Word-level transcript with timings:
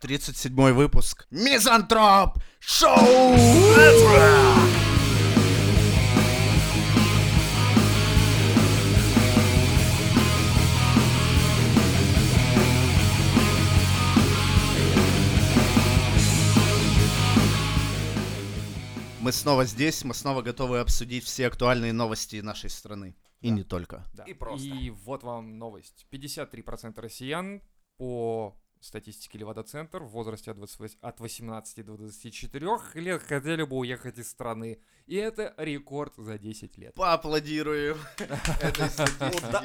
37 0.00 0.72
выпуск. 0.72 1.26
Мизантроп 1.30 2.38
Шоу! 2.60 3.34
Мы 19.20 19.32
снова 19.32 19.64
здесь, 19.64 20.04
мы 20.04 20.14
снова 20.14 20.42
готовы 20.42 20.78
обсудить 20.78 21.24
все 21.24 21.48
актуальные 21.48 21.92
новости 21.92 22.36
нашей 22.40 22.70
страны. 22.70 23.16
И 23.40 23.48
Да. 23.48 23.54
не 23.56 23.64
только. 23.64 24.04
Да. 24.14 24.24
И 24.24 24.34
просто. 24.34 24.68
И 24.68 24.90
вот 24.90 25.24
вам 25.24 25.58
новость. 25.58 26.06
53% 26.10 27.00
россиян 27.00 27.60
по 27.98 28.56
статистике 28.86 29.38
Левада-центр 29.38 30.02
в 30.02 30.08
возрасте 30.08 30.50
от, 30.50 30.56
28 30.56 30.98
от 31.00 31.20
18 31.20 31.84
до 31.84 31.96
24 31.96 32.78
лет 32.94 33.22
хотели 33.22 33.62
бы 33.64 33.76
уехать 33.76 34.18
из 34.18 34.30
страны. 34.30 34.80
И 35.06 35.16
это 35.16 35.54
рекорд 35.56 36.14
за 36.16 36.38
10 36.38 36.78
лет. 36.78 36.94
Поаплодируем 36.94 37.96
этой 38.60 38.88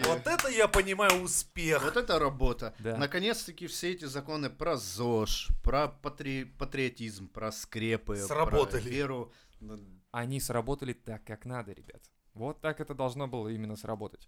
Вот, 0.08 0.28
это 0.28 0.48
я 0.50 0.68
понимаю 0.68 1.24
успех. 1.24 1.84
Вот 1.84 1.98
это 1.98 2.20
работа. 2.20 2.74
Наконец-таки 2.80 3.68
все 3.68 3.92
эти 3.92 4.06
законы 4.06 4.50
про 4.50 4.78
ЗОЖ, 4.78 5.50
про 5.64 5.88
патри- 5.88 6.46
патриотизм, 6.46 7.28
про 7.28 7.52
скрепы, 7.52 8.18
Сработали. 8.18 8.82
про 8.82 8.90
веру. 8.90 9.34
Они 10.12 10.40
сработали 10.40 10.94
так, 10.94 11.24
как 11.24 11.46
надо, 11.46 11.72
ребят. 11.72 12.02
Вот 12.34 12.62
так 12.62 12.80
это 12.80 12.94
должно 12.94 13.28
было 13.28 13.50
именно 13.50 13.76
сработать. 13.76 14.28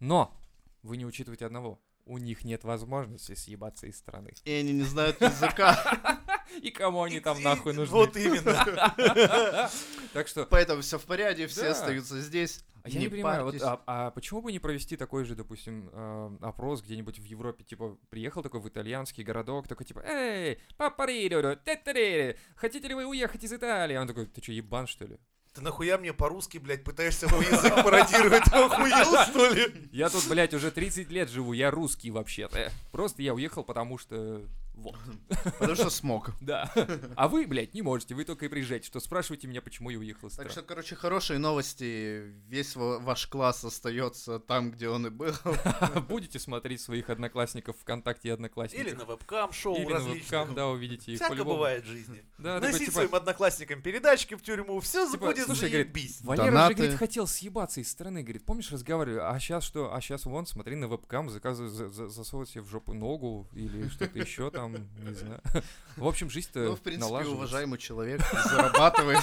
Но 0.00 0.36
вы 0.82 0.96
не 0.96 1.06
учитываете 1.06 1.46
одного. 1.46 1.80
У 2.06 2.18
них 2.18 2.44
нет 2.44 2.64
возможности 2.64 3.34
съебаться 3.34 3.86
из 3.86 3.96
страны. 3.96 4.34
И 4.44 4.52
они 4.52 4.72
не 4.72 4.82
знают 4.82 5.20
языка, 5.20 6.20
И 6.60 6.70
кому 6.70 7.02
они 7.02 7.20
там 7.20 7.42
нахуй 7.42 7.72
нужны? 7.72 7.94
Вот 7.94 8.16
именно. 8.16 9.70
Так 10.12 10.28
что 10.28 10.46
поэтому 10.46 10.80
все 10.82 10.98
в 10.98 11.04
порядке, 11.04 11.48
все 11.48 11.70
остаются 11.70 12.20
здесь. 12.20 12.64
А 12.84 12.88
я 12.88 13.00
не, 13.00 13.08
понимаю, 13.08 13.44
вот, 13.44 13.54
а, 13.62 13.82
а 13.86 14.10
почему 14.10 14.42
бы 14.42 14.52
не 14.52 14.58
провести 14.58 14.96
такой 14.96 15.24
же, 15.24 15.34
допустим, 15.34 15.88
э, 15.90 16.36
опрос 16.42 16.82
где-нибудь 16.82 17.18
в 17.18 17.24
Европе, 17.24 17.64
типа, 17.64 17.96
приехал 18.10 18.42
такой 18.42 18.60
в 18.60 18.68
итальянский 18.68 19.24
городок, 19.24 19.66
такой, 19.66 19.86
типа, 19.86 20.04
эй, 20.06 20.58
папарирю, 20.76 21.56
теттерери, 21.64 22.36
хотите 22.56 22.86
ли 22.86 22.94
вы 22.94 23.06
уехать 23.06 23.42
из 23.42 23.54
Италии? 23.54 23.96
Он 23.96 24.06
такой, 24.06 24.26
ты 24.26 24.42
что, 24.42 24.52
ебан, 24.52 24.86
что 24.86 25.06
ли? 25.06 25.18
Ты 25.54 25.60
нахуя 25.60 25.98
мне 25.98 26.12
по-русски, 26.12 26.58
блядь, 26.58 26.82
пытаешься 26.82 27.28
мой 27.28 27.46
язык 27.46 27.72
пародировать? 27.84 28.42
Ты 28.42 28.56
охуел, 28.56 29.22
что 29.22 29.50
ли? 29.50 29.88
Я 29.92 30.08
тут, 30.08 30.26
блядь, 30.26 30.52
уже 30.52 30.72
30 30.72 31.08
лет 31.10 31.30
живу, 31.30 31.52
я 31.52 31.70
русский 31.70 32.10
вообще-то. 32.10 32.72
Просто 32.90 33.22
я 33.22 33.34
уехал, 33.34 33.62
потому 33.62 33.96
что... 33.96 34.42
Вот, 34.74 34.96
Потому 35.58 35.74
что 35.76 35.90
смог. 35.90 36.30
да. 36.40 36.70
А 37.16 37.28
вы, 37.28 37.46
блядь, 37.46 37.74
не 37.74 37.82
можете, 37.82 38.14
вы 38.14 38.24
только 38.24 38.46
и 38.46 38.48
приезжаете, 38.48 38.86
что 38.86 39.00
спрашиваете 39.00 39.46
меня, 39.46 39.62
почему 39.62 39.90
я 39.90 39.98
уехал 39.98 40.28
из 40.28 40.36
Так 40.36 40.50
что, 40.50 40.62
короче, 40.62 40.94
хорошие 40.96 41.38
новости. 41.38 42.32
Весь 42.48 42.76
ва- 42.76 42.98
ваш 42.98 43.26
класс 43.28 43.64
остается 43.64 44.38
там, 44.40 44.70
где 44.72 44.88
он 44.88 45.06
и 45.06 45.10
был. 45.10 45.32
Будете 46.08 46.38
смотреть 46.38 46.80
своих 46.80 47.08
одноклассников 47.10 47.76
ВКонтакте 47.80 48.28
и 48.28 48.30
одноклассников. 48.32 48.86
Или 48.86 48.94
на 48.94 49.04
вебкам-шоу 49.04 49.76
Или 49.76 49.92
на 49.92 49.98
вебкам, 50.00 50.54
да, 50.54 50.66
увидите 50.68 51.12
их 51.12 51.18
Всяко 51.20 51.44
бывает 51.44 51.84
в 51.84 51.86
жизни. 51.86 52.24
Да, 52.38 52.60
Носить 52.60 52.80
типа, 52.80 52.92
своим 52.92 53.14
одноклассникам 53.14 53.80
передачки 53.82 54.34
в 54.34 54.42
тюрьму, 54.42 54.80
все 54.80 55.10
Типа, 55.10 55.26
будет 55.26 55.46
заебись. 55.46 56.20
Валера 56.22 56.68
же, 56.68 56.74
говорит, 56.74 56.98
хотел 56.98 57.26
съебаться 57.26 57.80
из 57.80 57.90
страны, 57.90 58.22
говорит, 58.22 58.44
помнишь, 58.44 58.70
разговаривали, 58.70 59.20
а 59.20 59.38
сейчас 59.38 59.64
что, 59.64 59.94
а 59.94 60.00
сейчас 60.00 60.24
вон, 60.26 60.46
смотри 60.46 60.74
на 60.76 60.86
вебкам, 60.86 61.30
заказывай, 61.30 61.70
за- 61.70 61.88
за- 61.88 62.08
засовывай 62.08 62.46
себе 62.48 62.62
в 62.62 62.68
жопу 62.68 62.92
ногу 62.92 63.48
или 63.52 63.88
что-то 63.88 64.18
еще 64.18 64.50
там, 64.50 64.63
не 64.68 65.14
знаю. 65.14 65.40
В 65.96 66.06
общем, 66.08 66.28
жизнь-то 66.28 66.58
Ну, 66.60 66.74
в 66.76 66.80
принципе, 66.80 67.26
уважаемый 67.28 67.78
человек, 67.78 68.20
зарабатывает. 68.50 69.20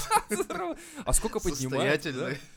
А 1.06 1.14
сколько 1.14 1.39
поднимает? 1.39 2.06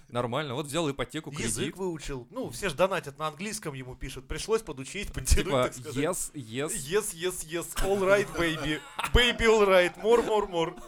Нормально, 0.09 0.55
вот 0.55 0.67
взял 0.67 0.89
ипотеку, 0.89 1.33
Язык 1.33 1.57
кредит. 1.57 1.77
выучил. 1.77 2.29
Ну, 2.31 2.49
все 2.51 2.69
же 2.69 2.77
донатят 2.77 3.19
на 3.19 3.27
английском, 3.27 3.75
ему 3.75 3.97
пишут. 3.97 4.29
Пришлось 4.29 4.63
подучить, 4.63 5.13
подтянуть, 5.13 5.45
Типа, 5.47 5.63
так 5.65 5.75
сказать. 5.75 5.97
yes, 5.97 6.33
yes. 6.35 6.71
Yes, 6.71 7.15
yes, 7.15 7.47
yes, 7.49 7.75
all 7.85 7.99
right, 8.01 8.29
baby. 8.39 8.81
Baby, 9.13 9.47
all 9.47 9.67
right, 9.67 9.93
more, 10.01 10.25
more, 10.25 10.49
more. 10.49 10.81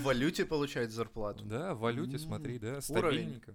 В 0.00 0.02
валюте 0.02 0.46
получает 0.46 0.90
зарплату. 0.90 1.44
Да, 1.44 1.74
в 1.74 1.80
валюте, 1.80 2.18
смотри, 2.18 2.58
да, 2.58 2.80
стабильненько. 2.80 3.54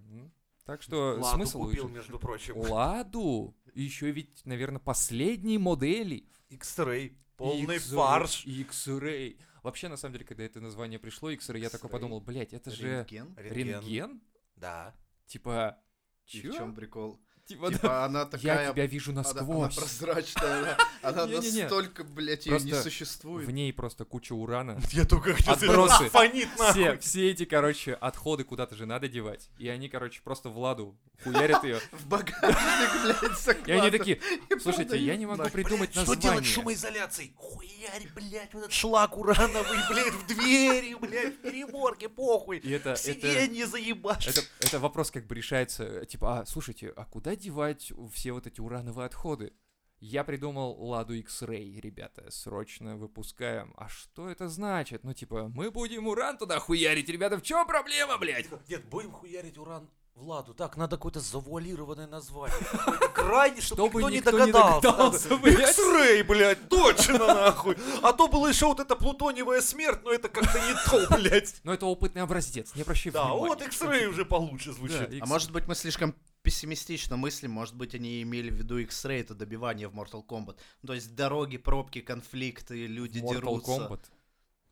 Так 0.64 0.82
что 0.82 1.16
Ладу 1.18 1.36
смысл 1.36 1.60
купил, 1.64 1.84
выучить. 1.84 1.96
между 1.96 2.18
прочим. 2.18 2.58
Ладу. 2.58 3.56
Еще 3.74 4.10
ведь, 4.10 4.44
наверное, 4.44 4.80
последние 4.80 5.58
модели. 5.58 6.26
X-Ray. 6.50 7.16
Полный 7.36 7.76
X-Ray, 7.76 7.94
фарш. 7.96 8.44
X-Ray. 8.46 9.38
Вообще, 9.62 9.88
на 9.88 9.96
самом 9.96 10.14
деле, 10.14 10.24
когда 10.24 10.44
это 10.44 10.60
название 10.60 10.98
пришло, 10.98 11.30
X-Ray, 11.30 11.60
я 11.60 11.70
такой 11.70 11.90
подумал, 11.90 12.20
блядь, 12.20 12.52
это 12.52 12.70
же 12.70 12.88
Рентген? 12.88 13.34
рентген? 13.36 14.20
Да. 14.56 14.94
Типа, 15.26 15.78
И 16.26 16.40
чё? 16.42 16.52
в 16.52 16.56
чем 16.56 16.74
прикол? 16.74 17.20
Типа, 17.48 17.70
да, 17.70 17.76
Типа 17.78 18.04
она 18.04 18.18
я 18.20 18.24
такая... 18.26 18.72
тебя 18.72 18.86
вижу 18.86 19.10
она- 19.12 19.22
Она 19.22 19.32
насквозь. 19.32 19.74
прозрачная, 19.74 20.76
она, 21.02 21.24
она 21.24 21.26
настолько, 21.26 22.04
блядь, 22.04 22.44
ее 22.44 22.60
не 22.60 22.74
существует. 22.74 23.46
В 23.46 23.50
ней 23.50 23.72
просто 23.72 24.04
куча 24.04 24.34
урана. 24.34 24.78
Я 24.92 25.06
только 25.06 25.32
хотел 25.32 25.54
Отбросы. 25.54 26.04
«А, 26.04 26.10
фонит 26.10 26.48
Все, 26.56 26.84
нахуй. 26.84 26.98
все 26.98 27.30
эти, 27.30 27.46
короче, 27.46 27.94
отходы 27.94 28.44
куда-то 28.44 28.76
же 28.76 28.84
надо 28.84 29.08
девать. 29.08 29.48
И 29.56 29.66
они, 29.68 29.88
короче, 29.88 30.20
просто 30.22 30.50
Владу 30.50 30.98
хуярят 31.24 31.64
ее. 31.64 31.80
В 31.92 32.06
багажник, 32.06 33.02
блядь, 33.02 33.66
И 33.66 33.72
они 33.72 33.90
такие, 33.90 34.20
слушайте, 34.60 34.98
я 34.98 35.16
не 35.16 35.24
могу 35.24 35.48
придумать 35.48 35.90
Что 35.92 36.04
делать 36.04 36.20
с 36.20 36.24
название. 36.26 36.52
шумоизоляцией? 36.52 37.32
Хуярь, 37.36 38.08
блядь, 38.14 38.52
вот 38.52 38.60
этот 38.64 38.72
шлак 38.72 39.16
урановый, 39.16 39.78
блядь, 39.88 40.12
в 40.12 40.26
двери, 40.26 40.94
блядь, 41.00 41.34
в 41.34 41.38
переборке, 41.38 42.10
похуй. 42.10 42.58
И 42.58 42.70
это, 42.72 42.94
сиденье 42.94 43.66
заебашь. 43.66 44.28
это, 44.60 44.78
вопрос 44.78 45.10
как 45.10 45.26
бы 45.26 45.34
решается, 45.34 46.04
типа, 46.04 46.40
а, 46.40 46.46
слушайте, 46.46 46.92
а 46.94 47.04
куда 47.06 47.37
девать 47.38 47.92
все 48.12 48.32
вот 48.32 48.46
эти 48.46 48.60
урановые 48.60 49.06
отходы? 49.06 49.52
Я 50.00 50.22
придумал 50.22 50.80
Ладу 50.80 51.14
X-Ray, 51.14 51.80
ребята, 51.80 52.30
срочно 52.30 52.96
выпускаем. 52.96 53.74
А 53.76 53.88
что 53.88 54.28
это 54.28 54.48
значит? 54.48 55.02
Ну, 55.02 55.12
типа, 55.12 55.48
мы 55.48 55.72
будем 55.72 56.06
уран 56.06 56.38
туда 56.38 56.60
хуярить, 56.60 57.08
ребята, 57.08 57.36
в 57.36 57.42
чем 57.42 57.66
проблема, 57.66 58.16
блядь? 58.18 58.46
Нет, 58.68 58.84
будем 58.88 59.10
хуярить 59.10 59.58
уран 59.58 59.88
Владу. 60.14 60.52
Так, 60.52 60.76
надо 60.76 60.96
какое-то 60.96 61.20
завуалированное 61.20 62.06
название. 62.08 62.56
Крайне, 63.14 63.60
чтобы 63.60 63.88
Чтобы 63.88 64.02
никто 64.02 64.10
не 64.10 64.16
никто 64.16 64.46
не 64.46 64.52
догадался. 64.52 65.28
Да. 65.28 65.36
X-Ray, 65.48 66.24
блядь, 66.24 66.68
точно 66.68 67.18
нахуй. 67.18 67.76
А 68.02 68.12
то 68.12 68.26
было 68.28 68.48
еще 68.48 68.66
вот 68.66 68.80
эта 68.80 68.96
плутониевая 68.96 69.60
смерть, 69.60 70.00
но 70.02 70.12
это 70.12 70.28
как-то 70.28 70.58
не 70.58 70.74
то, 71.06 71.16
блядь. 71.16 71.60
Но 71.62 71.72
это 71.72 71.86
опытный 71.86 72.22
образец, 72.22 72.74
не 72.74 72.82
обращай 72.82 73.12
Да, 73.12 73.26
внимания. 73.26 73.46
вот 73.48 73.62
X-Ray 73.62 74.06
уже 74.06 74.24
получше 74.24 74.70
Да, 74.70 74.74
звучит. 74.74 75.08
А 75.08 75.14
X- 75.14 75.28
может 75.28 75.52
быть 75.52 75.66
мы 75.68 75.74
слишком 75.76 76.14
пессимистично 76.48 77.18
мыслим, 77.18 77.50
может 77.50 77.74
быть 77.76 77.94
они 77.94 78.22
имели 78.22 78.48
в 78.48 78.54
виду 78.54 78.78
X-Ray, 78.78 79.20
это 79.20 79.34
добивание 79.34 79.86
в 79.86 79.94
Mortal 79.94 80.24
Kombat. 80.24 80.56
Ну, 80.80 80.86
то 80.86 80.94
есть 80.94 81.14
дороги, 81.14 81.58
пробки, 81.58 82.00
конфликты, 82.00 82.86
люди 82.86 83.18
Mortal 83.18 83.34
дерутся. 83.34 83.70
Kombat. 83.72 84.00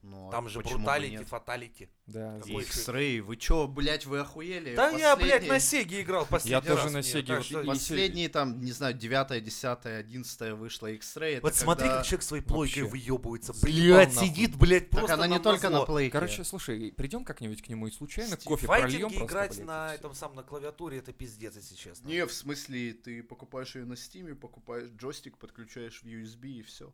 Ну, 0.02 0.28
а 0.28 0.30
Там 0.30 0.48
же 0.48 0.60
бруталити, 0.60 1.24
фаталити. 1.24 1.88
Да, 2.06 2.38
X-Ray, 2.38 3.20
вы 3.20 3.36
чё, 3.36 3.66
блядь, 3.66 4.06
вы 4.06 4.20
охуели? 4.20 4.76
Да 4.76 4.90
я, 4.90 5.16
блядь, 5.16 5.48
на 5.48 5.58
Сеге 5.58 6.02
играл 6.02 6.24
последний 6.26 6.60
тоже 6.68 6.82
раз 6.84 6.92
на 6.92 6.98
мне, 6.98 7.02
Сеге, 7.02 7.22
так 7.26 7.36
вот 7.38 7.46
что- 7.46 7.64
Последние 7.64 8.28
там, 8.28 8.60
не 8.60 8.70
знаю, 8.70 8.94
9, 8.94 9.40
10, 9.42 9.86
11 9.98 10.52
вышла 10.54 10.86
X-Ray. 10.92 11.40
Вот 11.40 11.56
смотри, 11.56 11.86
когда- 11.88 11.96
как 11.98 12.06
человек 12.06 12.22
своей 12.22 12.42
плойкой. 12.44 12.88
Заебал 12.88 13.32
Блядь, 13.62 14.14
сидит, 14.14 14.56
блядь, 14.56 14.90
Так 14.90 15.00
просто 15.00 15.14
она 15.14 15.26
не 15.26 15.38
только 15.40 15.70
на 15.70 15.84
плейке. 15.84 16.12
Короче, 16.12 16.44
слушай, 16.44 16.92
придем 16.92 17.24
как-нибудь 17.24 17.62
к 17.62 17.68
нему 17.68 17.88
и 17.88 17.90
случайно 17.90 18.36
Стив, 18.36 18.44
кофе 18.44 18.66
прольем 18.68 19.08
просто, 19.08 19.24
играть 19.24 19.54
блядь, 19.56 19.66
на 19.66 19.94
этом 19.94 20.14
самом 20.14 20.36
на 20.36 20.42
клавиатуре 20.44 20.98
это 20.98 21.12
пиздец, 21.12 21.56
если 21.56 21.74
честно. 21.74 22.06
Не, 22.06 22.24
в 22.26 22.32
смысле, 22.32 22.92
ты 22.92 23.24
покупаешь 23.24 23.74
ее 23.74 23.84
на 23.84 23.96
стиме, 23.96 24.36
покупаешь 24.36 24.90
джойстик, 24.96 25.36
подключаешь 25.38 26.02
в 26.02 26.06
USB 26.06 26.46
и 26.60 26.62
все. 26.62 26.92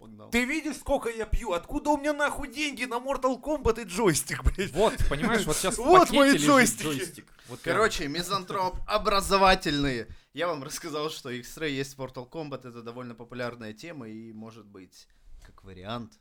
Погнал. 0.00 0.30
Ты 0.30 0.46
видишь, 0.46 0.78
сколько 0.78 1.10
я 1.10 1.26
пью? 1.26 1.52
Откуда 1.52 1.90
у 1.90 1.98
меня 1.98 2.14
нахуй 2.14 2.48
деньги 2.48 2.84
на 2.86 2.94
Mortal 2.94 3.38
Kombat 3.38 3.82
и 3.82 3.84
джойстик, 3.84 4.42
блядь? 4.42 4.72
Вот, 4.72 4.94
понимаешь, 5.10 5.44
вот 5.44 5.54
сейчас 5.56 5.76
Вот 5.76 6.10
мои 6.10 6.38
джойстики. 6.38 6.82
джойстик. 6.84 7.26
Вот. 7.48 7.60
Короче, 7.62 8.08
мизантроп 8.08 8.76
образовательные. 8.86 10.08
Я 10.32 10.46
вам 10.48 10.62
рассказал, 10.64 11.10
что 11.10 11.28
X-Ray 11.28 11.70
есть 11.72 11.98
в 11.98 12.00
Mortal 12.00 12.26
Kombat, 12.28 12.66
это 12.66 12.82
довольно 12.82 13.14
популярная 13.14 13.74
тема 13.74 14.08
и 14.08 14.32
может 14.32 14.64
быть 14.64 15.06
как 15.44 15.64
вариант. 15.64 16.18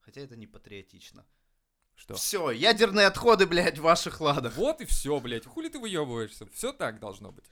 Хотя 0.00 0.22
это 0.22 0.34
не 0.34 0.46
патриотично. 0.46 1.26
что? 1.96 2.14
Все, 2.14 2.50
ядерные 2.50 3.08
отходы, 3.08 3.46
блядь, 3.46 3.78
в 3.78 3.82
ваших 3.82 4.22
ладах. 4.22 4.56
Вот 4.56 4.80
и 4.80 4.86
все, 4.86 5.20
блядь. 5.20 5.44
Хули 5.44 5.68
ты 5.68 5.78
выебываешься? 5.78 6.46
Все 6.46 6.72
так 6.72 6.98
должно 6.98 7.30
быть. 7.30 7.44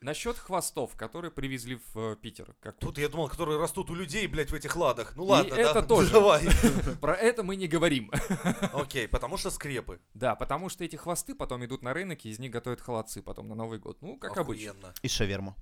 Насчет 0.00 0.38
хвостов, 0.38 0.94
которые 0.94 1.32
привезли 1.32 1.80
в 1.92 2.12
э, 2.12 2.16
Питер. 2.16 2.54
Как 2.60 2.78
Тут 2.78 2.98
я 2.98 3.08
думал, 3.08 3.28
которые 3.28 3.58
растут 3.58 3.90
у 3.90 3.96
людей, 3.96 4.28
блядь, 4.28 4.50
в 4.50 4.54
этих 4.54 4.76
ладах. 4.76 5.16
Ну 5.16 5.24
ладно, 5.24 5.56
да? 5.56 5.60
это 5.60 5.82
тоже. 5.82 6.12
Давай. 6.12 6.46
Про 7.00 7.14
это 7.14 7.42
мы 7.42 7.56
не 7.56 7.66
говорим. 7.66 8.12
Окей, 8.72 9.08
потому 9.08 9.36
что 9.36 9.50
скрепы. 9.50 10.00
Да, 10.14 10.36
потому 10.36 10.68
что 10.68 10.84
эти 10.84 10.94
хвосты 10.94 11.34
потом 11.34 11.64
идут 11.64 11.82
на 11.82 11.92
рынок, 11.94 12.24
и 12.24 12.28
из 12.28 12.38
них 12.38 12.52
готовят 12.52 12.80
холодцы 12.80 13.22
потом 13.22 13.48
на 13.48 13.56
Новый 13.56 13.80
год. 13.80 13.98
Ну, 14.00 14.16
как 14.18 14.36
обычно. 14.36 14.94
И 15.02 15.08
шаверму. 15.08 15.56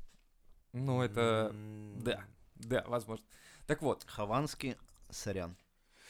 Ну, 0.75 1.01
это... 1.01 1.49
М. 1.53 2.03
Да, 2.03 2.23
да, 2.57 2.85
возможно. 2.89 3.25
Так 3.67 3.81
вот, 3.81 4.05
Хованский 4.07 4.77
Сорян. 5.09 5.57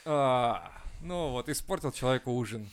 А, 0.04 0.72
ну 1.00 1.30
вот, 1.30 1.48
испортил 1.48 1.92
человеку 1.92 2.32
ужин. 2.32 2.68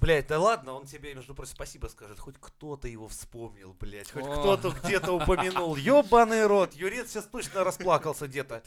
Блять, 0.00 0.26
да 0.26 0.38
ладно, 0.38 0.72
он 0.74 0.86
тебе, 0.86 1.14
между 1.14 1.34
прочим, 1.34 1.52
спасибо 1.54 1.86
скажет. 1.86 2.18
Хоть 2.18 2.36
кто-то 2.40 2.88
его 2.88 3.08
вспомнил, 3.08 3.74
блять. 3.78 4.10
Хоть 4.10 4.24
кто-то 4.24 4.70
где-то 4.82 5.12
упомянул. 5.12 5.76
Ёбаный 5.76 6.46
рот. 6.46 6.74
Юрец 6.74 7.10
сейчас 7.10 7.26
точно 7.26 7.64
расплакался 7.64 8.26
где-то. 8.26 8.62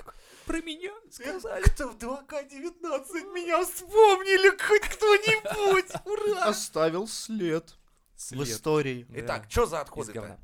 Про 0.46 0.62
меня 0.62 0.92
Сказали. 1.14 1.64
Кто 1.64 1.90
в 1.90 1.98
2К19 1.98 3.34
меня 3.34 3.64
вспомнили, 3.64 4.50
хоть 4.58 4.82
кто-нибудь. 4.82 5.92
Ура! 6.06 6.46
Оставил 6.46 7.08
след, 7.08 7.76
в 8.32 8.44
истории. 8.44 9.06
Да. 9.10 9.20
Итак, 9.20 9.46
что 9.50 9.66
за 9.66 9.82
отходы-то? 9.82 10.40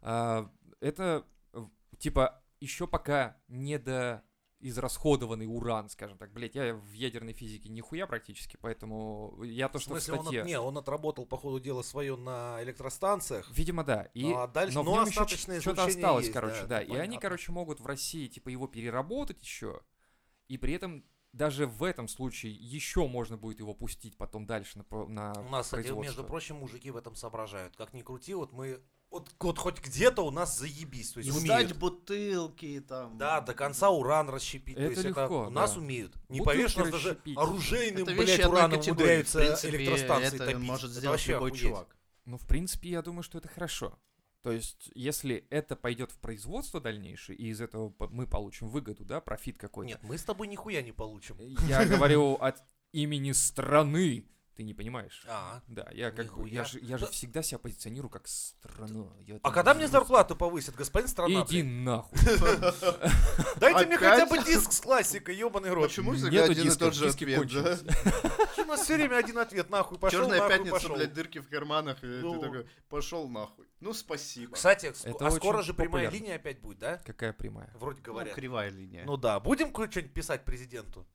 А, 0.00 0.50
это, 0.80 1.26
э, 1.52 1.64
типа, 1.98 2.42
еще 2.60 2.86
пока 2.86 3.36
не 3.48 3.78
до 3.78 4.22
израсходованный 4.60 5.46
уран, 5.46 5.88
скажем 5.88 6.18
так. 6.18 6.32
Блять, 6.32 6.54
я 6.54 6.74
в 6.74 6.92
ядерной 6.92 7.32
физике 7.32 7.68
нихуя 7.68 8.06
практически, 8.06 8.56
поэтому 8.60 9.42
я 9.44 9.68
то, 9.68 9.78
В 9.78 9.82
что 9.82 9.90
в 9.90 9.92
смысле, 10.00 10.14
он, 10.14 10.20
статье... 10.22 10.40
от- 10.42 10.46
не, 10.46 10.58
он 10.58 10.78
отработал, 10.78 11.26
по 11.26 11.36
ходу 11.36 11.60
дела, 11.60 11.82
свое 11.82 12.16
на 12.16 12.62
электростанциях. 12.62 13.50
Видимо, 13.50 13.84
да. 13.84 14.02
И, 14.14 14.24
Ну, 14.24 14.38
а 14.38 14.46
дальше- 14.48 14.74
но 14.74 14.82
в 14.82 14.86
ну, 14.86 14.94
нем 14.96 15.06
еще 15.06 15.60
что-то 15.60 15.84
осталось, 15.84 16.24
есть, 16.26 16.34
короче, 16.34 16.62
да, 16.62 16.66
да. 16.78 16.82
И 16.82 16.94
они, 16.96 17.18
короче, 17.18 17.52
могут 17.52 17.80
в 17.80 17.86
России, 17.86 18.26
типа, 18.28 18.48
его 18.48 18.66
переработать 18.66 19.42
еще. 19.42 19.80
И 20.48 20.58
при 20.58 20.74
этом 20.74 21.04
даже 21.32 21.66
в 21.66 21.82
этом 21.82 22.08
случае 22.08 22.54
еще 22.54 23.06
можно 23.06 23.36
будет 23.36 23.60
его 23.60 23.74
пустить 23.74 24.16
потом 24.16 24.46
дальше 24.46 24.78
на, 24.78 24.84
на 25.06 25.32
У 25.40 25.48
нас, 25.50 25.66
кстати, 25.66 25.82
производство. 25.82 26.02
между 26.02 26.24
прочим, 26.24 26.56
мужики 26.56 26.90
в 26.90 26.96
этом 26.96 27.14
соображают. 27.14 27.76
Как 27.76 27.92
ни 27.92 28.00
крути, 28.02 28.32
вот 28.32 28.52
мы... 28.52 28.80
Вот, 29.16 29.34
вот 29.40 29.58
хоть 29.58 29.80
где-то 29.80 30.22
у 30.22 30.30
нас 30.30 30.58
заебись. 30.58 31.12
То 31.12 31.20
есть 31.20 31.30
умеют. 31.30 31.44
Сдать 31.68 31.76
бутылки 31.78 32.80
там. 32.86 33.16
Да, 33.18 33.40
до 33.40 33.54
конца 33.54 33.90
уран 33.90 34.28
расщепить. 34.30 34.76
то 34.76 34.82
Это 34.82 34.90
есть 34.90 35.04
это 35.06 35.20
легко, 35.22 35.46
у 35.46 35.50
нас 35.50 35.72
да. 35.74 35.80
умеют. 35.80 36.14
Не 36.28 36.38
Бутылки 36.38 36.44
поверишь, 36.44 36.76
у 36.76 36.80
нас 36.80 36.90
даже 36.90 37.08
расщепить. 37.10 37.36
оружейным, 37.38 38.02
Это 38.02 38.14
блядь, 38.14 38.40
одной 38.40 38.52
ураном 38.52 38.78
категории. 38.78 38.90
умудряются 39.02 39.38
В 39.38 39.42
принципе, 39.42 39.76
электростанции 39.76 40.36
это 40.36 40.38
топить. 40.46 40.58
может 40.58 40.90
Это 40.90 41.00
сделать 41.00 41.12
вообще 41.14 41.32
любой 41.32 41.48
охуеть. 41.50 41.62
чувак. 41.64 41.96
Ну, 42.26 42.38
в 42.38 42.46
принципе, 42.46 42.88
я 42.90 43.02
думаю, 43.02 43.22
что 43.22 43.38
это 43.38 43.48
хорошо. 43.48 43.98
То 44.42 44.52
есть, 44.52 44.90
если 44.94 45.44
это 45.50 45.74
пойдет 45.76 46.12
в 46.12 46.18
производство 46.18 46.80
дальнейшее, 46.80 47.36
и 47.36 47.48
из 47.48 47.60
этого 47.60 47.88
по- 47.90 48.08
мы 48.08 48.26
получим 48.26 48.68
выгоду, 48.68 49.04
да, 49.04 49.20
профит 49.20 49.58
какой-то. 49.58 49.88
Нет, 49.88 50.00
мы 50.02 50.16
с 50.18 50.22
тобой 50.22 50.46
нихуя 50.46 50.82
не 50.82 50.92
получим. 50.92 51.36
Я 51.68 51.84
говорю 51.84 52.34
от 52.40 52.62
имени 52.92 53.32
страны. 53.32 54.24
Ты 54.56 54.62
не 54.62 54.72
понимаешь? 54.72 55.22
А, 55.28 55.60
Да, 55.68 55.86
я 55.92 56.10
как 56.10 56.28
бы, 56.28 56.44
Нихуя. 56.44 56.52
я 56.54 56.64
же, 56.64 56.78
я 56.80 56.96
же 56.96 57.04
Да. 57.04 57.12
всегда 57.12 57.42
себя 57.42 57.58
позиционирую 57.58 58.08
как 58.08 58.26
страна. 58.26 59.06
Я 59.26 59.38
а 59.42 59.50
когда 59.50 59.74
мне 59.74 59.86
зарплату 59.86 60.34
повысят, 60.34 60.74
господин 60.76 61.08
страна? 61.08 61.42
Иди 61.42 61.62
блядь? 61.62 61.74
нахуй. 61.74 62.18
Дайте 63.56 63.84
мне 63.86 63.98
хотя 63.98 64.24
бы 64.24 64.42
диск 64.42 64.72
с 64.72 64.80
классикой, 64.80 65.36
ебаный 65.36 65.72
рот. 65.74 65.88
Почему 65.88 66.12
всегда 66.14 66.44
один 66.44 66.72
и 66.72 66.74
тот 66.74 66.94
же 66.94 67.08
ответ, 67.10 67.46
да? 67.52 67.78
У 68.62 68.64
нас 68.68 68.80
все 68.82 68.94
время 68.94 69.16
один 69.16 69.38
ответ, 69.38 69.68
нахуй 69.68 69.98
пошел, 69.98 70.22
Черная 70.22 70.48
пятница, 70.48 70.70
пошел. 70.72 70.96
блядь, 70.96 71.12
дырки 71.12 71.38
в 71.38 71.48
карманах, 71.48 72.02
и 72.02 72.06
Ну. 72.06 72.34
ты 72.34 72.40
такой, 72.40 72.66
пошел 72.88 73.28
нахуй. 73.28 73.66
Ну, 73.80 73.92
спасибо. 73.92 74.54
Кстати, 74.54 74.92
а 75.20 75.30
скоро 75.32 75.62
же 75.62 75.74
прямая 75.74 76.08
линия 76.10 76.36
опять 76.36 76.60
будет, 76.60 76.78
да? 76.78 76.96
Какая 77.04 77.34
прямая? 77.34 77.70
Вроде 77.74 77.98
Ну, 77.98 78.12
говорят. 78.12 78.34
кривая 78.34 78.70
линия. 78.70 79.04
Ну 79.04 79.18
да, 79.18 79.38
будем 79.38 79.68
что-нибудь 79.68 80.14
писать 80.14 80.46
президенту? 80.46 81.06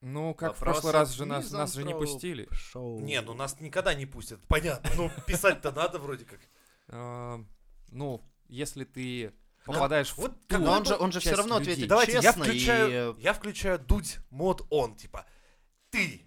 Ну, 0.00 0.34
как 0.34 0.54
в 0.54 0.60
Вопрос 0.60 0.76
прошлый 0.76 0.92
раз 0.92 1.10
же 1.12 1.24
нас, 1.24 1.50
нас 1.50 1.74
же 1.74 1.84
не 1.84 1.94
пустили. 1.94 2.48
Шоу. 2.52 3.00
Не, 3.00 3.20
ну 3.22 3.34
нас 3.34 3.60
никогда 3.60 3.94
не 3.94 4.06
пустят, 4.06 4.40
понятно. 4.46 4.90
Ну, 4.96 5.10
писать-то 5.26 5.72
надо 5.72 5.98
вроде 5.98 6.24
как. 6.24 6.40
А, 6.88 7.40
Ну, 7.88 8.22
если 8.48 8.84
ты 8.84 9.32
попадаешь 9.64 10.10
в 10.12 10.18
вот 10.18 10.32
как 10.46 10.60
Но 10.60 10.72
он 10.72 10.84
же, 10.84 10.96
он 10.96 11.12
же 11.12 11.20
все 11.20 11.34
равно 11.34 11.56
ответит 11.56 11.88
Давайте, 11.88 12.12
я 12.12 12.22
честно 12.22 12.44
включаю, 12.44 12.88
и... 12.88 13.18
э, 13.18 13.22
я 13.22 13.32
включаю 13.32 13.78
дуть 13.78 14.18
мод 14.30 14.64
он, 14.70 14.96
типа, 14.96 15.26
ты, 15.90 16.26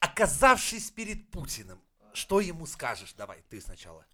оказавшись 0.00 0.90
перед 0.90 1.30
Путиным, 1.30 1.80
что 2.12 2.40
ему 2.40 2.66
скажешь? 2.66 3.14
Давай, 3.14 3.42
ты 3.48 3.60
сначала. 3.60 4.04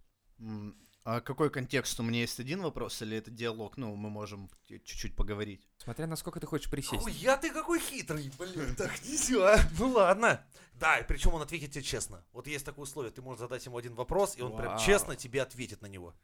А 1.02 1.20
какой 1.20 1.50
контекст? 1.50 1.98
У 1.98 2.02
меня 2.02 2.20
есть 2.20 2.38
один 2.40 2.60
вопрос 2.62 3.00
или 3.00 3.16
это 3.16 3.30
диалог? 3.30 3.78
Ну, 3.78 3.96
мы 3.96 4.10
можем 4.10 4.50
чуть-чуть 4.68 5.16
поговорить. 5.16 5.66
Смотря 5.78 6.06
насколько 6.06 6.40
ты 6.40 6.46
хочешь 6.46 6.70
присесть. 6.70 7.02
Хуя 7.02 7.36
ты 7.38 7.50
какой 7.50 7.80
хитрый, 7.80 8.30
блин, 8.38 8.74
так 8.76 8.90
нельзя. 9.04 9.58
Ну 9.78 9.88
ладно. 9.92 10.44
Да, 10.74 10.98
и 10.98 11.06
причем 11.06 11.34
он 11.34 11.42
ответит 11.42 11.72
тебе 11.72 11.82
честно. 11.82 12.22
Вот 12.32 12.46
есть 12.46 12.64
такое 12.66 12.82
условие, 12.84 13.12
ты 13.12 13.22
можешь 13.22 13.40
задать 13.40 13.64
ему 13.64 13.76
один 13.78 13.94
вопрос, 13.94 14.36
и 14.36 14.42
он 14.42 14.56
прям 14.56 14.74
Вау. 14.74 14.78
честно 14.84 15.16
тебе 15.16 15.42
ответит 15.42 15.80
на 15.82 15.86
него. 15.86 16.14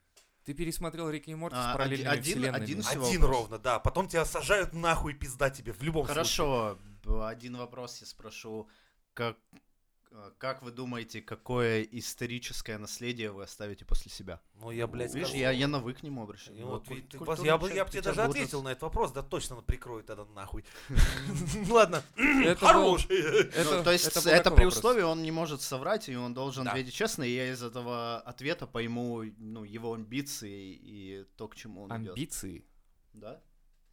Ты 0.44 0.54
пересмотрел 0.54 1.10
Рики 1.10 1.30
и 1.30 1.34
Морти 1.34 1.56
А, 1.58 1.70
с 1.70 1.76
параллельными 1.76 2.08
один- 2.10 2.22
вселенными. 2.22 2.62
один 2.62 2.82
Всего 2.82 3.06
Один 3.08 3.20
вопрос. 3.22 3.40
ровно, 3.40 3.58
да. 3.58 3.78
Потом 3.80 4.08
тебя 4.08 4.24
сажают 4.24 4.72
нахуй 4.74 5.14
пизда 5.14 5.50
тебе 5.50 5.72
в 5.72 5.82
любом 5.82 6.04
случае. 6.06 6.14
Хорошо, 6.14 6.78
один 7.26 7.56
вопрос 7.56 7.98
я 8.00 8.06
спрошу. 8.06 8.68
Как, 9.12 9.36
как 10.38 10.62
вы 10.62 10.70
думаете, 10.70 11.20
какое 11.20 11.82
историческое 11.82 12.78
наследие 12.78 13.30
вы 13.30 13.44
оставите 13.44 13.84
после 13.84 14.10
себя? 14.10 14.40
Ну 14.54 14.70
я, 14.70 14.86
блядь, 14.86 15.14
Видишь, 15.14 15.28
скажу. 15.28 15.40
я, 15.40 15.50
я 15.50 15.68
на 15.68 15.78
вы 15.80 15.94
к 15.94 16.02
нему 16.02 16.22
обращаюсь. 16.22 16.58
И 16.58 16.62
Вот 16.62 16.72
вот 16.72 16.84
ты- 16.84 17.02
ты- 17.02 17.18
культурный 17.18 17.46
я 17.46 17.58
бы, 17.58 17.72
я 17.72 17.84
тебе 17.84 18.02
даже 18.02 18.22
ответил 18.22 18.62
на 18.62 18.68
этот 18.70 18.82
вопрос, 18.82 19.12
да 19.12 19.22
точно 19.22 19.56
прикроет 19.56 20.06
тогда 20.06 20.24
нахуй. 20.26 20.64
Ладно, 21.70 22.02
хорош. 22.58 23.06
Ну, 23.08 23.84
то 23.84 23.92
есть 23.92 24.26
это 24.26 24.50
при 24.50 24.64
условии, 24.64 25.02
он 25.02 25.22
не 25.22 25.30
может 25.30 25.62
соврать, 25.62 26.08
и 26.08 26.16
он 26.16 26.34
должен 26.34 26.66
ответить 26.66 26.94
честно, 26.94 27.22
и 27.22 27.34
я 27.34 27.52
из 27.52 27.62
этого 27.62 28.20
ответа 28.20 28.66
пойму 28.66 29.22
ну, 29.38 29.64
его 29.64 29.94
амбиции 29.94 30.72
и 30.72 31.26
то, 31.36 31.48
к 31.48 31.56
чему 31.56 31.82
он 31.82 32.02
идет. 32.02 32.10
Амбиции. 32.12 32.64
Да? 33.12 33.40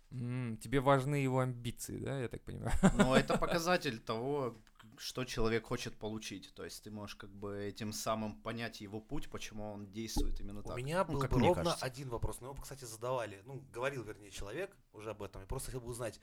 Тебе 0.09 0.79
важны 0.79 1.15
его 1.15 1.39
амбиции, 1.39 1.97
да, 1.97 2.19
я 2.19 2.27
так 2.27 2.43
понимаю? 2.43 2.71
Но 2.97 3.17
это 3.17 3.35
показатель 3.35 3.99
того, 3.99 4.55
что 4.97 5.25
человек 5.25 5.65
хочет 5.65 5.97
получить. 5.97 6.53
То 6.53 6.63
есть 6.63 6.83
ты 6.83 6.91
можешь 6.91 7.15
как 7.15 7.29
бы 7.29 7.63
этим 7.63 7.91
самым 7.93 8.35
понять 8.41 8.81
его 8.81 8.99
путь, 9.01 9.29
почему 9.29 9.71
он 9.73 9.87
действует 9.91 10.39
именно 10.39 10.59
У 10.59 10.63
так. 10.63 10.77
меня 10.77 11.03
Ну, 11.05 11.13
был 11.13 11.19
как 11.21 11.31
бы 11.31 11.39
ровно 11.39 11.63
кажется. 11.63 11.85
один 11.85 12.09
вопрос, 12.09 12.41
но 12.41 12.47
его, 12.51 12.61
кстати, 12.61 12.85
задавали. 12.85 13.41
Ну, 13.45 13.63
говорил, 13.73 14.03
вернее, 14.03 14.31
человек 14.31 14.75
уже 14.93 15.11
об 15.11 15.23
этом. 15.23 15.41
Я 15.41 15.47
просто 15.47 15.67
хотел 15.71 15.81
бы 15.81 15.87
узнать. 15.89 16.19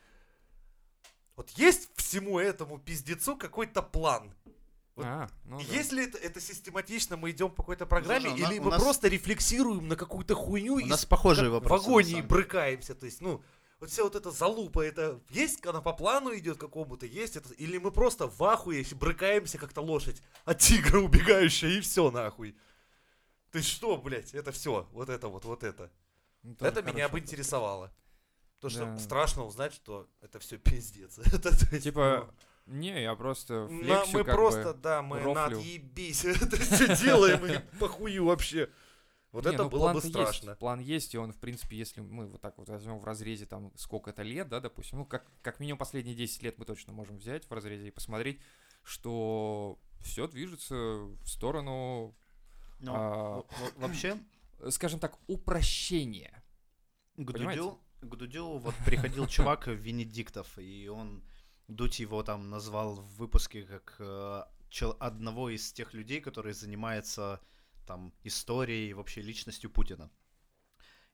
Вот 1.37 1.51
есть 1.51 1.91
всему 1.97 2.39
этому 2.39 2.79
пиздецу 2.79 3.37
какой-то 3.37 3.83
план? 3.83 4.35
Вот 4.97 5.07
А, 5.07 5.29
ну 5.45 5.59
да. 5.59 5.65
Если 5.73 6.05
это, 6.07 6.19
это 6.19 6.41
систематично, 6.41 7.17
мы 7.17 7.31
идем 7.31 7.49
по 7.51 7.63
какой-то 7.63 7.87
программе, 7.87 8.29
Слушай, 8.29 8.43
у 8.43 8.47
на- 8.47 8.51
или 8.53 8.59
у 8.59 8.63
мы 8.65 8.71
нас- 8.73 8.83
просто 8.83 9.09
рефлексируем 9.09 9.89
на 9.89 9.97
какую-то 9.97 10.35
хуйню 10.35 10.75
У 10.75 10.79
и 10.81 10.85
нас 10.85 11.03
с- 11.03 11.07
похожие 11.07 11.49
вопросы. 11.49 11.85
в 11.85 11.89
агонии 11.89 12.21
брыкаемся. 12.21 12.95
То 12.95 13.07
есть, 13.07 13.21
ну, 13.23 13.43
вот 13.81 13.91
вся 13.91 14.05
вот 14.05 14.15
эта 14.15 14.31
залупа, 14.31 14.81
это 14.81 15.21
есть, 15.31 15.61
когда 15.61 15.81
по 15.81 15.93
плану 15.95 16.37
идет 16.37 16.59
какому-то, 16.59 17.07
есть 17.07 17.37
это, 17.37 17.53
или 17.55 17.79
мы 17.79 17.91
просто 17.91 18.27
в 18.27 18.43
ахуе 18.45 18.85
брыкаемся, 18.93 19.59
как-то 19.59 19.81
лошадь 19.81 20.23
от 20.45 20.59
тигра 20.59 20.99
убегающая, 21.01 21.71
и 21.71 21.81
все 21.81 22.11
нахуй. 22.11 22.57
Ты 23.51 23.63
что, 23.63 23.97
блядь, 23.97 24.35
это 24.35 24.53
все, 24.53 24.87
вот 24.93 25.09
это 25.09 25.29
вот, 25.29 25.45
вот 25.45 25.65
это. 25.65 25.91
Ну, 26.43 26.55
это 26.61 26.83
меня 26.83 27.09
бы 27.09 27.19
интересовало. 27.19 27.91
Потому 28.61 28.71
что 28.71 28.85
Да. 28.93 28.99
страшно 28.99 29.45
узнать, 29.45 29.73
что 29.75 30.07
это 30.21 30.39
все 30.39 30.59
пиздец. 30.59 31.19
Это, 31.33 31.59
то 31.59 31.75
есть, 31.75 31.85
Типа, 31.85 32.29
не, 32.67 33.03
я 33.03 33.15
просто 33.15 33.67
ну, 33.71 33.83
флексию 33.83 34.19
мы 34.19 34.25
просто, 34.25 34.75
бы... 34.75 34.81
да, 34.81 35.03
мы 35.03 35.21
рофлю. 35.21 35.59
отъебись. 35.59 36.25
Это 36.27 36.57
все 36.59 36.95
делаем 36.97 37.47
и 37.47 37.59
похую 37.79 38.27
вообще. 38.27 38.69
Вот 39.33 39.45
Не, 39.47 39.53
это 39.55 39.65
ну, 39.65 39.71
было 39.71 39.93
бы 39.93 40.01
страшно. 40.01 40.51
Есть. 40.51 40.59
План 40.59 40.81
есть, 40.81 41.15
и 41.15 41.19
он, 41.19 41.33
в 41.33 41.39
принципе, 41.39 41.77
если 41.77 42.01
мы 42.01 42.27
вот 42.27 42.41
так 42.41 42.59
вот 42.59 42.69
возьмем 42.69 42.99
в 42.99 43.05
разрезе 43.05 43.47
там 43.47 43.73
сколько-то 43.77 44.23
лет, 44.23 44.49
да, 44.49 44.59
допустим, 44.61 44.99
ну, 44.99 45.05
как, 45.07 45.25
как 45.43 45.61
минимум 45.61 45.79
последние 45.79 46.17
10 46.17 46.43
лет 46.43 46.59
мы 46.59 46.65
точно 46.65 46.93
можем 46.93 47.19
взять 47.19 47.45
в 47.45 47.53
разрезе 47.53 47.89
и 47.89 47.91
посмотреть, 47.93 48.41
что 48.83 49.79
все 50.01 50.27
движется 50.27 50.75
в 50.75 51.27
сторону, 51.27 52.17
Ну, 52.81 52.93
а, 52.95 53.43
в- 53.43 53.47
в- 53.47 53.79
вообще, 53.79 54.19
скажем 54.71 54.99
так, 54.99 55.17
упрощения. 55.29 56.43
к 57.17 57.33
Понимаете? 57.33 57.63
Дудю, 57.63 57.81
к 58.01 58.17
Дудю 58.17 58.59
вот 58.59 58.75
приходил 58.85 59.27
чувак 59.29 59.69
Венедиктов, 59.69 60.59
и 60.59 60.89
он, 60.89 61.23
Дудь 61.69 62.01
его 62.01 62.23
там 62.25 62.51
назвал 62.51 62.97
в 62.97 63.07
выпуске 63.17 63.63
как 63.63 63.95
э, 64.01 64.43
одного 64.99 65.51
из 65.51 65.73
тех 65.73 65.95
людей, 65.95 66.21
который 66.21 66.53
занимается 66.53 67.41
там 67.91 68.13
историей 68.23 68.91
и 68.91 68.95
вообще 68.95 69.21
личностью 69.21 69.69
Путина. 69.69 70.09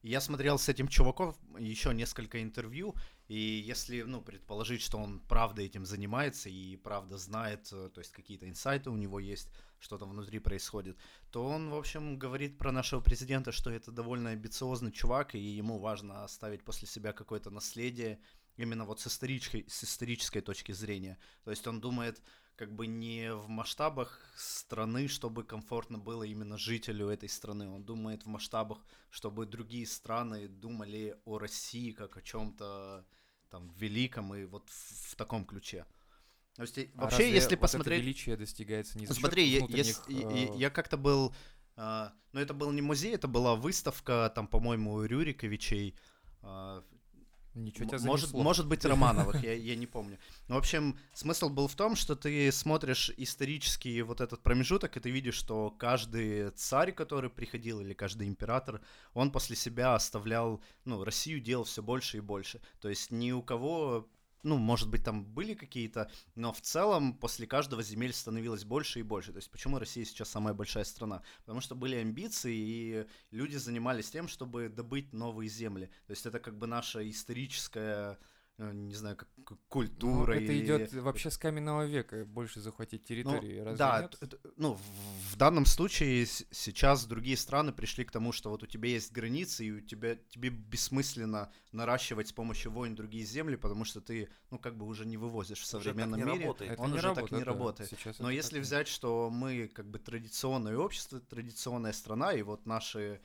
И 0.02 0.10
Я 0.10 0.20
смотрел 0.20 0.58
с 0.58 0.68
этим 0.68 0.88
чуваком 0.88 1.34
еще 1.58 1.94
несколько 1.94 2.42
интервью, 2.42 2.94
и 3.28 3.38
если, 3.38 4.02
ну, 4.02 4.20
предположить, 4.20 4.82
что 4.82 4.98
он 4.98 5.20
правда 5.20 5.62
этим 5.62 5.86
занимается 5.86 6.50
и 6.50 6.76
правда 6.76 7.16
знает, 7.16 7.72
э, 7.72 7.88
то 7.88 8.00
есть 8.00 8.12
какие-то 8.12 8.46
инсайты 8.46 8.90
у 8.90 8.96
него 8.96 9.20
есть, 9.20 9.48
что 9.78 9.96
там 9.96 10.10
внутри 10.10 10.38
происходит, 10.38 10.98
то 11.30 11.46
он, 11.46 11.70
в 11.70 11.74
общем, 11.74 12.18
говорит 12.18 12.58
про 12.58 12.72
нашего 12.72 13.00
президента, 13.00 13.52
что 13.52 13.70
это 13.70 13.90
довольно 13.90 14.30
амбициозный 14.30 14.92
чувак, 14.92 15.34
и 15.34 15.38
ему 15.38 15.78
важно 15.78 16.24
оставить 16.24 16.62
после 16.62 16.86
себя 16.86 17.12
какое-то 17.12 17.50
наследие 17.50 18.18
именно 18.58 18.84
вот 18.84 19.00
с 19.00 19.06
исторической, 19.06 19.64
с 19.66 19.82
исторической 19.84 20.42
точки 20.42 20.72
зрения. 20.72 21.16
То 21.44 21.50
есть 21.50 21.66
он 21.66 21.80
думает 21.80 22.20
как 22.56 22.74
бы 22.74 22.86
не 22.86 23.32
в 23.34 23.48
масштабах 23.48 24.18
страны, 24.34 25.08
чтобы 25.08 25.44
комфортно 25.44 25.98
было 25.98 26.22
именно 26.22 26.56
жителю 26.58 27.08
этой 27.08 27.28
страны. 27.28 27.68
Он 27.68 27.84
думает 27.84 28.24
в 28.24 28.26
масштабах, 28.26 28.78
чтобы 29.10 29.46
другие 29.46 29.86
страны 29.86 30.48
думали 30.48 31.16
о 31.24 31.38
России 31.38 31.92
как 31.92 32.16
о 32.16 32.22
чем-то 32.22 33.04
там 33.50 33.70
великом 33.76 34.34
и 34.34 34.44
вот 34.44 34.68
в, 34.70 35.12
в 35.12 35.16
таком 35.16 35.44
ключе. 35.44 35.86
То 36.54 36.62
есть, 36.62 36.78
и 36.78 36.90
А 36.96 37.02
вообще, 37.02 37.30
если 37.30 37.48
вот 37.48 37.52
это 37.52 37.60
посмотреть... 37.60 38.02
величие 38.02 38.36
достигается 38.36 38.98
не 38.98 39.06
за 39.06 39.14
Смотри, 39.14 39.44
я, 39.46 39.58
и- 39.66 39.82
и- 40.08 40.54
э, 40.54 40.56
я 40.56 40.70
как-то 40.70 40.96
был, 40.96 41.34
а, 41.76 42.14
ну 42.32 42.40
это 42.40 42.54
был 42.54 42.72
не 42.72 42.80
музей, 42.80 43.14
это 43.14 43.28
была 43.28 43.54
выставка, 43.54 44.32
там, 44.34 44.48
по-моему, 44.48 44.94
у 44.94 45.04
Рюриковичей, 45.04 45.94
Ничего 47.56 47.88
тебя 47.88 47.98
может, 48.00 48.26
занесло. 48.28 48.42
может 48.42 48.68
быть, 48.68 48.84
Романовых, 48.84 49.42
я, 49.42 49.54
я 49.54 49.74
не 49.76 49.86
помню. 49.86 50.18
Ну, 50.48 50.54
в 50.54 50.58
общем, 50.58 50.98
смысл 51.12 51.48
был 51.48 51.68
в 51.68 51.74
том, 51.74 51.96
что 51.96 52.14
ты 52.14 52.52
смотришь 52.52 53.10
исторический 53.16 54.02
вот 54.02 54.20
этот 54.20 54.42
промежуток, 54.42 54.96
и 54.96 55.00
ты 55.00 55.10
видишь, 55.10 55.34
что 55.34 55.70
каждый 55.70 56.50
царь, 56.50 56.92
который 56.92 57.30
приходил, 57.30 57.80
или 57.80 57.94
каждый 57.94 58.28
император, 58.28 58.80
он 59.14 59.32
после 59.32 59.56
себя 59.56 59.94
оставлял, 59.94 60.62
ну, 60.84 61.02
Россию 61.02 61.40
делал 61.40 61.64
все 61.64 61.82
больше 61.82 62.18
и 62.18 62.20
больше. 62.20 62.60
То 62.80 62.88
есть 62.88 63.10
ни 63.10 63.32
у 63.32 63.42
кого 63.42 64.06
ну, 64.42 64.56
может 64.58 64.88
быть, 64.88 65.02
там 65.02 65.24
были 65.24 65.54
какие-то, 65.54 66.10
но 66.34 66.52
в 66.52 66.60
целом 66.60 67.14
после 67.14 67.46
каждого 67.46 67.82
земель 67.82 68.12
становилось 68.12 68.64
больше 68.64 69.00
и 69.00 69.02
больше. 69.02 69.32
То 69.32 69.38
есть 69.38 69.50
почему 69.50 69.78
Россия 69.78 70.04
сейчас 70.04 70.30
самая 70.30 70.54
большая 70.54 70.84
страна? 70.84 71.22
Потому 71.40 71.60
что 71.60 71.74
были 71.74 71.96
амбиции, 71.96 72.54
и 72.54 73.06
люди 73.30 73.56
занимались 73.56 74.10
тем, 74.10 74.28
чтобы 74.28 74.68
добыть 74.68 75.12
новые 75.12 75.48
земли. 75.48 75.86
То 76.06 76.12
есть 76.12 76.26
это 76.26 76.38
как 76.38 76.58
бы 76.58 76.66
наша 76.66 77.08
историческая, 77.08 78.18
не 78.58 78.94
знаю, 78.94 79.16
как 79.16 79.28
как 79.44 79.58
Ну, 79.58 79.64
культура. 79.68 80.32
это 80.32 80.52
или- 80.52 80.64
идет 80.64 80.92
вообще 80.94 81.30
с 81.30 81.38
каменного 81.38 81.86
века, 81.86 82.24
больше 82.24 82.60
захватить 82.60 83.02
ну, 83.02 83.06
территории, 83.06 83.58
разве 83.60 83.76
да, 83.78 84.02
нет? 84.20 84.40
ну, 84.56 84.72
в, 84.74 84.80
в 85.34 85.36
данном 85.36 85.66
случае 85.66 86.26
с- 86.26 86.44
сейчас 86.50 87.06
другие 87.06 87.36
страны 87.36 87.72
пришли 87.72 88.04
к 88.04 88.10
тому, 88.10 88.32
что 88.32 88.50
вот 88.50 88.62
у 88.64 88.66
тебя 88.66 88.88
есть 88.88 89.12
границы, 89.12 89.66
и 89.66 89.70
у 89.70 89.80
тебя 89.80 90.16
тебе 90.16 90.48
бессмысленно 90.48 91.52
наращивать 91.72 92.28
с 92.28 92.32
помощью 92.32 92.72
войн 92.72 92.94
другие 92.96 93.24
земли, 93.24 93.56
потому 93.56 93.84
что 93.84 94.00
ты, 94.00 94.28
ну, 94.50 94.58
как 94.58 94.76
бы 94.76 94.86
уже 94.86 95.06
не 95.06 95.16
вывозишь 95.16 95.58
в 95.60 95.62
Уже 95.62 95.70
так 95.72 95.82
современном 95.82 96.18
не 96.18 96.24
мире. 96.26 96.40
работает. 96.46 96.72
Это 96.72 96.82
он 96.82 96.90
не 96.90 96.94
уже 96.98 97.02
так 97.02 97.16
работает, 97.16 97.32
не 97.38 97.44
да. 97.44 97.52
работает. 97.52 97.90
Сейчас 97.90 98.18
Но 98.18 98.30
если 98.30 98.48
так 98.50 98.56
нет. 98.58 98.66
взять, 98.66 98.88
что 98.88 99.30
мы 99.30 99.68
как 99.68 99.88
бы 99.88 99.98
традиционное 100.00 100.76
общество, 100.76 101.20
традиционная 101.20 101.92
страна, 101.92 102.32
и 102.32 102.42
вот 102.42 102.66
наши 102.66 102.98
э, 102.98 103.18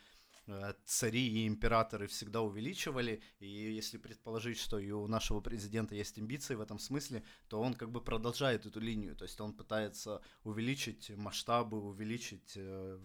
цари 0.85 1.27
и 1.27 1.47
императоры 1.47 2.07
всегда 2.07 2.41
увеличивали, 2.41 3.21
и 3.39 3.47
если 3.47 3.97
предположить, 3.97 4.57
что 4.57 4.79
и 4.79 4.91
у 4.91 5.07
нашего 5.07 5.39
президента 5.41 5.95
есть 5.95 6.17
амбиции 6.17 6.55
в 6.55 6.61
этом 6.61 6.79
смысле, 6.79 7.23
то 7.47 7.61
он 7.61 7.73
как 7.73 7.91
бы 7.91 8.01
продолжает 8.01 8.65
эту 8.65 8.79
линию, 8.79 9.15
то 9.15 9.23
есть 9.23 9.39
он 9.39 9.53
пытается 9.53 10.21
увеличить 10.43 11.09
масштабы, 11.11 11.79
увеличить 11.79 12.53
э, 12.55 12.99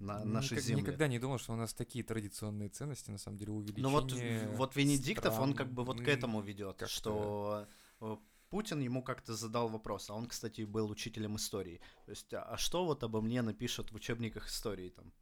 на, 0.00 0.24
наши 0.24 0.54
Никак- 0.54 0.64
земли. 0.64 0.82
Никогда 0.82 1.08
не 1.08 1.18
думал, 1.18 1.38
что 1.38 1.52
у 1.52 1.56
нас 1.56 1.74
такие 1.74 2.04
традиционные 2.04 2.68
ценности, 2.68 3.10
на 3.10 3.18
самом 3.18 3.38
деле, 3.38 3.52
увеличение 3.52 3.82
Ну 3.82 3.90
вот, 3.90 4.12
вот 4.56 4.76
Венедиктов, 4.76 5.38
он 5.38 5.54
как 5.54 5.72
бы 5.72 5.84
вот 5.84 6.00
к 6.00 6.08
этому 6.08 6.40
ведет, 6.40 6.82
что 6.88 7.66
э, 8.00 8.16
Путин 8.50 8.80
ему 8.80 9.02
как-то 9.02 9.34
задал 9.34 9.68
вопрос, 9.68 10.10
а 10.10 10.14
он, 10.14 10.26
кстати, 10.26 10.62
был 10.62 10.90
учителем 10.90 11.36
истории. 11.36 11.80
То 12.06 12.12
есть, 12.12 12.32
а 12.32 12.42
а 12.42 12.56
что 12.56 12.84
вот 12.84 13.02
обо 13.02 13.20
мне 13.20 13.42
напишут 13.42 13.92
в 13.92 13.94
учебниках 13.96 14.48
истории 14.48 14.90
там 14.90 15.12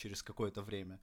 через 0.00 0.22
какое-то 0.22 0.62
время? 0.62 0.98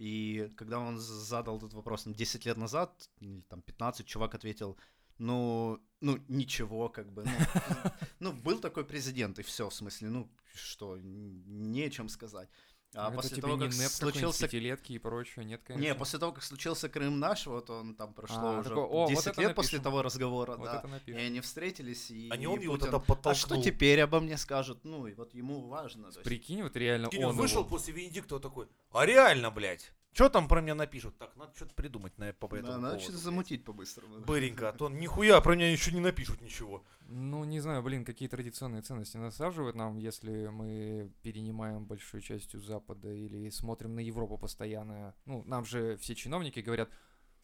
И 0.00 0.50
когда 0.56 0.78
он 0.78 0.98
задал 0.98 1.58
этот 1.58 1.74
вопрос 1.74 2.04
там, 2.04 2.14
10 2.14 2.46
лет 2.46 2.56
назад, 2.56 3.10
или 3.20 3.42
там 3.42 3.62
15, 3.62 4.06
чувак 4.06 4.34
ответил, 4.34 4.76
ну, 5.18 5.78
ну, 6.00 6.18
ничего, 6.28 6.88
как 6.88 7.12
бы, 7.12 7.24
ну, 7.24 7.30
ну, 8.20 8.32
был 8.32 8.58
такой 8.60 8.84
президент, 8.84 9.38
и 9.38 9.42
все, 9.42 9.68
в 9.68 9.74
смысле, 9.74 10.08
ну, 10.08 10.28
что, 10.54 10.96
н- 10.96 11.72
не 11.72 11.86
о 11.86 11.90
чем 11.90 12.08
сказать. 12.08 12.48
А 12.92 13.06
Это 13.08 13.16
после 13.16 13.40
того, 13.40 13.54
не 13.56 13.68
как 13.68 13.78
НЭП 13.78 13.88
случился 13.90 14.46
пятилетки 14.48 14.92
и 14.94 14.98
прочее, 14.98 15.44
нет, 15.44 15.60
конечно. 15.64 15.86
не, 15.86 15.94
после 15.94 16.18
того, 16.18 16.32
как 16.32 16.42
случился 16.42 16.88
Крым 16.88 17.20
наш, 17.20 17.46
вот 17.46 17.70
он 17.70 17.94
там 17.94 18.12
прошло 18.12 18.36
А, 18.56 18.58
уже 18.58 18.70
такой, 18.70 18.82
«О, 18.84 18.88
вот 19.06 19.08
10 19.10 19.26
это 19.28 19.40
лет 19.42 19.54
после 19.54 19.78
напишем». 19.78 19.82
того 19.84 20.02
разговора, 20.02 20.56
Вот 20.56 20.64
да. 20.66 20.82
это 20.84 21.10
И 21.10 21.14
они 21.14 21.40
встретились, 21.40 22.10
и, 22.10 22.28
А 22.30 22.36
не 22.36 22.44
и 22.44 22.46
он 22.48 22.58
Путин, 22.58 22.78
тогда 22.80 22.96
а 22.96 23.00
что 23.00 23.06
подтолкнул. 23.14 23.62
теперь 23.62 24.00
обо 24.00 24.18
мне 24.18 24.36
скажут? 24.36 24.80
Ну, 24.84 25.06
и 25.06 25.14
вот 25.14 25.32
ему 25.34 25.68
важно. 25.68 26.10
Прикинь, 26.24 26.64
вот 26.64 26.76
реально 26.76 27.08
Прикинь, 27.10 27.24
он 27.26 27.30
он 27.30 27.36
вышел 27.36 27.60
его- 27.60 27.68
после 27.70 27.94
Венедиктова 27.94 28.40
такой, 28.40 28.66
а 28.90 29.06
реально, 29.06 29.52
блядь, 29.52 29.92
что 30.12 30.28
там 30.28 30.48
про 30.48 30.60
меня 30.60 30.74
напишут? 30.74 31.16
Так, 31.18 31.36
надо 31.36 31.52
что-то 31.54 31.74
придумать 31.74 32.16
на, 32.18 32.32
по 32.32 32.48
Да, 32.48 32.56
этому 32.58 32.72
надо 32.72 32.82
поводу, 32.82 33.00
что-то 33.00 33.12
блядь. 33.12 33.24
замутить 33.24 33.64
по-быстрому. 33.64 34.18
да. 34.18 34.24
Быренько, 34.26 34.68
а 34.68 34.72
то 34.72 34.88
нихуя 34.88 35.40
про 35.40 35.54
меня 35.54 35.70
еще 35.70 35.92
не 35.92 36.00
напишут 36.00 36.40
ничего. 36.40 36.84
Ну, 37.08 37.44
не 37.44 37.60
знаю, 37.60 37.82
блин, 37.82 38.04
какие 38.04 38.28
традиционные 38.28 38.82
ценности 38.82 39.16
насаживают 39.16 39.76
нам, 39.76 39.96
если 39.98 40.48
мы 40.48 41.10
перенимаем 41.22 41.84
большую 41.86 42.20
часть 42.20 42.54
у 42.54 42.60
Запада 42.60 43.12
или 43.12 43.50
смотрим 43.50 43.94
на 43.94 44.00
Европу 44.00 44.36
постоянно. 44.38 45.14
Ну, 45.26 45.42
нам 45.46 45.64
же 45.64 45.96
все 45.96 46.14
чиновники 46.14 46.60
говорят, 46.60 46.88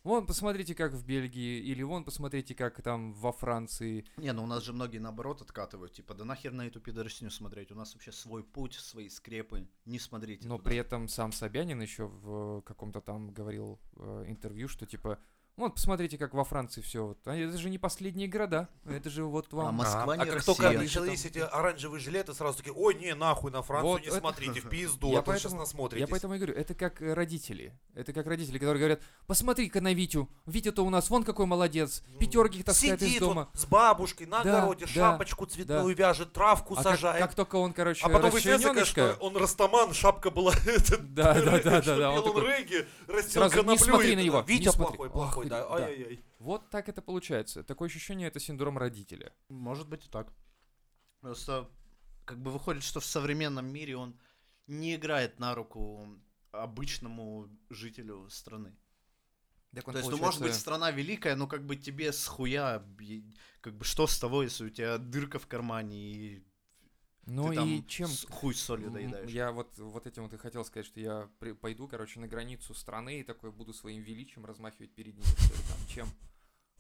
вон, 0.07 0.27
посмотрите, 0.27 0.75
как 0.75 0.93
в 0.93 1.05
Бельгии, 1.05 1.59
или 1.59 1.83
вон, 1.83 2.05
посмотрите, 2.05 2.55
как 2.55 2.81
там 2.81 3.13
во 3.13 3.33
Франции. 3.33 4.07
Не, 4.17 4.33
ну 4.33 4.45
у 4.45 4.47
нас 4.47 4.63
же 4.63 4.73
многие 4.73 4.99
наоборот 4.99 5.43
откатывают, 5.43 5.93
типа, 5.93 6.15
да 6.15 6.25
нахер 6.25 6.53
на 6.53 6.67
эту 6.67 6.81
пидоростину 6.81 7.31
смотреть, 7.31 7.73
у 7.73 7.75
нас 7.75 7.93
вообще 7.95 8.13
свой 8.13 8.45
путь, 8.45 8.75
свои 8.75 9.09
скрепы, 9.09 9.69
не 9.85 9.99
смотрите. 9.99 10.47
Но 10.47 10.57
туда». 10.59 10.71
при 10.71 10.79
этом 10.79 11.09
сам 11.09 11.33
Собянин 11.33 11.81
еще 11.83 12.07
в 12.07 12.63
каком-то 12.63 13.01
там 13.01 13.33
говорил 13.33 13.81
э, 13.97 14.25
интервью, 14.29 14.69
что 14.69 14.87
типа, 14.87 15.19
вот, 15.57 15.75
посмотрите, 15.75 16.19
как 16.19 16.35
во 16.35 16.45
Франции 16.45 16.81
все. 16.83 17.07
Вот. 17.07 17.19
А 17.27 17.35
это 17.35 17.57
же 17.57 17.71
не 17.71 17.79
последние 17.79 18.29
города. 18.29 18.69
Это 18.85 19.09
же 19.09 19.25
вот 19.25 19.47
А 19.53 19.57
вам. 19.57 19.75
Москва 19.77 20.13
а 20.13 20.17
не 20.17 20.25
как 20.25 20.35
Россия. 20.35 20.55
только 20.55 20.71
начались 20.73 21.25
эти 21.25 21.39
оранжевые 21.39 22.01
жилеты, 22.01 22.35
сразу 22.35 22.59
такие, 22.59 22.75
ой, 22.75 22.95
не, 22.95 23.15
нахуй 23.15 23.51
на 23.51 23.63
Францию 23.63 23.91
Вот 23.93 24.01
не 24.03 24.09
это- 24.09 24.19
смотрите, 24.19 24.61
в 24.61 24.69
пизду, 24.69 25.13
Я 25.13 25.21
а 25.21 25.23
то 25.23 25.33
сейчас 25.33 25.43
поэтому- 25.45 25.61
насмотритесь. 25.63 26.01
Я 26.01 26.07
поэтому 26.09 26.35
и 26.35 26.37
говорю, 26.39 26.55
это 26.55 26.75
как 26.75 27.01
э, 27.01 27.15
родители. 27.15 27.73
Это 27.95 28.13
как 28.13 28.27
родители, 28.27 28.59
которые 28.59 28.79
говорят, 28.81 29.01
посмотри-ка 29.27 29.81
на 29.81 29.95
Витю. 29.95 30.29
Витя-то 30.45 30.85
у 30.85 30.91
нас 30.91 31.09
вон 31.09 31.25
какой 31.25 31.47
молодец. 31.47 32.03
Пятерки 32.21 32.63
таскает 32.63 33.01
из 33.01 33.09
Сидит 33.09 33.21
дома. 33.21 33.49
вот 33.53 33.61
с 33.61 33.65
бабушкой 33.65 34.27
на 34.27 34.43
Да, 34.45 34.59
огороде, 34.59 34.85
да, 34.85 34.91
шапочку 34.93 35.47
цветную 35.47 35.95
вяжет, 35.97 36.33
травку 36.35 36.75
А 36.75 36.83
как, 36.83 36.85
сажает. 36.85 37.23
как 37.23 37.35
только 37.35 37.57
он, 37.57 37.73
короче, 37.73 38.05
а 38.05 38.11
потом 38.11 38.31
выясняется, 38.31 38.85
что 38.85 39.17
он 39.21 39.35
растаман, 39.37 39.95
шапка 39.95 40.31
была 40.31 40.53
Да, 41.01 41.33
да, 41.35 41.61
да, 41.63 41.81
да, 41.81 41.97
да. 41.97 42.11
Он 42.11 42.37
он 42.37 42.43
регги, 42.47 42.87
растил 43.09 43.43
Сразу 43.43 43.63
не 43.65 43.79
смотри 43.79 44.17
на 44.17 44.21
него, 44.23 44.45
Витя 44.47 44.71
плохой, 44.77 45.09
плохой, 45.09 45.46
ты, 45.49 45.55
да, 45.55 45.69
да. 45.69 45.85
ай-яй-яй. 45.87 46.25
Вот 46.39 46.71
так 46.71 46.89
это 46.89 47.03
получается. 47.03 47.63
Такое 47.63 47.89
ощущение, 47.89 48.29
это 48.29 48.41
синдром 48.41 48.79
родителя. 48.79 49.33
Может 49.49 49.89
быть 49.89 50.07
и 50.07 50.09
так. 50.09 50.33
Просто 51.21 51.69
как 52.25 52.39
бы 52.41 52.51
выходит, 52.51 52.83
что 52.83 53.01
в 53.01 53.05
современном 53.05 53.67
мире 53.67 53.97
он 53.97 54.19
не 54.67 54.97
играет 54.97 55.39
на 55.39 55.55
руку 55.55 56.07
обычному 56.53 57.49
жителю 57.71 58.29
страны. 58.31 58.77
Так 59.75 59.89
он, 59.89 59.95
То 59.95 59.99
есть, 59.99 60.11
ну, 60.11 60.17
может 60.17 60.41
быть, 60.41 60.55
страна 60.55 60.91
великая, 60.91 61.37
но 61.37 61.47
как 61.47 61.65
бы 61.67 61.77
тебе 61.77 62.13
с 62.13 62.27
хуя, 62.27 62.83
как 63.61 63.77
бы, 63.77 63.85
что 63.85 64.07
с 64.07 64.19
того, 64.19 64.43
если 64.43 64.67
у 64.67 64.71
тебя 64.71 64.97
дырка 64.99 65.39
в 65.39 65.47
кармане 65.47 65.97
и 65.97 66.47
Ну 67.27 67.49
ты 67.49 67.55
там 67.57 67.69
и 67.69 67.87
чем... 67.87 68.09
с- 68.09 68.25
хуй 68.31 68.55
с 68.55 68.61
солью 68.61 68.91
доедаешь? 68.91 69.29
Я 69.31 69.51
вот, 69.53 69.77
вот 69.79 70.07
этим 70.07 70.23
вот 70.23 70.33
и 70.33 70.37
хотел 70.37 70.65
сказать, 70.65 70.87
что 70.87 71.01
я 71.01 71.29
при- 71.41 71.53
пойду, 71.53 71.89
короче, 71.89 72.21
на 72.21 72.29
границу 72.29 72.73
страны 72.75 73.21
и 73.21 73.23
такой 73.25 73.51
буду 73.51 73.73
своим 73.75 74.03
величием 74.03 74.47
размахивать 74.47 74.93
перед 74.95 75.15
ними. 75.15 75.25
что 75.25 75.55
ли, 75.55 75.61
там, 75.69 75.87
чем? 75.89 76.09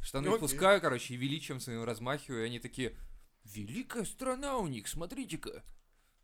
Штаны 0.01 0.29
Окей. 0.29 0.39
пускаю, 0.41 0.81
короче, 0.81 1.15
и 1.15 1.17
величием 1.17 1.59
своим 1.59 1.83
размахиваю, 1.83 2.45
и 2.45 2.47
они 2.47 2.61
такие, 2.61 2.97
великая 3.45 4.05
страна 4.05 4.59
у 4.59 4.69
них, 4.69 4.87
смотрите-ка. 4.87 5.65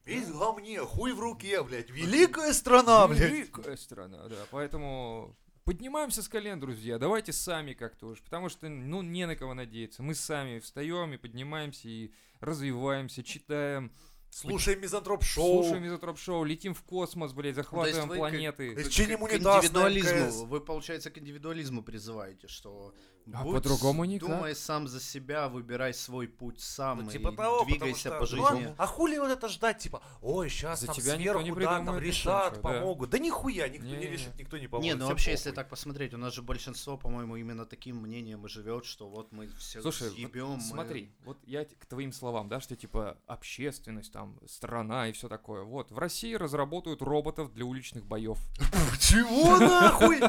Весь 0.05 0.29
в 0.29 0.39
говне, 0.39 0.81
хуй 0.81 1.13
в 1.13 1.21
руке, 1.21 1.63
блядь. 1.63 1.91
Великая 1.91 2.53
страна, 2.53 3.07
блядь. 3.09 3.31
Великая 3.31 3.77
страна, 3.77 4.29
да. 4.29 4.47
Поэтому 4.51 5.37
поднимаемся 5.65 6.23
с 6.23 6.29
колен, 6.29 6.59
друзья. 6.59 6.99
Давайте 6.99 7.33
сами 7.33 7.73
как-то 7.73 8.09
уж. 8.09 8.21
Потому 8.21 8.49
что, 8.49 8.69
ну, 8.69 9.03
не 9.03 9.27
на 9.27 9.37
кого 9.37 9.55
надеяться. 9.55 10.03
Мы 10.03 10.15
сами 10.17 10.59
встаем 10.59 11.13
и 11.13 11.19
поднимаемся, 11.19 11.89
и 11.89 12.13
развиваемся, 12.41 13.23
читаем, 13.23 13.93
Слушай 14.35 14.77
мизантроп 14.77 15.23
шоу. 15.23 15.63
слушаем 15.63 15.83
мизотроп 15.85 16.19
шоу, 16.19 16.43
летим 16.45 16.73
в 16.73 16.83
космос, 16.83 17.33
блядь, 17.35 17.55
захватываем 17.55 18.09
как- 18.09 18.17
планеты. 18.17 18.65
Есть 18.73 18.89
К- 18.89 18.91
чиним 18.93 19.19
к 19.19 19.23
унитаз 19.25 19.45
на 19.45 19.59
индивидуализму. 19.91 20.19
МКС. 20.27 20.37
Вы, 20.49 20.61
получается, 20.63 21.11
к 21.11 21.19
индивидуализму 21.19 21.83
призываете, 21.83 22.49
что 22.49 22.95
А 23.33 23.45
будь- 23.45 23.55
по-другому 23.55 24.05
никак. 24.05 24.29
думай 24.29 24.55
сам 24.55 24.89
за 24.89 25.01
себя, 25.01 25.49
выбирай 25.49 25.95
свой 25.95 26.27
путь 26.27 26.61
сам 26.61 27.05
Ну, 27.05 27.09
и 27.09 27.13
типа 27.13 27.33
того, 27.33 27.61
потому 27.61 27.65
двигайся 27.67 28.01
что, 28.01 28.11
по 28.19 28.37
ну, 28.37 28.45
а- 28.47 28.51
жизни. 28.57 28.75
а, 28.79 28.87
хули 28.87 29.19
вот 29.19 29.31
это 29.31 29.49
ждать, 29.49 29.79
типа, 29.79 30.03
ой, 30.21 30.49
сейчас 30.49 30.81
За 30.81 30.87
там 30.87 30.97
тебя 30.97 31.17
никто 31.17 31.23
сверху, 31.41 31.43
не 31.43 31.51
да, 31.65 31.67
там 31.67 31.83
ничего, 31.85 31.99
решат, 32.01 32.55
да. 32.55 32.61
помогут. 32.61 33.11
Да 33.11 33.19
нихуя, 33.19 33.69
никто 33.69 33.87
не 33.87 33.93
Не-не-не. 33.93 34.11
решит, 34.13 34.39
никто 34.39 34.59
не 34.59 34.67
поможет. 34.67 34.93
Не, 34.93 34.99
ну 34.99 35.07
вообще, 35.09 35.31
если 35.33 35.51
похуй. 35.51 35.57
так 35.57 35.69
посмотреть, 35.71 36.15
у 36.15 36.19
нас 36.19 36.35
же 36.35 36.43
большинство, 36.43 36.97
по-моему, 36.97 37.37
именно 37.37 37.65
таким 37.65 37.97
мнением 37.99 38.45
и 38.45 38.49
живет, 38.49 38.85
что 38.85 39.09
вот 39.09 39.31
мы 39.33 39.47
все 39.49 39.81
Слушай, 39.83 40.09
вот 40.09 40.17
съебем. 40.17 40.49
мы- 40.55 40.61
смотри, 40.61 41.15
вот 41.25 41.39
я 41.45 41.65
к 41.65 41.87
твоим 41.87 42.13
словам, 42.13 42.49
да, 42.49 42.61
что 42.61 42.75
типа 42.77 43.19
общественность, 43.27 44.13
там, 44.13 44.39
страна 44.49 45.09
и 45.09 45.13
все 45.13 45.29
такое. 45.29 45.63
Вот, 45.63 45.91
в 45.93 45.99
России 45.99 46.35
разработают 46.35 47.03
роботов 47.03 47.53
для 47.53 47.65
уличных 47.65 48.05
боев. 48.05 48.39
Чего 49.01 49.59
нахуй? 49.59 50.21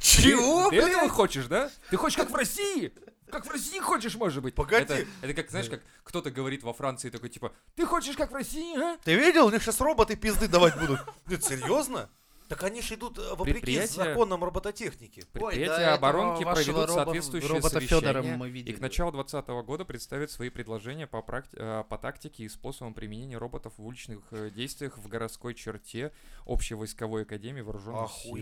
Чего, 0.00 0.70
Ты 0.70 0.76
этого 0.76 1.08
хочешь, 1.08 1.46
да? 1.46 1.70
Ты 1.90 1.96
хочешь 1.96 2.16
как 2.16 2.30
в 2.30 2.34
России? 2.34 2.92
Как 3.30 3.46
в 3.46 3.50
России 3.50 3.78
хочешь, 3.78 4.14
может 4.16 4.42
быть? 4.42 4.54
Погоди. 4.54 4.84
Это, 4.84 5.06
это 5.22 5.34
как, 5.34 5.50
знаешь, 5.50 5.68
как 5.70 5.80
кто-то 6.04 6.30
говорит 6.30 6.62
во 6.62 6.74
Франции 6.74 7.08
такой, 7.08 7.30
типа, 7.30 7.52
ты 7.74 7.86
хочешь 7.86 8.14
как 8.16 8.30
в 8.30 8.34
России, 8.34 8.76
а? 8.78 8.98
Ты 9.04 9.14
видел? 9.14 9.46
У 9.46 9.50
них 9.50 9.62
сейчас 9.62 9.80
роботы 9.80 10.16
пизды 10.16 10.48
давать 10.48 10.78
будут. 10.78 11.00
Нет, 11.26 11.42
серьезно? 11.42 12.10
Так 12.48 12.64
они 12.64 12.82
же 12.82 12.96
идут 12.96 13.18
э, 13.18 13.34
вопреки 13.34 13.60
Предприятия- 13.60 13.94
законам 14.04 14.44
робототехники. 14.44 15.24
Предприятия 15.32 15.86
оборонки 15.94 16.44
проведут 16.44 16.90
соответствующие 16.90 17.48
робота 17.50 17.80
Федора 17.80 18.00
совещания 18.22 18.36
мы 18.36 18.50
и 18.50 18.72
к 18.74 18.80
началу 18.80 19.10
2020 19.12 19.48
года 19.64 19.84
представят 19.86 20.30
свои 20.30 20.50
предложения 20.50 21.06
по, 21.06 21.16
практи- 21.20 21.56
э, 21.56 21.84
по 21.88 21.96
тактике 21.96 22.44
и 22.44 22.50
способам 22.50 22.92
применения 22.92 23.38
роботов 23.38 23.72
в 23.78 23.86
уличных 23.86 24.20
э, 24.32 24.50
действиях 24.50 24.98
в 24.98 25.08
городской 25.08 25.54
черте 25.54 26.12
Общей 26.44 26.74
войсковой 26.74 27.22
академии 27.22 27.62
вооруженных 27.62 28.10
сил. 28.10 28.34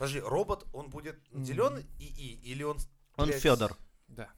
Подожди, 0.00 0.20
робот, 0.20 0.66
он 0.72 0.88
будет 0.88 1.16
М. 1.30 1.40
наделен 1.40 1.84
ИИ 1.98 2.40
или 2.42 2.62
он... 2.62 2.78
Он 3.16 3.26
блядь, 3.26 3.42
Федор. 3.42 3.76
Да. 4.08 4.30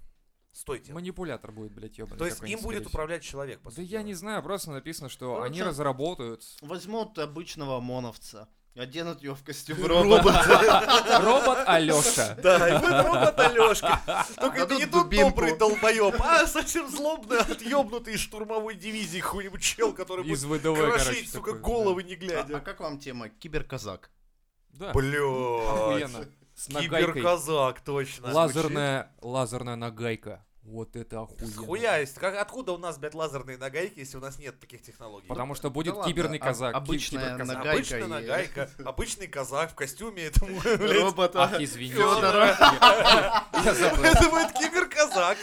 Стойте. 0.51 0.93
Манипулятор 0.93 1.53
будет, 1.53 1.71
блядь, 1.73 1.97
ёбаный. 1.99 2.19
То 2.19 2.27
есть 2.27 2.43
им 2.43 2.59
будет 2.63 2.85
управлять 2.89 3.23
человек, 3.23 3.61
по 3.61 3.71
Да 3.71 3.77
сути 3.77 3.87
я 3.87 4.03
не 4.03 4.15
знаю, 4.15 4.43
просто 4.43 4.73
написано, 4.73 5.09
что 5.09 5.37
Короче, 5.37 5.47
они 5.53 5.63
разработают 5.63 6.43
Возьмут 6.63 7.17
обычного 7.17 7.77
ОМОНовца, 7.77 8.49
оденут 8.75 9.23
его 9.23 9.37
в 9.37 9.45
костюм 9.45 9.77
Робот. 9.87 10.25
робота. 10.25 11.21
робот 11.23 11.59
Алёша. 11.69 12.37
Да, 12.43 12.69
и 12.69 12.81
будет 12.81 13.07
робот 13.07 13.39
Алёшка. 13.39 14.27
Только 14.41 14.63
это 14.63 14.75
не 14.75 14.87
тот 14.87 15.09
добрый 15.11 15.57
долбоёб, 15.57 16.17
а 16.19 16.45
совсем 16.49 16.91
злобный, 16.91 17.39
отъебнутый 17.39 18.15
из 18.15 18.21
штурмовой 18.21 18.75
дивизии 18.75 19.21
какой-нибудь 19.21 19.63
чел, 19.63 19.95
который 19.95 20.25
будет 20.25 20.41
крошить, 20.41 21.31
сука, 21.31 21.53
головы 21.53 22.03
не 22.03 22.15
А 22.15 22.17
глядя. 22.17 22.57
а 22.57 22.61
как 22.61 22.81
вам 22.81 22.99
тема 22.99 23.29
киберказак? 23.29 24.11
Да, 24.73 24.93
Блядь. 24.93 26.11
Киберказак, 26.57 27.81
точно. 27.81 28.33
Лазерная, 28.33 29.11
лазерная 29.21 29.77
нагайка. 29.77 30.45
Вот 30.63 30.95
это 30.95 31.23
охуенно. 31.23 31.53
Хуя 31.67 31.97
есть. 31.99 32.15
Как, 32.15 32.37
откуда 32.41 32.73
у 32.73 32.79
нас, 32.79 32.97
блядь, 32.97 33.15
лазерные 33.15 33.59
нагайки, 33.59 33.99
если 33.99 34.17
у 34.17 34.21
нас 34.21 34.39
нет 34.39 34.61
таких 34.61 34.81
технологий? 34.83 35.27
Потому 35.27 35.57
что 35.57 35.71
будет 35.71 35.95
Да 35.95 35.99
ладно, 35.99 36.13
киберный 36.13 36.39
а- 36.39 36.41
казак. 36.41 36.73
ки- 36.73 36.77
обычная 36.77 37.25
киберказак. 37.35 37.57
нагайка 37.57 37.73
Обычная 37.73 38.01
и- 38.01 38.07
нагайка, 38.07 38.71
обычный 38.85 39.27
казак 39.27 39.73
в 39.73 39.75
костюме 39.75 40.23
этому, 40.25 40.61
блядь. 40.65 40.81
Робота. 41.03 41.43
Ах, 41.45 41.61
извините. 41.61 42.01
Это 43.53 44.31
будет 44.31 44.53
киберказак. 44.53 45.37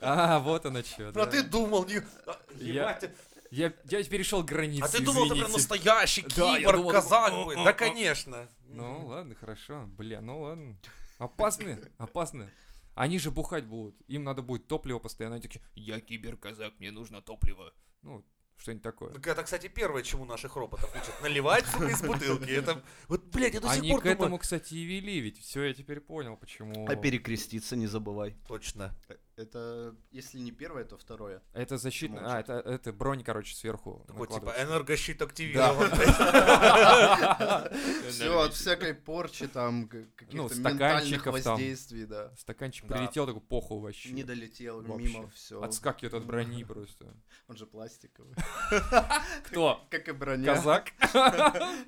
А, 0.00 0.38
вот 0.40 0.66
оно 0.66 0.82
что. 0.82 1.08
А 1.14 1.26
ты 1.26 1.42
думал, 1.42 1.86
не... 1.86 2.02
а, 2.26 2.36
Я- 2.56 2.90
ебать, 3.00 3.10
Я, 3.50 3.72
я 3.84 4.04
перешел 4.04 4.42
границы, 4.42 4.84
А 4.84 4.88
ты 4.88 5.02
думал, 5.04 5.26
это 5.26 5.34
прям 5.34 5.52
настоящий 5.52 6.22
Да, 6.36 6.58
я 6.58 6.70
думал, 6.72 6.90
думал, 6.92 7.44
будет? 7.44 7.58
«О, 7.58 7.64
Да, 7.64 7.70
о, 7.70 7.70
о». 7.70 7.72
конечно. 7.72 8.48
Ну, 8.64 9.06
ладно, 9.06 9.34
хорошо. 9.34 9.84
Бля, 9.86 10.20
ну 10.20 10.40
ладно. 10.42 10.76
Опасны, 11.18 11.78
опасны. 11.98 12.50
Они 12.94 13.18
же 13.18 13.30
бухать 13.30 13.64
будут. 13.64 13.94
Им 14.08 14.24
надо 14.24 14.42
будет 14.42 14.68
топливо 14.68 14.98
постоянно. 14.98 15.36
Они 15.36 15.42
такие, 15.42 15.62
я 15.74 16.00
киберказак, 16.00 16.74
мне 16.78 16.90
нужно 16.90 17.20
топливо. 17.20 17.72
Ну, 18.02 18.24
что-нибудь 18.56 18.82
такое. 18.82 19.12
Так 19.12 19.26
это, 19.26 19.42
кстати, 19.42 19.68
первое, 19.68 20.02
чему 20.02 20.24
наших 20.24 20.56
роботов 20.56 20.90
учат. 20.94 21.22
Наливать, 21.22 21.66
сука, 21.66 21.88
из 21.88 22.00
бутылки. 22.02 22.50
Это, 22.50 22.82
вот, 23.08 23.24
блядь, 23.26 23.52
я 23.54 23.60
до 23.60 23.68
сих 23.68 23.78
Они 23.78 23.90
пор 23.90 24.00
к 24.00 24.02
думаю- 24.04 24.16
этому, 24.18 24.38
кстати, 24.38 24.74
и 24.74 24.84
вели, 24.84 25.20
ведь 25.20 25.38
все, 25.40 25.64
я 25.64 25.74
теперь 25.74 26.00
понял, 26.00 26.36
почему. 26.38 26.86
А 26.88 26.96
перекреститься 26.96 27.76
не 27.76 27.86
забывай. 27.86 28.34
Точно. 28.48 28.94
Это, 29.36 29.94
если 30.12 30.38
не 30.38 30.50
первое, 30.50 30.84
то 30.84 30.96
второе. 30.96 31.42
Это 31.52 31.76
защитная, 31.76 32.24
а, 32.24 32.40
это, 32.40 32.54
это 32.54 32.90
бронь, 32.90 33.22
короче, 33.22 33.54
сверху. 33.54 34.02
Такой, 34.06 34.28
типа, 34.28 34.54
энергощит 34.58 35.20
активирован. 35.20 35.90
Все 38.08 38.40
от 38.40 38.54
всякой 38.54 38.94
порчи, 38.94 39.46
там, 39.46 39.88
к- 39.88 40.06
каких-то 40.16 40.54
ментальных 40.54 41.26
воздействий, 41.26 42.06
да. 42.06 42.32
Стаканчик 42.38 42.88
прилетел, 42.88 43.26
такой 43.26 43.42
похуй 43.42 43.80
вообще. 43.80 44.10
Не 44.12 44.24
долетел 44.24 44.80
мимо, 44.80 45.28
все. 45.28 45.60
Отскакивает 45.60 46.14
от 46.14 46.24
брони 46.24 46.64
просто. 46.64 47.14
Он 47.46 47.58
же 47.58 47.66
пластиковый. 47.66 48.34
Кто? 49.44 49.86
Как 49.90 50.08
и 50.08 50.12
броня. 50.12 50.54
Казак? 50.54 50.92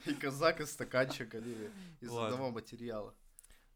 И 0.05 0.13
казак, 0.13 0.61
и 0.61 0.67
стаканчик, 0.67 1.35
они 1.35 1.57
из 2.03 2.11
одного 2.11 2.51
материала. 2.51 3.15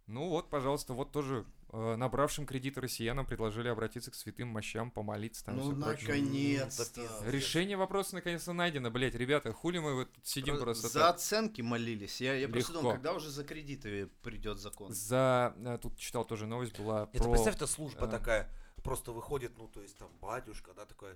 Ну 0.07 0.29
вот, 0.29 0.50
пожалуйста, 0.50 0.93
вот 0.93 1.11
тоже 1.12 1.47
набравшим 1.73 2.47
кредиты 2.47 2.81
россиянам 2.81 3.25
предложили 3.26 3.69
обратиться 3.69 4.11
к 4.11 4.14
святым 4.14 4.49
мощам, 4.49 4.91
помолиться 4.91 5.45
там 5.47 5.57
Ну, 5.57 5.73
наконец-то. 5.73 7.02
Решение 7.26 7.76
вопроса 7.76 8.14
наконец-то 8.14 8.52
найдено, 8.52 8.91
блять, 8.91 9.15
ребята, 9.15 9.52
хули 9.52 9.78
мы 9.78 9.95
вот 9.95 10.13
тут 10.13 10.26
сидим 10.26 10.56
Про- 10.56 10.65
просто 10.65 10.89
За 10.89 10.99
так? 11.00 11.15
оценки 11.17 11.63
молились. 11.63 12.21
Я, 12.21 12.35
я 12.35 12.49
просто 12.49 12.73
думал, 12.75 12.93
когда 12.93 13.15
уже 13.15 13.30
за 13.30 13.45
кредиты 13.45 14.08
придет 14.23 14.58
закон. 14.58 14.93
За... 14.93 15.54
э, 15.56 15.78
Тут 15.80 15.97
читал 15.99 16.25
тоже 16.25 16.47
новость 16.47 16.78
была 16.78 17.08
Это 17.13 17.25
про... 17.25 17.30
представь, 17.32 17.56
это 17.56 17.67
служба 17.67 18.06
э, 18.06 18.11
такая, 18.11 18.50
просто 18.85 19.13
выходит, 19.13 19.56
ну, 19.56 19.69
то 19.69 19.80
есть 19.80 19.97
там 19.97 20.08
батюшка, 20.21 20.73
да, 20.75 20.85
такой, 20.85 21.13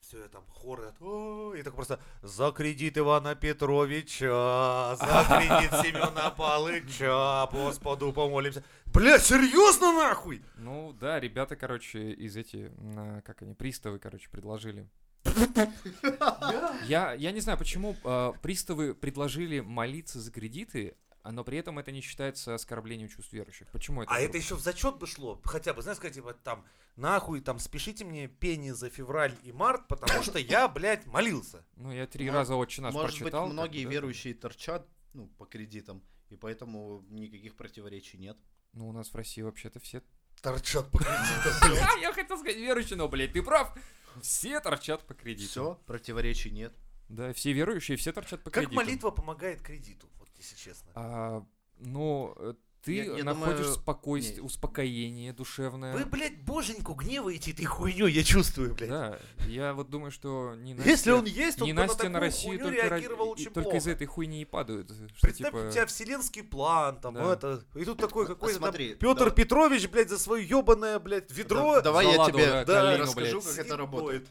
все, 0.00 0.28
там 0.28 0.44
хоры, 0.48 0.92
«О», 1.00 1.54
и 1.54 1.62
так 1.62 1.74
просто 1.74 2.00
за 2.22 2.50
кредит 2.52 2.96
Ивана 2.98 3.34
Петровича, 3.34 4.96
за 4.96 5.24
кредит 5.28 5.70
Семена 5.82 6.30
Палыча, 6.30 7.46
Господу 7.52 8.12
помолимся. 8.12 8.64
Бля, 8.86 9.18
серьезно 9.18 9.92
нахуй? 9.92 10.42
Ну 10.56 10.92
да, 10.98 11.20
ребята, 11.20 11.54
короче, 11.54 12.12
из 12.12 12.36
эти, 12.36 12.72
м, 12.78 13.22
как 13.22 13.42
они, 13.42 13.54
приставы, 13.54 13.98
короче, 13.98 14.28
предложили. 14.30 14.88
Я, 16.86 17.12
я 17.12 17.30
не 17.30 17.40
знаю, 17.40 17.58
почему 17.58 17.94
э, 18.02 18.32
приставы 18.42 18.94
предложили 18.94 19.60
молиться 19.60 20.18
за 20.18 20.32
кредиты, 20.32 20.96
но 21.24 21.44
при 21.44 21.58
этом 21.58 21.78
это 21.78 21.92
не 21.92 22.00
считается 22.00 22.54
оскорблением 22.54 23.08
чувств 23.08 23.32
верующих. 23.32 23.68
Почему 23.68 24.02
это? 24.02 24.12
А 24.12 24.20
это 24.20 24.38
еще 24.38 24.54
в 24.54 24.60
зачет 24.60 24.98
бы 24.98 25.06
шло. 25.06 25.40
Хотя 25.44 25.74
бы, 25.74 25.82
знаешь, 25.82 25.98
сказать, 25.98 26.14
типа, 26.14 26.34
там, 26.34 26.64
нахуй, 26.96 27.40
там, 27.40 27.58
спешите 27.58 28.04
мне 28.04 28.28
пени 28.28 28.70
за 28.70 28.88
февраль 28.88 29.36
и 29.42 29.52
март, 29.52 29.86
потому 29.88 30.22
что 30.22 30.38
я, 30.38 30.68
блядь, 30.68 31.06
молился. 31.06 31.64
Ну, 31.76 31.92
я 31.92 32.06
три 32.06 32.30
раза 32.30 32.54
отче 32.54 32.82
наш 32.82 32.94
Может 32.94 33.10
быть, 33.10 33.20
прочитал. 33.20 33.44
как 33.44 33.52
многие 33.52 33.84
верующие 33.84 34.34
торчат 34.34 34.86
ну, 35.12 35.26
по 35.38 35.44
кредитам, 35.44 36.02
и 36.30 36.36
поэтому 36.36 37.04
никаких 37.08 37.56
противоречий 37.56 38.18
нет. 38.18 38.38
Ну, 38.72 38.88
у 38.88 38.92
нас 38.92 39.08
в 39.08 39.14
России 39.14 39.42
вообще-то 39.42 39.80
все... 39.80 40.02
Торчат 40.40 40.90
по 40.90 40.98
кредитам. 40.98 42.00
Я 42.00 42.12
хотел 42.14 42.38
сказать 42.38 42.56
верующие, 42.56 42.96
но, 42.96 43.08
блядь, 43.08 43.32
ты 43.32 43.42
прав. 43.42 43.76
Все 44.22 44.58
торчат 44.60 45.06
по 45.06 45.12
кредиту. 45.14 45.50
Все, 45.50 45.80
противоречий 45.86 46.50
нет. 46.50 46.72
Да, 47.08 47.32
все 47.32 47.52
верующие, 47.52 47.96
все 47.96 48.12
торчат 48.12 48.42
по 48.42 48.50
Как 48.50 48.64
кредиту. 48.64 48.76
молитва 48.76 49.10
помогает 49.10 49.60
кредиту, 49.60 50.08
если 50.40 50.56
честно. 50.56 50.90
А, 50.94 51.44
ну, 51.78 52.34
э, 52.38 52.54
ты 52.82 52.94
Я- 52.94 53.16
я 53.18 53.24
находишь 53.24 53.58
думаю, 53.58 53.74
спокойствие, 53.74 54.36
не. 54.40 54.46
успокоение 54.46 55.32
душевное. 55.34 55.92
Вы, 55.92 56.06
блядь, 56.06 56.42
боженьку 56.44 56.94
гневаете 56.94 57.50
этой 57.50 57.66
хуйней, 57.66 58.10
я 58.10 58.24
чувствую, 58.24 58.74
блядь. 58.74 58.88
Да, 58.88 59.18
я 59.46 59.74
вот 59.74 59.90
думаю, 59.90 60.10
что 60.10 60.54
не 60.56 60.72
Настя, 60.72 60.88
Если 60.90 61.10
он 61.10 61.26
есть, 61.26 61.60
он 61.60 61.66
не 61.66 61.74
на 61.74 61.82
Настя 61.82 62.04
на 62.08 62.14
такую 62.14 62.20
Россию 62.20 62.58
хуйню 62.58 62.64
только, 62.64 62.86
ра- 62.86 62.88
реагировал 62.90 63.26
и- 63.26 63.30
очень 63.32 63.50
только 63.52 63.76
из 63.76 63.86
этой 63.86 64.06
хуйни 64.06 64.40
и 64.40 64.44
падают. 64.46 64.90
Что, 64.90 65.20
Представь, 65.20 65.36
типа, 65.52 65.56
у 65.68 65.70
тебя 65.70 65.84
вселенский 65.84 66.42
план, 66.42 66.98
там, 67.02 67.12
Да. 67.14 67.34
это, 67.34 67.62
и 67.74 67.84
тут 67.84 67.98
такой 67.98 68.26
какой-то 68.26 68.54
там 68.58 68.62
смотри, 68.68 68.94
Петр 68.94 69.24
да. 69.26 69.30
Петрович, 69.30 69.86
блядь, 69.90 70.08
за 70.08 70.18
свое 70.18 70.42
ебаное, 70.48 70.98
блядь, 70.98 71.30
ведро. 71.30 71.74
Да- 71.74 71.80
давай 71.82 72.06
я 72.06 72.24
тебе 72.24 72.64
да, 72.64 72.64
калину, 72.64 73.02
расскажу, 73.04 73.40
блядь. 73.42 73.56
как 73.56 73.66
это 73.66 73.76
работает. 73.76 74.28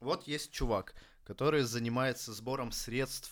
Вот 0.00 0.26
есть 0.26 0.50
чувак, 0.50 0.96
который 1.22 1.62
занимается 1.62 2.32
сбором 2.32 2.72
средств 2.72 3.30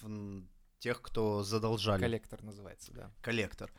тех, 0.80 1.00
кто 1.00 1.44
задолжали. 1.44 2.00
коллектор 2.00 2.42
называется, 2.42 2.92
да. 2.92 3.12
коллектор. 3.22 3.72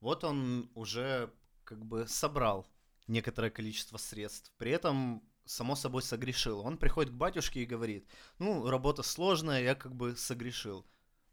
Вот 0.00 0.24
он 0.24 0.70
уже 0.74 1.32
как 1.64 1.84
бы 1.84 2.06
собрал 2.06 2.66
некоторое 3.06 3.50
количество 3.50 3.96
средств. 3.96 4.52
При 4.58 4.72
этом, 4.72 5.22
само 5.44 5.76
собой, 5.76 6.02
согрешил. 6.02 6.60
Он 6.60 6.76
приходит 6.76 7.12
к 7.12 7.16
батюшке 7.16 7.62
и 7.62 7.66
говорит, 7.66 8.06
ну, 8.38 8.68
работа 8.68 9.02
сложная, 9.02 9.62
я 9.62 9.74
как 9.74 9.94
бы 9.94 10.16
согрешил. 10.16 10.84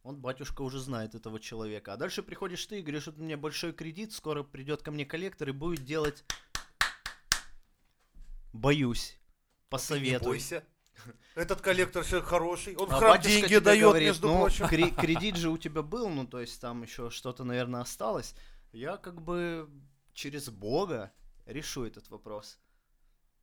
Он, 0.04 0.22
батюшка, 0.22 0.62
уже 0.62 0.80
знает 0.80 1.16
этого 1.16 1.40
человека. 1.40 1.94
А 1.94 1.98
дальше 1.98 2.24
приходишь 2.24 2.66
ты 2.66 2.80
и 2.80 2.82
говоришь, 2.82 3.08
у 3.08 3.12
меня 3.14 3.38
большой 3.38 3.74
кредит, 3.74 4.14
скоро 4.14 4.44
придет 4.44 4.82
ко 4.82 4.92
мне 4.92 5.06
коллектор 5.06 5.50
и 5.50 5.52
будет 5.52 5.84
делать... 5.84 6.24
Боюсь. 8.54 9.12
Не 9.12 9.70
Посоветуй. 9.70 10.28
бойся. 10.28 10.64
Этот 11.36 11.62
коллектор 11.62 12.04
человек 12.06 12.28
хороший, 12.28 12.76
он 12.76 12.90
в 12.90 12.94
А 12.94 12.98
храм 12.98 13.12
батюшка 13.12 13.40
деньги 13.40 13.58
дает, 13.58 13.82
говорит, 13.84 14.08
между 14.10 14.28
ну, 14.28 14.40
прочим. 14.42 14.66
кре- 14.66 14.96
кредит 14.96 15.36
же 15.36 15.50
у 15.50 15.58
тебя 15.58 15.82
был, 15.82 16.10
ну, 16.10 16.26
то 16.28 16.40
есть 16.42 16.60
там 16.60 16.84
еще 16.84 17.10
что-то, 17.10 17.44
наверное, 17.44 17.82
осталось. 17.82 18.36
Я 18.72 18.98
как 18.98 19.22
бы 19.22 19.70
через 20.14 20.50
Бога 20.50 21.12
решу 21.46 21.86
этот 21.86 22.10
вопрос. 22.10 22.60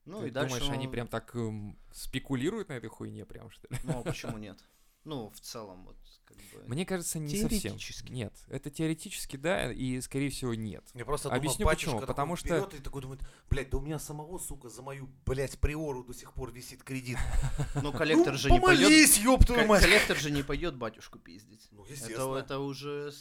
Ну 0.04 0.20
Ты 0.20 0.28
и 0.28 0.30
дальше... 0.30 0.54
думаешь, 0.56 0.72
они 0.72 0.86
он- 0.86 0.92
прям 0.92 1.08
так 1.08 1.34
эм, 1.34 1.78
спекулируют 1.92 2.68
на 2.68 2.74
этой 2.74 2.88
хуйне 2.88 3.24
прям, 3.24 3.50
что 3.50 3.66
ли? 3.70 3.76
Ну, 3.82 4.00
а 4.00 4.02
почему 4.02 4.38
нет? 4.38 4.58
Ну, 5.06 5.30
в 5.30 5.38
целом, 5.38 5.84
вот, 5.84 5.96
как 6.24 6.36
бы... 6.36 6.64
Мне 6.66 6.84
кажется, 6.84 7.20
не 7.20 7.40
совсем. 7.40 7.60
Теоретически. 7.60 8.10
Нет, 8.10 8.34
это 8.48 8.70
теоретически 8.70 9.36
да, 9.36 9.72
и, 9.72 10.00
скорее 10.00 10.30
всего, 10.30 10.52
нет. 10.52 10.84
Мне 10.94 11.04
просто 11.04 11.30
Объясню 11.30 11.64
батюшка 11.64 11.90
почему. 11.90 12.00
такой 12.00 12.06
Потому 12.08 12.34
что- 12.34 12.48
берет 12.48 12.74
и 12.74 12.78
такой 12.82 13.02
думает, 13.02 13.20
блядь, 13.48 13.70
да 13.70 13.78
у 13.78 13.80
меня 13.80 14.00
самого, 14.00 14.36
сука, 14.38 14.68
за 14.68 14.82
мою, 14.82 15.08
блядь, 15.24 15.60
приору 15.60 16.02
до 16.02 16.12
сих 16.12 16.32
пор 16.32 16.50
висит 16.50 16.82
кредит. 16.82 17.18
Ну, 17.82 17.92
коллектор 17.92 18.32
ну, 18.32 18.38
же 18.38 18.50
не 18.50 18.58
пойдет... 18.60 18.84
помолись, 18.86 19.18
ёб 19.18 19.44
твою 19.46 19.68
мать. 19.68 19.82
Коллектор 19.82 20.16
же 20.16 20.32
не 20.32 20.42
пойдет 20.42 20.76
батюшку 20.76 21.20
пиздить. 21.20 21.68
Ну, 21.70 21.84
Это, 21.84 21.92
естественно. 21.92 22.36
это 22.36 22.58
уже 22.58 23.12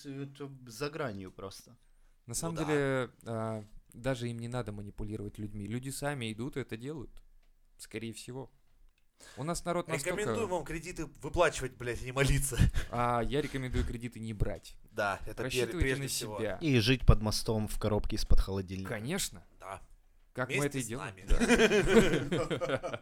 за 0.66 0.90
гранью 0.90 1.32
просто. 1.32 1.78
На 2.26 2.34
самом 2.34 2.56
да. 2.56 2.66
деле, 2.66 3.12
а, 3.26 3.64
даже 3.94 4.28
им 4.28 4.40
не 4.40 4.48
надо 4.48 4.72
манипулировать 4.72 5.38
людьми. 5.38 5.68
Люди 5.68 5.90
сами 5.90 6.34
идут 6.34 6.58
и 6.58 6.62
это 6.62 6.78
делают. 6.78 7.22
Скорее 7.78 8.14
всего. 8.14 8.52
У 9.38 9.44
нас 9.44 9.66
народ 9.66 9.90
Рекомендуем 9.90 10.28
настолько... 10.28 10.54
вам 10.54 10.64
кредиты 10.64 11.06
выплачивать, 11.22 11.74
блядь, 11.74 12.02
и 12.02 12.06
не 12.06 12.12
молиться. 12.12 12.58
А 12.92 13.22
я 13.22 13.42
рекомендую 13.42 13.86
кредиты 13.86 14.20
не 14.20 14.34
брать. 14.34 14.76
Да, 14.92 15.20
это 15.26 15.44
Рассчитывайте 15.44 15.80
прежде 15.80 16.04
на 16.04 16.10
всего. 16.10 16.38
себя. 16.38 16.58
И 16.62 16.80
жить 16.80 17.06
под 17.06 17.22
мостом 17.22 17.68
в 17.68 17.78
коробке 17.78 18.16
из-под 18.16 18.40
холодильника. 18.40 18.94
Конечно. 18.94 19.44
Да. 19.60 19.82
Как 20.34 20.50
мы 20.50 20.66
это 20.66 20.78
Вместе 20.78 20.80
и 20.80 20.84
делаем. 20.84 21.16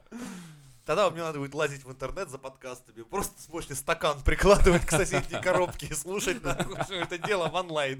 Тогда 0.86 1.10
мне 1.12 1.21
надо 1.21 1.39
будет 1.39 1.54
лазить 1.54 1.86
в 1.86 1.91
интернет 1.91 2.30
за 2.30 2.38
подкастами. 2.38 3.04
Просто 3.04 3.41
сможете 3.41 3.76
стакан 3.76 4.21
прикладывать 4.23 4.86
к 4.86 4.91
соседней 4.91 5.41
коробке 5.41 5.88
и 5.88 5.93
слушать 5.93 6.43
нахуй, 6.43 6.76
что 6.84 6.95
это 6.95 7.17
дело 7.17 7.47
в 7.47 7.56
онлайн. 7.56 7.99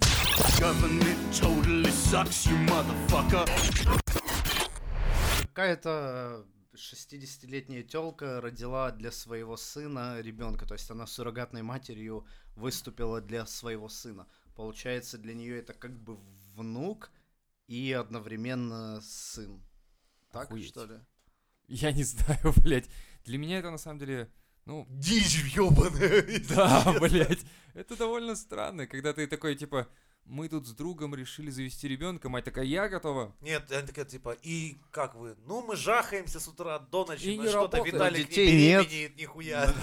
Какая-то 5.54 6.46
60-летняя 6.76 7.84
телка 7.84 8.42
родила 8.42 8.92
для 8.92 9.12
своего 9.12 9.58
сына 9.58 10.20
ребенка, 10.22 10.66
то 10.66 10.74
есть 10.74 10.90
она 10.90 11.06
суррогатной 11.06 11.62
матерью 11.62 12.26
выступила 12.56 13.22
для 13.22 13.46
своего 13.46 13.90
сына. 13.90 14.28
Получается, 14.56 15.18
для 15.18 15.34
нее 15.34 15.60
это 15.60 15.74
как 15.74 15.98
бы 16.00 16.18
внук 16.56 17.12
и 17.68 17.92
одновременно 17.92 19.02
сын. 19.02 19.64
Так 20.32 20.46
Охуеть. 20.46 20.68
что 20.68 20.86
ли? 20.86 21.00
Я 21.68 21.92
не 21.92 22.04
знаю, 22.04 22.54
блядь. 22.64 22.90
Для 23.26 23.38
меня 23.38 23.60
это 23.60 23.72
на 23.72 23.78
самом 23.78 24.00
деле, 24.00 24.32
ну, 24.66 24.88
Дичь 24.90 25.56
ёбаная. 25.56 26.40
да, 26.50 27.00
блядь. 27.00 27.46
Это 27.74 27.96
довольно 27.96 28.36
странно, 28.36 28.88
когда 28.88 29.14
ты 29.14 29.28
такой, 29.28 29.56
типа, 29.56 29.88
мы 30.26 30.48
тут 30.50 30.68
с 30.68 30.72
другом 30.72 31.14
решили 31.16 31.50
завести 31.50 31.88
ребенка, 31.88 32.30
мать 32.30 32.46
такая, 32.46 32.66
я 32.66 32.88
готова. 32.88 33.36
Нет, 33.42 33.72
она 33.72 33.82
такая, 33.82 34.06
типа, 34.06 34.36
и 34.42 34.78
как 34.92 35.16
вы? 35.16 35.36
Ну, 35.46 35.62
мы 35.62 35.76
жахаемся 35.76 36.40
с 36.40 36.48
утра 36.48 36.80
до 36.80 37.06
ночи, 37.06 37.26
И 37.34 37.38
но 37.38 37.48
что-то. 37.50 37.82
Виталик 37.82 38.28
Детей 38.30 38.52
не 38.52 38.68
нет. 38.68 39.18
нихуя. 39.20 39.74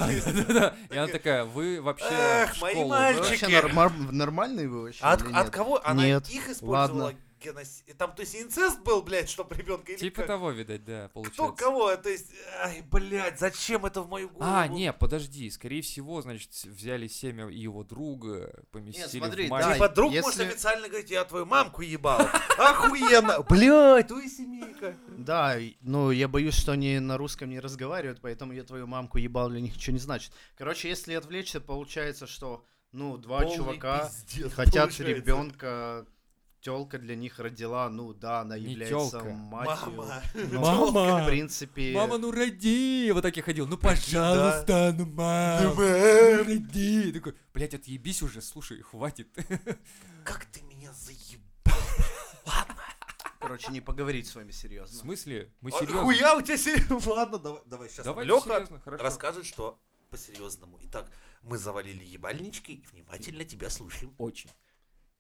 И 0.91 0.97
она 0.97 1.09
такая, 1.09 1.45
вы 1.45 1.81
вообще 1.81 2.07
Эх, 2.11 2.61
мои 2.61 2.73
школу, 2.73 2.89
Вы 2.89 2.95
да?» 2.97 3.13
мальчики. 3.13 4.13
нормальные 4.13 4.69
вы 4.69 4.83
вообще? 4.83 5.01
А 5.03 5.13
От, 5.13 5.51
кого? 5.51 5.81
Она 5.87 6.07
их 6.07 6.49
использовала 6.49 7.15
Геноси- 7.43 7.95
Там, 7.95 8.15
то 8.15 8.21
есть, 8.21 8.37
инцест 8.37 8.81
был, 8.83 9.03
блядь, 9.03 9.31
чтоб 9.31 9.51
ребенка 9.53 9.95
Типа 9.95 10.17
как? 10.19 10.27
того, 10.27 10.51
видать, 10.51 10.85
да, 10.85 11.05
Кто 11.09 11.23
получается. 11.23 11.53
кого? 11.65 11.97
То 11.97 12.09
есть, 12.11 12.27
ай, 12.63 12.83
блядь, 12.83 13.39
зачем 13.39 13.87
это 13.87 14.03
в 14.03 14.09
мою 14.09 14.29
голову? 14.29 14.45
А, 14.47 14.69
не, 14.69 14.93
подожди, 14.93 15.51
скорее 15.51 15.81
всего, 15.83 16.21
значит, 16.21 16.51
взяли 16.65 17.07
семя 17.09 17.47
его 17.49 17.83
друга, 17.83 18.63
поместили 18.71 19.21
смотри, 19.21 19.47
в 19.47 19.49
да, 19.49 19.55
мать. 19.57 19.73
Типа 19.75 19.89
друг 19.89 20.13
если- 20.13 20.23
может 20.23 20.41
официально 20.41 20.89
говорить, 20.89 21.11
я 21.11 21.25
твою 21.25 21.47
мамку 21.47 21.83
ебал. 21.83 22.21
Охуенно. 22.59 23.41
Блядь, 23.43 24.09
твою 24.09 24.29
семейка. 24.29 24.95
Да, 25.17 25.57
ну 25.81 26.11
я 26.11 26.29
боюсь, 26.29 26.55
что 26.55 26.73
они 26.73 26.99
на 26.99 27.17
русском 27.17 27.49
не 27.51 27.61
разговаривают, 27.61 28.21
поэтому 28.21 28.53
я 28.53 28.65
твою 28.65 28.87
мамку 28.87 29.19
ебал 29.19 29.49
для 29.51 29.61
них 29.61 29.75
ничего 29.77 29.95
не 29.95 29.99
значит. 30.01 30.33
Короче, 30.57 30.89
если 30.89 31.15
отвлечься, 31.15 31.61
получается, 31.61 32.27
что 32.27 32.65
ну 32.93 33.17
два 33.17 33.41
Полный 33.43 33.57
чувака 33.57 34.09
пиздец 34.09 34.53
хотят 34.53 34.75
получается. 34.75 35.03
ребенка, 35.05 36.07
телка 36.61 36.99
для 36.99 37.17
них 37.17 37.39
родила, 37.39 37.89
ну 37.89 38.13
да, 38.13 38.41
она 38.41 38.59
Не 38.59 38.73
является 38.73 39.11
тёлка. 39.19 39.25
матерью. 39.31 39.93
Мама. 39.97 40.23
но, 40.35 40.61
Мама! 40.91 41.23
В 41.25 41.27
принципе, 41.27 41.93
Мама, 41.93 42.19
ну 42.19 42.31
роди! 42.31 43.11
Вот 43.13 43.23
так 43.23 43.37
я 43.37 43.43
ходил, 43.43 43.67
ну 43.67 43.77
пожалуйста, 43.79 44.95
ну 44.97 45.07
мам, 45.07 45.65
Ну, 45.65 45.75
ну 45.75 46.45
роди! 46.45 47.13
Такой, 47.13 47.35
блядь, 47.55 47.75
отъебись 47.75 48.23
уже, 48.23 48.43
слушай, 48.43 48.81
хватит. 48.83 49.29
Как 50.25 50.45
ты 50.47 50.63
меня 50.63 50.93
заебал. 50.93 51.41
короче, 53.41 53.73
не 53.73 53.81
поговорить 53.81 54.27
с 54.29 54.35
вами 54.35 54.51
В 54.51 54.55
серьезно. 54.55 54.99
смысле? 54.99 55.53
Мы 55.61 55.71
серьезно. 55.71 56.03
Хуя 56.03 56.37
у 56.37 56.43
тебя 56.43 56.57
серьезно? 56.59 57.01
Ладно, 57.11 57.39
давай, 57.39 57.61
давай 57.67 57.89
сейчас 57.89 58.05
Давай 58.05 58.25
Леха 58.27 58.49
серьезно, 58.51 58.81
хорошо. 58.81 59.03
расскажет, 59.05 59.47
что 59.47 59.81
по-серьезному. 60.11 60.79
Итак, 60.83 61.11
мы 61.43 61.57
завалили 61.57 62.05
ебальнички 62.05 62.73
и 62.73 62.87
внимательно 62.93 63.45
тебя 63.45 63.71
слушаем. 63.71 64.15
Очень. 64.19 64.51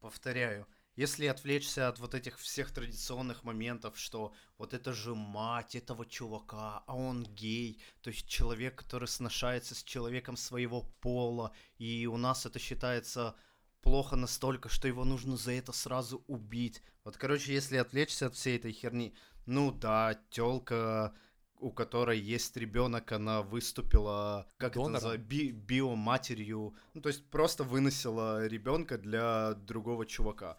Повторяю, 0.01 0.67
если 0.97 1.27
отвлечься 1.27 1.89
от 1.89 1.99
вот 1.99 2.15
этих 2.15 2.39
всех 2.39 2.73
традиционных 2.73 3.45
моментов, 3.45 3.99
что 3.99 4.33
вот 4.59 4.75
это 4.75 4.93
же 4.93 5.15
мать 5.15 5.75
этого 5.75 6.05
чувака, 6.05 6.83
а 6.87 6.97
он 6.97 7.25
гей, 7.25 7.81
то 8.03 8.11
есть 8.11 8.27
человек, 8.29 8.77
который 8.77 9.09
сношается 9.09 9.75
с 9.75 9.83
человеком 9.83 10.37
своего 10.37 10.83
пола, 11.01 11.53
и 11.79 12.07
у 12.07 12.17
нас 12.17 12.47
это 12.47 12.59
считается 12.59 13.35
плохо 13.83 14.17
настолько, 14.17 14.69
что 14.69 14.89
его 14.89 15.05
нужно 15.05 15.37
за 15.37 15.53
это 15.53 15.73
сразу 15.73 16.23
убить. 16.27 16.83
Вот, 17.05 17.17
короче, 17.17 17.55
если 17.55 17.77
отвлечься 17.77 18.27
от 18.27 18.35
всей 18.35 18.57
этой 18.59 18.73
херни, 18.73 19.15
ну 19.47 19.73
да, 19.73 20.21
телка, 20.31 21.15
у 21.59 21.71
которой 21.73 22.19
есть 22.19 22.57
ребенок, 22.57 23.11
она 23.13 23.43
выступила 23.43 24.47
как 24.59 24.71
это 24.73 24.81
Донором? 24.81 24.93
называется, 24.95 25.27
би- 25.27 25.53
биоматерью, 25.53 26.75
ну 26.95 27.01
то 27.01 27.09
есть 27.09 27.25
просто 27.31 27.65
выносила 27.65 28.47
ребенка 28.47 28.99
для 28.99 29.55
другого 29.55 30.07
чувака, 30.07 30.59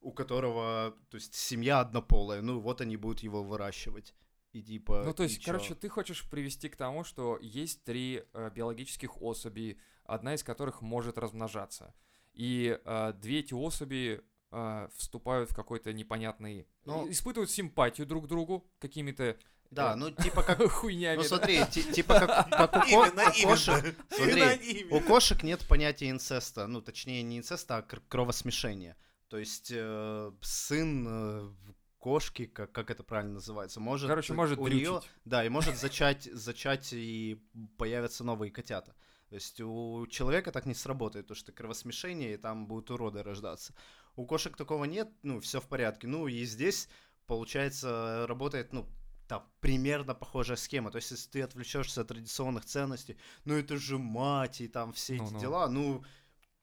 у 0.00 0.12
которого, 0.12 0.94
то 1.10 1.16
есть 1.16 1.34
семья 1.34 1.80
однополая, 1.80 2.42
ну 2.42 2.60
вот 2.60 2.80
они 2.80 2.96
будут 2.96 3.20
его 3.20 3.42
выращивать. 3.42 4.14
И 4.52 4.62
типа... 4.62 5.02
Ну, 5.04 5.12
то 5.12 5.22
есть, 5.24 5.40
чё? 5.40 5.52
короче, 5.52 5.74
ты 5.74 5.88
хочешь 5.88 6.28
привести 6.30 6.68
к 6.70 6.76
тому, 6.76 7.04
что 7.04 7.38
есть 7.42 7.84
три 7.84 8.24
э, 8.32 8.50
биологических 8.54 9.20
особи, 9.20 9.78
одна 10.04 10.34
из 10.34 10.42
которых 10.42 10.80
может 10.80 11.18
размножаться. 11.18 11.94
И 12.32 12.78
э, 12.82 13.12
две 13.20 13.40
эти 13.40 13.52
особи 13.52 14.22
э, 14.50 14.88
вступают 14.96 15.50
в 15.50 15.54
какой-то 15.54 15.92
непонятный... 15.92 16.66
Ну- 16.86 17.10
испытывают 17.10 17.50
симпатию 17.50 18.06
друг 18.06 18.24
к 18.24 18.28
другу 18.28 18.66
какими-то 18.78 19.36
Да, 19.70 19.92
э, 19.92 19.96
ну 19.96 20.10
типа 20.10 20.42
как... 20.42 20.62
хуйнями. 20.70 21.16
Ну 21.16 21.22
да. 21.22 21.28
смотри, 21.28 21.62
ти- 21.70 21.92
типа 21.92 22.20
как, 22.20 22.48
как 22.72 22.76
у, 22.76 22.80
ко- 22.80 23.32
у 23.44 23.48
кошек... 23.48 23.96
Смотри, 24.08 24.86
У 24.90 25.00
кошек 25.00 25.42
нет 25.42 25.66
понятия 25.68 26.08
инцеста, 26.08 26.66
ну 26.66 26.80
точнее 26.80 27.22
не 27.22 27.38
инцеста, 27.38 27.76
а 27.78 27.82
кр- 27.82 28.02
кровосмешения. 28.08 28.96
То 29.28 29.38
есть 29.38 29.72
э, 29.74 30.32
сын 30.40 31.06
э, 31.08 31.50
кошки, 31.98 32.46
как, 32.46 32.70
как 32.72 32.90
это 32.90 33.02
правильно 33.02 33.34
называется, 33.34 33.80
может... 33.80 34.08
Короче, 34.08 34.32
может 34.32 34.58
у 34.58 34.64
дрючить. 34.66 35.10
Да, 35.24 35.44
и 35.44 35.48
может 35.48 35.76
зачать, 35.76 36.24
зачать 36.32 36.92
и 36.92 37.42
появятся 37.78 38.22
новые 38.22 38.52
котята. 38.52 38.94
То 39.28 39.34
есть 39.34 39.60
у 39.60 40.06
человека 40.06 40.52
так 40.52 40.66
не 40.66 40.74
сработает, 40.74 41.26
потому 41.26 41.36
что 41.38 41.52
кровосмешение, 41.52 42.34
и 42.34 42.36
там 42.36 42.68
будут 42.68 42.90
уроды 42.92 43.22
рождаться. 43.24 43.74
У 44.14 44.24
кошек 44.24 44.56
такого 44.56 44.84
нет, 44.84 45.10
ну, 45.22 45.40
все 45.40 45.60
в 45.60 45.66
порядке. 45.66 46.06
Ну, 46.06 46.28
и 46.28 46.44
здесь, 46.44 46.88
получается, 47.26 48.24
работает, 48.28 48.72
ну, 48.72 48.86
там, 49.26 49.44
примерно 49.60 50.14
похожая 50.14 50.56
схема. 50.56 50.92
То 50.92 50.96
есть, 50.96 51.10
если 51.10 51.28
ты 51.28 51.42
отвлечешься 51.42 52.02
от 52.02 52.08
традиционных 52.08 52.64
ценностей, 52.64 53.18
ну, 53.44 53.54
это 53.54 53.76
же 53.76 53.98
мать, 53.98 54.60
и 54.60 54.68
там 54.68 54.92
все 54.92 55.16
эти 55.16 55.22
Ну-ну. 55.22 55.40
дела, 55.40 55.68
ну, 55.68 56.04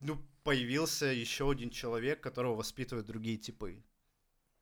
ну, 0.00 0.18
появился 0.44 1.06
еще 1.06 1.50
один 1.50 1.70
человек, 1.70 2.20
которого 2.20 2.54
воспитывают 2.54 3.06
другие 3.06 3.36
типы. 3.38 3.82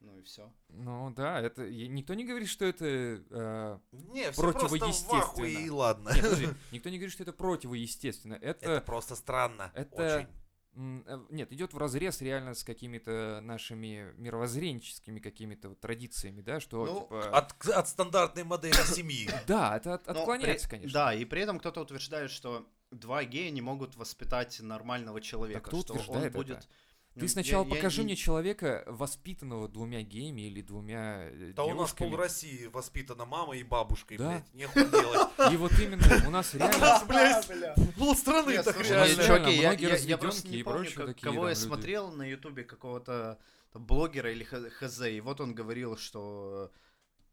Ну 0.00 0.16
и 0.18 0.22
все. 0.22 0.52
Ну 0.68 1.12
да, 1.14 1.40
это... 1.40 1.68
Никто 1.70 2.14
не 2.14 2.24
говорит, 2.24 2.48
что 2.48 2.64
это... 2.64 2.84
э, 2.86 3.78
Не, 3.92 4.32
все 4.32 4.40
просто 4.42 4.66
в 4.66 4.70
Противоестественно. 4.70 5.20
ахуе 5.22 5.52
и 5.66 5.70
ладно. 5.70 6.08
Нет, 6.10 6.22
подожди, 6.22 6.48
никто 6.72 6.88
не 6.88 6.96
говорит, 6.98 7.12
что 7.12 7.22
это 7.22 7.32
противоестественно. 7.32 8.34
Это 8.34 8.66
Это... 8.72 8.80
просто 8.84 9.14
странно. 9.14 9.70
это- 9.74 10.26
Очень. 10.74 11.02
э, 11.06 11.20
Нет, 11.30 11.52
идет 11.52 11.72
в 11.72 11.78
разрез 11.78 12.20
реально 12.20 12.54
с 12.54 12.64
какими-то 12.64 13.40
нашими 13.42 14.12
мировоззренческими 14.16 15.20
какими-то 15.20 15.68
вот 15.68 15.80
традициями, 15.80 16.40
да, 16.40 16.58
что 16.58 16.84
Ну, 16.84 17.00
типа... 17.02 17.38
От, 17.38 17.68
от 17.68 17.88
стандартной 17.88 18.42
модели 18.42 18.72
семьи. 18.92 19.30
Да, 19.46 19.76
это 19.76 19.94
от- 19.94 20.08
отклоняется, 20.08 20.68
при- 20.68 20.76
конечно. 20.78 20.94
Да, 20.94 21.14
и 21.14 21.24
при 21.24 21.42
этом 21.42 21.60
кто-то 21.60 21.80
утверждает, 21.80 22.32
что 22.32 22.66
два 22.92 23.24
гея 23.24 23.50
не 23.50 23.60
могут 23.62 23.96
воспитать 23.96 24.60
нормального 24.60 25.20
человека. 25.20 25.68
кто 25.70 25.82
что 25.82 26.12
он 26.12 26.22
это? 26.22 26.36
будет... 26.36 26.68
Ты 27.14 27.20
Ну, 27.20 27.28
сначала 27.28 27.64
я- 27.64 27.68
я 27.68 27.74
покажи 27.76 28.00
не- 28.00 28.04
мне 28.06 28.16
человека, 28.16 28.84
воспитанного 28.86 29.68
двумя 29.68 30.00
геями 30.00 30.42
или 30.42 30.62
двумя 30.62 31.24
э, 31.30 31.52
Да 31.54 31.64
у 31.64 31.68
нас 31.68 31.76
девушками. 31.76 32.08
пол 32.08 32.16
России 32.16 32.66
воспитана 32.68 33.26
мамой 33.26 33.60
и 33.60 33.64
бабушкой, 33.64 34.16
Да. 34.16 34.28
блядь. 34.30 34.54
Нехуй 34.54 34.88
делать. 34.90 35.28
И 35.52 35.56
вот 35.58 35.72
именно 35.78 36.26
у 36.26 36.30
нас 36.30 36.54
реально... 36.54 37.02
Блядь, 37.06 37.94
пол 37.98 38.16
страны 38.16 38.52
Нет, 38.52 38.64
так 38.64 38.80
реально. 38.82 39.20
я, 39.50 39.68
многие 39.68 39.88
я- 39.90 39.96
я 39.96 40.16
просто 40.16 40.48
не 40.48 40.56
и 40.60 40.62
помню, 40.62 40.88
кого 41.20 41.50
я 41.50 41.54
смотрел 41.54 42.12
на 42.12 42.22
ютубе 42.22 42.64
какого-то 42.64 43.38
блогера 43.74 44.32
или 44.32 44.44
хз, 44.44 45.00
и 45.02 45.20
вот 45.20 45.42
он 45.42 45.54
говорил, 45.54 45.98
что 45.98 46.70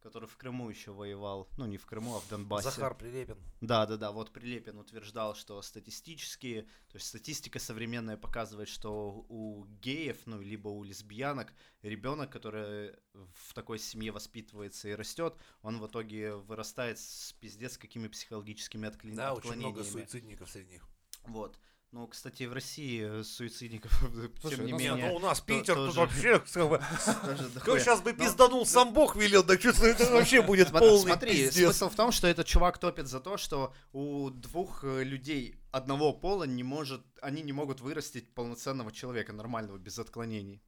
который 0.02 0.28
в 0.28 0.38
Крыму 0.38 0.70
еще 0.70 0.92
воевал, 0.92 1.48
ну 1.58 1.66
не 1.66 1.78
в 1.78 1.86
Крыму, 1.86 2.16
а 2.16 2.20
в 2.20 2.28
Донбассе. 2.30 2.70
Захар 2.70 2.96
Прилепин. 2.96 3.38
Да, 3.62 3.86
да, 3.86 3.98
да. 3.98 4.12
Вот 4.12 4.32
Прилепин 4.32 4.78
утверждал, 4.80 5.36
что 5.36 5.62
статистически, 5.62 6.68
то 6.90 6.96
есть 6.96 7.08
статистика 7.08 7.60
современная 7.60 8.18
показывает, 8.18 8.70
что 8.70 9.26
у 9.30 9.66
геев, 9.82 10.18
ну 10.26 10.42
либо 10.42 10.70
у 10.70 10.84
лесбиянок, 10.84 11.54
ребенок, 11.82 12.32
который 12.32 12.94
в 13.14 13.54
такой 13.54 13.80
семье 13.80 14.12
воспитывается 14.12 14.90
и 14.90 14.94
растет, 14.96 15.36
он 15.62 15.80
в 15.80 15.88
итоге 15.88 16.36
вырастает 16.36 17.00
с 17.00 17.34
пиздец 17.34 17.78
какими 17.78 18.08
психологическими 18.08 18.88
откле- 18.88 19.14
Да, 19.16 19.34
очень 19.34 19.40
отклонениями. 19.50 19.72
много 19.74 19.84
суицидников 19.84 20.50
среди 20.50 20.72
них. 20.74 20.88
Вот. 21.26 21.60
Ну, 21.92 22.06
кстати, 22.08 22.44
в 22.44 22.54
России 22.54 23.04
э, 23.04 23.24
суицидников, 23.24 23.92
Слушай, 24.42 24.58
тем 24.58 24.66
не 24.68 24.72
ну, 24.74 24.78
Не, 24.78 24.90
менее, 24.90 25.08
ну 25.10 25.16
у 25.16 25.20
нас 25.20 25.40
то- 25.40 25.46
Питер, 25.48 25.74
тут 25.76 25.88
тоже- 25.88 26.00
вообще, 26.02 26.40
как 26.40 26.48
сейчас 27.80 28.02
бы 28.02 28.14
Ну, 28.14 28.24
пизданул, 28.24 28.66
сам 28.68 28.94
Бог 28.94 29.16
велел, 29.16 29.44
так 29.44 29.60
что 29.60 29.88
это 29.88 30.06
вообще 30.12 30.44
будет 30.44 30.72
полный 30.72 31.12
Смотри, 31.14 31.32
пиздец. 31.32 31.64
смысл 31.64 31.90
в 31.90 31.96
том, 31.96 32.12
что 32.12 32.28
этот 32.28 32.46
чувак 32.46 32.78
топит 32.78 33.08
за 33.08 33.20
то, 33.20 33.38
что 33.38 33.74
у 33.92 34.30
двух 34.30 34.84
э, 34.84 35.04
людей 35.04 35.56
одного 35.72 36.14
пола 36.14 36.44
не 36.44 36.62
может, 36.62 37.02
они 37.24 37.42
не 37.42 37.54
могут 37.54 37.82
вырастить 37.82 38.36
полноценного 38.36 38.92
человека, 38.92 39.34
нормального, 39.34 39.78
без 39.80 39.98
отклонений. 39.98 40.62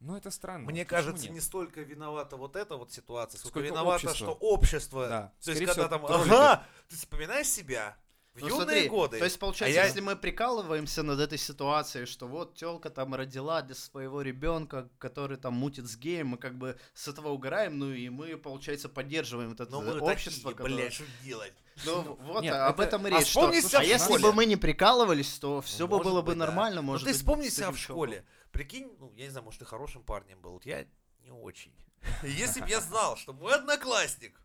Ну, 0.00 0.16
это 0.16 0.32
странно. 0.32 0.66
Мне 0.66 0.84
Почему 0.84 0.98
кажется, 0.98 1.24
нет? 1.26 1.34
не 1.34 1.40
столько 1.40 1.82
виновата 1.82 2.36
вот 2.36 2.56
эта 2.56 2.76
вот 2.76 2.92
ситуация, 2.92 3.38
сколько, 3.38 3.60
Сколько 3.60 3.68
виновата, 3.68 4.06
общество. 4.08 4.26
что 4.26 4.32
общество. 4.40 5.08
Да, 5.08 5.32
То 5.42 5.50
есть, 5.52 5.60
когда 5.64 5.72
всего, 5.72 5.88
там, 5.88 6.06
ага, 6.06 6.66
ты 6.88 6.96
вспоминаешь 6.96 7.46
себя 7.46 7.96
в 8.34 8.40
Ну, 8.40 8.48
юные 8.48 8.62
смотри, 8.64 8.88
годы. 8.88 9.18
То 9.18 9.24
есть, 9.24 9.38
получается, 9.38 9.78
А 9.78 9.82
я- 9.82 9.86
если 9.86 10.00
мы 10.00 10.16
прикалываемся 10.16 11.02
над 11.04 11.20
этой 11.20 11.38
ситуацией, 11.38 12.04
что 12.06 12.26
вот 12.26 12.56
телка 12.56 12.90
там 12.90 13.14
родила 13.14 13.62
для 13.62 13.76
своего 13.76 14.22
ребенка, 14.22 14.88
который 14.98 15.36
там 15.36 15.54
мутит 15.54 15.86
с 15.86 15.96
геем, 15.96 16.28
мы 16.28 16.36
как 16.38 16.58
бы 16.58 16.76
с 16.94 17.06
этого 17.06 17.28
угораем, 17.28 17.78
ну 17.78 17.92
и 17.92 18.08
мы, 18.08 18.36
получается, 18.36 18.88
поддерживаем 18.88 19.50
вот 19.50 19.60
это 19.60 19.70
Но 19.70 19.80
мы 19.82 20.00
общество, 20.00 20.50
такие, 20.50 20.56
которое- 20.56 20.74
блядь, 20.74 20.92
что 20.94 21.04
делать? 21.22 21.52
Ну 21.86 22.18
вот, 22.22 22.42
Нет, 22.42 22.54
а 22.54 22.66
об 22.68 22.80
это- 22.80 22.88
этом 22.96 23.06
и 23.06 23.10
а 23.12 23.18
речь. 23.18 23.28
что- 23.28 23.40
вспомни 23.42 23.60
себя 23.60 23.78
а 23.78 23.82
в 23.82 23.86
если 23.86 24.04
школе. 24.06 24.22
бы 24.24 24.32
мы 24.32 24.46
не 24.46 24.56
прикалывались, 24.56 25.38
то 25.38 25.60
все 25.60 25.86
бы 25.86 25.96
Может 25.98 26.12
было 26.12 26.20
бы 26.22 26.26
быть, 26.32 26.38
да. 26.38 26.46
нормально, 26.46 26.76
Ну 26.82 26.86
может 26.88 27.04
ты 27.04 27.10
быть, 27.12 27.16
вспомни 27.18 27.48
себя 27.48 27.70
в 27.70 27.78
школе. 27.78 28.24
Прикинь, 28.50 28.90
ну, 28.98 29.12
я 29.16 29.24
не 29.24 29.30
знаю, 29.30 29.44
может, 29.44 29.60
ты 29.60 29.64
хорошим 29.64 30.02
парнем 30.02 30.40
был. 30.40 30.52
Вот 30.52 30.66
я 30.66 30.84
не 31.20 31.30
очень. 31.30 31.72
Если 32.22 32.60
бы 32.60 32.68
я 32.68 32.80
знал, 32.80 33.16
что 33.16 33.32
мой 33.32 33.54
одноклассник, 33.54 34.40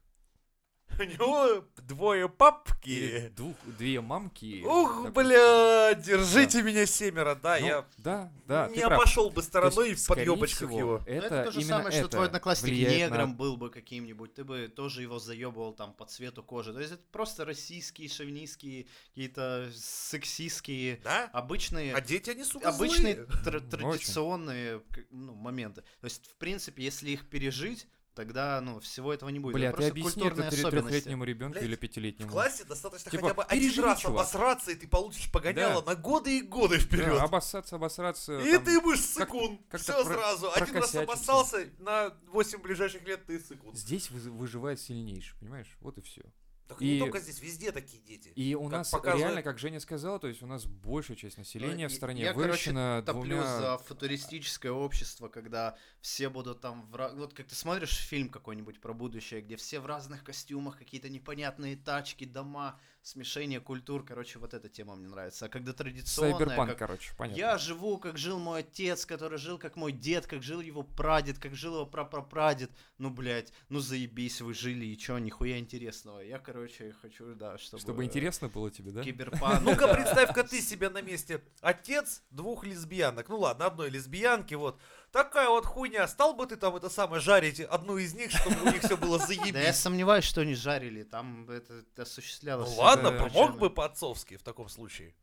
у 1.00 1.04
него 1.04 1.66
двое 1.78 2.28
папки. 2.30 3.32
двух, 3.36 3.56
две 3.78 4.02
мамки. 4.02 4.64
Ух, 4.66 5.04
Так, 5.06 5.14
бля, 5.14 5.94
держите 5.96 6.62
меня 6.64 6.86
семеро. 6.86 7.36
Да, 7.36 7.58
ну, 7.60 7.66
я 7.66 7.86
Да, 7.98 8.32
да, 8.46 8.68
не 8.70 8.82
обошел 8.82 9.30
бы 9.30 9.36
То 9.36 9.40
есть, 9.42 9.50
стороной 9.50 9.94
в 9.94 10.08
подъебочках 10.08 10.70
всего, 10.70 10.80
его. 10.80 10.98
Ну, 11.00 11.06
Это, 11.14 11.26
это 11.28 11.44
то 11.46 11.52
же 11.52 11.62
самое, 11.64 11.98
что 12.00 12.08
твой 12.10 12.26
одноклассник 12.28 12.72
негром 12.74 13.30
на- 13.32 13.36
был 13.36 13.58
бы 13.58 13.70
каким-нибудь, 13.70 14.34
ты 14.34 14.44
бы 14.44 14.68
тоже 14.68 15.02
его 15.02 15.20
заебывал 15.20 15.74
там 15.74 15.94
по 15.94 16.06
цвету 16.06 16.44
кожи. 16.44 16.74
То 16.74 16.80
есть 16.80 16.94
это 16.94 17.04
просто 17.12 17.46
российские, 17.46 18.10
шовинистские, 18.10 18.88
какие-то 19.10 19.70
сексистские, 19.74 21.00
Да? 21.04 21.30
обычные, 21.34 21.94
А 21.94 22.02
дети, 22.02 22.30
они, 22.32 22.44
сука, 22.44 22.70
обычные 22.70 23.16
тр- 23.46 23.60
традиционные 23.70 24.82
ну, 25.12 25.34
моменты. 25.36 25.82
То 26.02 26.06
есть, 26.06 26.28
в 26.30 26.36
принципе, 26.36 26.84
если 26.84 27.12
их 27.12 27.30
пережить, 27.30 27.88
тогда 28.20 28.60
ну, 28.60 28.82
всего 28.82 29.14
этого 29.14 29.30
не 29.30 29.40
будет. 29.40 29.54
Бля, 29.54 29.70
это 29.70 29.78
ты 29.78 29.88
объясни 29.88 30.28
это 30.28 30.50
трехлетнему 30.50 31.24
ребенку 31.24 31.54
Блядь, 31.54 31.64
или 31.64 31.76
В 31.76 31.80
пятилетнему. 31.80 32.30
классе 32.30 32.66
достаточно 32.66 33.10
Типа, 33.10 33.30
хотя 33.30 33.34
бы 33.36 33.44
один 33.44 33.82
раз 33.82 34.00
чувак. 34.02 34.16
обосраться, 34.16 34.72
и 34.72 34.76
ты 34.76 34.88
получишь 34.90 35.32
погоняло 35.32 35.82
Да. 35.82 35.92
на 35.94 35.96
годы 35.96 36.40
и 36.40 36.42
годы 36.42 36.76
Да, 36.78 36.84
вперед. 36.84 37.18
обоссаться, 37.22 37.78
обосраться. 37.78 38.38
И 38.40 38.52
там, 38.56 38.66
ты 38.66 38.82
будешь 38.82 39.00
как- 39.00 39.30
сыкун. 39.30 39.58
как-то 39.70 39.94
Все 39.94 40.04
про- 40.04 40.14
сразу. 40.14 40.52
Один 40.54 40.76
раз 40.76 40.96
обоссался, 40.96 41.70
на 41.80 42.14
8 42.28 42.62
ближайших 42.62 43.04
лет 43.08 43.26
ты 43.26 43.40
сыкун. 43.40 43.74
Здесь 43.74 44.12
вы- 44.12 44.32
выживает 44.32 44.82
сильнейший, 44.82 45.38
понимаешь? 45.40 45.78
Вот 45.80 45.98
и 45.98 46.02
все. 46.02 46.24
Так 46.70 46.84
И- 46.84 46.94
не 46.94 47.00
только 47.00 47.20
здесь, 47.20 47.42
везде 47.42 47.72
такие 47.72 48.00
дети. 48.04 48.30
И 48.36 48.54
у 48.54 48.70
нас 48.70 48.92
показывает- 48.92 49.24
реально, 49.26 49.42
как 49.42 49.58
Женя 49.58 49.80
сказал, 49.80 50.20
то 50.20 50.28
есть 50.28 50.44
у 50.44 50.46
нас 50.46 50.68
большая 50.68 51.18
часть 51.18 51.40
населения 51.40 51.88
в 51.88 51.90
Ну, 51.90 51.96
и- 51.96 51.98
стране 51.98 52.22
я, 52.22 52.32
короче, 52.34 52.48
выращена 52.48 53.04
топлю 53.04 53.38
двумя... 53.38 53.60
за 53.60 53.78
футуристическое 53.80 54.72
общество, 54.72 55.30
когда 55.30 55.76
все 56.00 56.30
будут 56.30 56.62
там... 56.62 56.88
В... 56.92 57.12
Вот 57.16 57.34
как 57.34 57.48
ты 57.48 57.56
смотришь 57.56 57.98
фильм 57.98 58.30
какой-нибудь 58.30 58.80
про 58.82 58.94
будущее, 58.94 59.42
где 59.42 59.56
все 59.56 59.80
в 59.80 59.88
разных 59.88 60.24
костюмах, 60.24 60.78
какие-то 60.78 61.10
непонятные 61.10 61.76
тачки, 61.76 62.26
дома, 62.26 62.80
смешение 63.10 63.60
культур. 63.60 64.06
Короче, 64.06 64.40
вот 64.40 64.54
эта 64.54 64.70
тема 64.70 64.96
мне 64.96 65.08
нравится. 65.08 65.46
А 65.46 65.50
когда 65.50 65.74
традиционная... 65.74 66.38
Сайберпанк, 66.38 66.70
как- 66.70 66.80
короче, 66.80 67.14
понятно. 67.18 67.40
Я 67.40 67.58
живу, 67.58 67.98
как 67.98 68.18
жил 68.18 68.40
мой 68.40 68.62
отец, 68.62 69.06
который 69.06 69.38
жил, 69.38 69.58
как 69.58 69.76
мой 69.76 69.92
дед, 69.92 70.28
как 70.28 70.44
жил 70.44 70.62
его 70.62 70.84
прадед, 70.84 71.40
как 71.40 71.56
жил 71.56 71.76
его 71.76 71.86
прапрапрадед. 71.86 72.72
Ну, 72.98 73.10
блядь, 73.10 73.52
ну 73.70 73.80
заебись, 73.80 74.42
вы 74.42 74.54
жили, 74.54 74.86
и 74.86 74.98
чё, 74.98 75.18
нихуя 75.18 75.58
интересного. 75.58 76.20
Я, 76.20 76.40
короче, 76.40 76.94
хочу, 77.02 77.36
да, 77.36 77.58
чтобы... 77.58 77.82
Чтобы 77.82 78.06
интересно 78.06 78.50
было 78.50 78.70
тебе, 78.70 78.92
да? 78.92 79.04
Киберпанк. 79.04 79.62
Ну-ка, 79.64 79.88
представь-ка 79.94 80.44
ты 80.44 80.62
себя 80.62 80.90
на 80.90 81.02
месте. 81.02 81.42
Отец 81.62 82.24
двух 82.30 82.64
лесбиянок. 82.66 83.28
Ну 83.30 83.40
ладно, 83.40 83.66
одной 83.66 83.90
лесбиянки, 83.90 84.54
вот. 84.54 84.80
Такая 85.12 85.50
вот 85.50 85.66
хуйня. 85.66 86.08
Стал 86.08 86.34
бы 86.36 86.46
ты 86.46 86.56
там 86.56 86.76
это 86.76 86.90
самое 86.90 87.22
жарить 87.22 87.60
одну 87.60 87.98
из 87.98 88.14
них, 88.14 88.32
чтобы 88.32 88.62
у 88.62 88.72
них 88.72 88.82
все 88.84 88.96
было 88.98 89.18
Да 89.28 89.34
я 89.34 89.42
заебись? 89.42 89.76
сомневаюсь, 89.78 90.26
что 90.26 90.42
они 90.42 90.54
жарили, 90.56 91.04
там 91.04 91.50
это 91.50 91.84
Ну 91.96 92.04
осуществлялось. 92.04 92.76
ладно, 92.78 93.08
это 93.10 93.24
помог 93.26 93.58
бы 93.58 93.70
по-отцовски 93.70 94.38
в 94.38 94.44
таком 94.44 94.70
случае. 94.70 95.16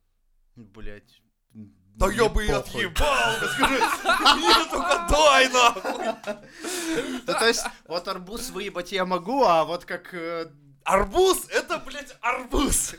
Блять. 0.57 1.21
Да 1.53 2.11
я 2.13 2.29
бы 2.29 2.45
и 2.45 2.51
отъебал, 2.51 3.41
да 3.41 3.49
скажи, 3.49 3.79
мне 4.37 4.71
только 4.71 5.07
дай 5.09 5.49
нахуй. 5.49 6.35
Ну, 7.27 7.33
то 7.33 7.47
есть, 7.49 7.65
вот 7.87 8.07
арбуз 8.09 8.51
выебать 8.51 8.93
я 8.93 9.07
могу, 9.07 9.45
а 9.45 9.65
вот 9.65 9.85
как... 9.87 10.13
э, 10.13 10.51
Арбуз, 10.85 11.49
это, 11.49 11.79
блядь, 11.79 12.15
арбуз. 12.21 12.95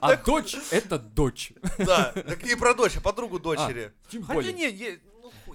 А 0.00 0.16
дочь— 0.16 0.56
это 0.70 0.98
дочь. 0.98 1.52
Да, 1.78 2.12
так 2.12 2.42
не 2.42 2.56
про 2.56 2.74
дочь, 2.74 2.96
а 2.96 3.00
подругу 3.00 3.38
дочери. 3.38 3.94
Тем 4.10 4.22
Хотя 4.22 4.34
более. 4.34 4.52
не, 4.52 4.70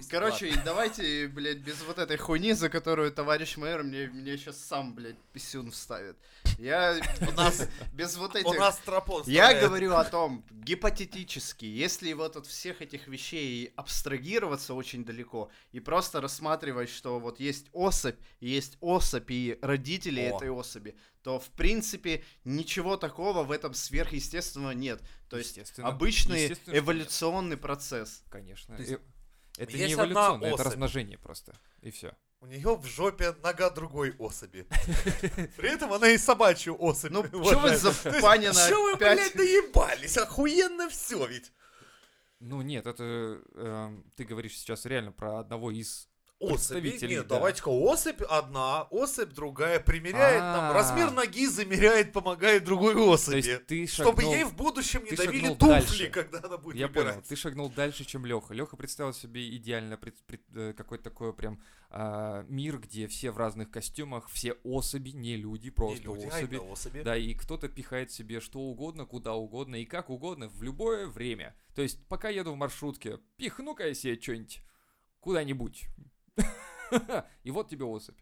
ним, 0.00 0.10
Короче, 0.10 0.60
давайте, 0.64 1.28
блядь, 1.28 1.58
без 1.58 1.82
вот 1.82 1.98
этой 1.98 2.16
хуйни, 2.16 2.52
за 2.52 2.68
которую 2.68 3.12
товарищ 3.12 3.56
мэр 3.56 3.82
мне, 3.82 4.06
мне 4.08 4.36
сейчас 4.36 4.58
сам, 4.58 4.94
блядь, 4.94 5.18
писюн 5.32 5.70
вставит. 5.70 6.16
Я 6.58 7.00
у 7.28 7.32
нас 7.32 7.68
без 7.92 8.16
вот 8.16 8.34
ладно. 8.34 8.48
у 8.48 8.52
этих... 8.52 8.60
нас 8.60 8.78
тропон 8.78 9.22
Я 9.26 9.60
говорю 9.60 9.94
о 9.94 10.04
том, 10.04 10.44
гипотетически, 10.50 11.64
если 11.64 12.12
вот 12.12 12.36
от 12.36 12.46
всех 12.46 12.82
этих 12.82 13.08
вещей 13.08 13.72
абстрагироваться 13.76 14.74
очень 14.74 15.04
далеко 15.04 15.50
и 15.72 15.80
просто 15.80 16.20
рассматривать, 16.20 16.90
что 16.90 17.18
вот 17.18 17.40
есть 17.40 17.66
особь, 17.72 18.16
есть 18.40 18.76
особь 18.80 19.30
и 19.30 19.58
родители 19.62 20.20
О. 20.20 20.36
этой 20.36 20.50
особи, 20.50 20.96
то 21.22 21.38
в 21.38 21.48
принципе 21.50 22.24
ничего 22.44 22.96
такого 22.96 23.42
в 23.42 23.52
этом 23.52 23.74
сверхъестественного 23.74 24.72
нет. 24.72 25.00
То 25.28 25.38
есть 25.38 25.58
обычный 25.78 26.42
Естественно, 26.42 26.78
эволюционный 26.78 27.56
процесс. 27.56 28.22
Конечно. 28.30 28.76
То 28.76 28.82
есть 28.82 28.92
Э, 28.92 28.98
Это 29.60 29.76
есть 29.76 29.88
не 29.88 29.92
эволюционно, 29.94 30.46
это 30.46 30.64
размножение 30.64 31.18
просто. 31.18 31.54
И 31.82 31.90
все. 31.90 32.14
У 32.40 32.46
нее 32.46 32.74
в 32.74 32.86
жопе 32.86 33.34
нога 33.42 33.68
другой 33.68 34.14
особи. 34.18 34.66
При 35.56 35.68
этом 35.68 35.92
она 35.92 36.08
и 36.08 36.16
собачью 36.16 36.74
особь. 36.82 37.12
Ну, 37.12 37.26
что 37.26 37.58
вы 37.58 37.76
за 37.76 37.92
панина 38.22 38.54
Чё 38.68 38.82
вы, 38.82 38.96
блядь, 38.96 39.34
доебались? 39.34 40.16
Охуенно 40.16 40.88
все 40.88 41.26
ведь. 41.26 41.52
Ну 42.38 42.62
нет, 42.62 42.86
это 42.86 43.42
эм, 43.54 44.10
ты 44.16 44.24
говоришь 44.24 44.56
сейчас 44.56 44.86
реально 44.86 45.12
про 45.12 45.40
одного 45.40 45.70
из 45.70 46.08
Особи? 46.40 46.96
Нет, 47.06 47.26
да. 47.28 47.34
давайте-ка 47.36 47.68
особь 47.68 48.22
одна, 48.22 48.84
особь 48.84 49.34
другая, 49.34 49.78
примеряет 49.78 50.40
там, 50.40 50.70
А. 50.70 50.72
размер 50.72 51.10
ноги 51.10 51.46
замеряет, 51.46 52.14
помогает 52.14 52.64
другой 52.64 52.94
То 52.94 53.10
особи. 53.10 53.36
есть 53.36 53.66
ты 53.66 53.86
Чтобы 53.86 54.22
шагнул- 54.22 54.32
ей 54.34 54.44
в 54.44 54.56
будущем 54.56 55.04
не 55.04 55.10
давили 55.14 55.48
туфли, 55.54 55.68
дальше. 55.68 56.08
когда 56.08 56.38
она 56.42 56.56
будет 56.56 56.76
Я 56.76 56.86
выбирать. 56.88 57.14
понял, 57.16 57.26
ты 57.28 57.36
шагнул 57.36 57.68
дальше, 57.68 58.06
чем 58.06 58.24
Леха. 58.24 58.54
Леха 58.54 58.74
представил 58.78 59.12
себе 59.12 59.54
идеально 59.54 59.98
пред- 59.98 60.16
пред- 60.24 60.40
э, 60.56 60.72
какой-то 60.72 61.04
такой 61.04 61.34
прям 61.34 61.60
а, 61.92 62.44
мир, 62.48 62.78
где 62.78 63.06
все 63.08 63.32
в 63.32 63.36
разных 63.36 63.70
костюмах, 63.70 64.28
все 64.30 64.52
особи, 64.62 65.10
не 65.10 65.36
люди, 65.36 65.64
Не 65.66 65.70
просто 65.72 66.04
люди, 66.04 66.24
а 66.24 66.28
особи. 66.28 66.54
именно 66.54 66.70
особи. 66.72 67.02
Да, 67.02 67.16
и 67.16 67.34
кто-то 67.34 67.68
пихает 67.68 68.12
себе 68.12 68.40
что 68.40 68.60
угодно, 68.60 69.04
куда 69.04 69.34
угодно 69.34 69.74
и 69.76 69.84
как 69.84 70.08
угодно 70.08 70.48
в 70.48 70.62
любое 70.62 71.06
время. 71.08 71.54
То 71.74 71.82
есть, 71.82 71.98
пока 72.06 72.28
еду 72.30 72.52
в 72.52 72.56
маршрутке, 72.56 73.18
пихну-ка 73.36 73.88
я 73.88 73.94
себе 73.94 74.18
что-нибудь 74.20 74.62
куда-нибудь. 75.18 75.84
И 77.42 77.50
вот 77.50 77.68
тебе 77.68 77.84
особь. 77.84 78.18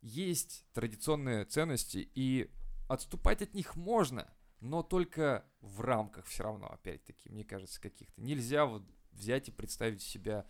Есть 0.00 0.66
традиционные 0.72 1.44
ценности, 1.44 2.10
и 2.14 2.50
отступать 2.88 3.40
от 3.40 3.54
них 3.54 3.76
можно, 3.76 4.32
но 4.60 4.82
только 4.82 5.44
в 5.60 5.80
рамках 5.80 6.26
все 6.26 6.42
равно, 6.42 6.66
опять-таки, 6.66 7.28
мне 7.30 7.44
кажется, 7.44 7.80
каких-то. 7.80 8.20
Нельзя 8.20 8.66
вот 8.66 8.82
взять 9.12 9.48
и 9.48 9.52
представить 9.52 10.02
себя 10.02 10.46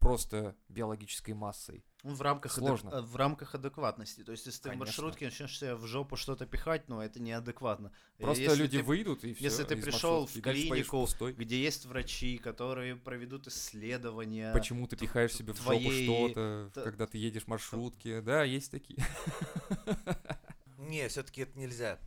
просто 0.00 0.56
биологической 0.68 1.32
массой. 1.32 1.84
Ну, 2.02 2.14
в 2.14 2.22
рамках, 2.22 2.52
адек- 2.56 2.66
Сложно. 2.66 2.88
э, 2.90 3.00
в 3.02 3.14
рамках 3.16 3.54
адекватности. 3.54 4.24
То 4.24 4.32
есть, 4.32 4.46
если 4.46 4.58
ты 4.62 4.68
Конечно. 4.70 4.84
в 4.84 4.88
маршрутке 4.88 5.26
начнешь 5.26 5.58
себе 5.58 5.74
в 5.74 5.86
жопу 5.86 6.16
что-то 6.16 6.46
пихать, 6.46 6.88
ну, 6.88 7.00
это 7.00 7.20
неадекватно. 7.20 7.92
Просто 8.18 8.42
если 8.42 8.62
люди 8.62 8.78
ты- 8.78 8.84
выйдут 8.84 9.22
и 9.24 9.34
все. 9.34 9.44
если 9.44 9.64
ты 9.64 9.76
пришел 9.76 10.26
в 10.26 10.32
клинику, 10.40 11.06
где 11.36 11.62
есть 11.62 11.84
врачи, 11.84 12.38
которые 12.38 12.96
проведут 12.96 13.46
исследования. 13.48 14.52
Почему 14.54 14.86
ты 14.88 14.96
пихаешь 14.96 15.34
себе 15.34 15.52
в 15.52 15.56
жопу 15.58 15.64
твоей- 15.78 16.04
что-то, 16.06 16.70
т- 16.74 16.82
когда 16.82 17.06
ты 17.06 17.18
едешь 17.18 17.44
в 17.44 17.48
маршрутке? 17.48 18.22
Да, 18.22 18.42
есть 18.44 18.70
такие. 18.70 18.98
Не, 20.78 21.06
все-таки 21.08 21.42
это 21.42 21.58
нельзя. 21.58 21.98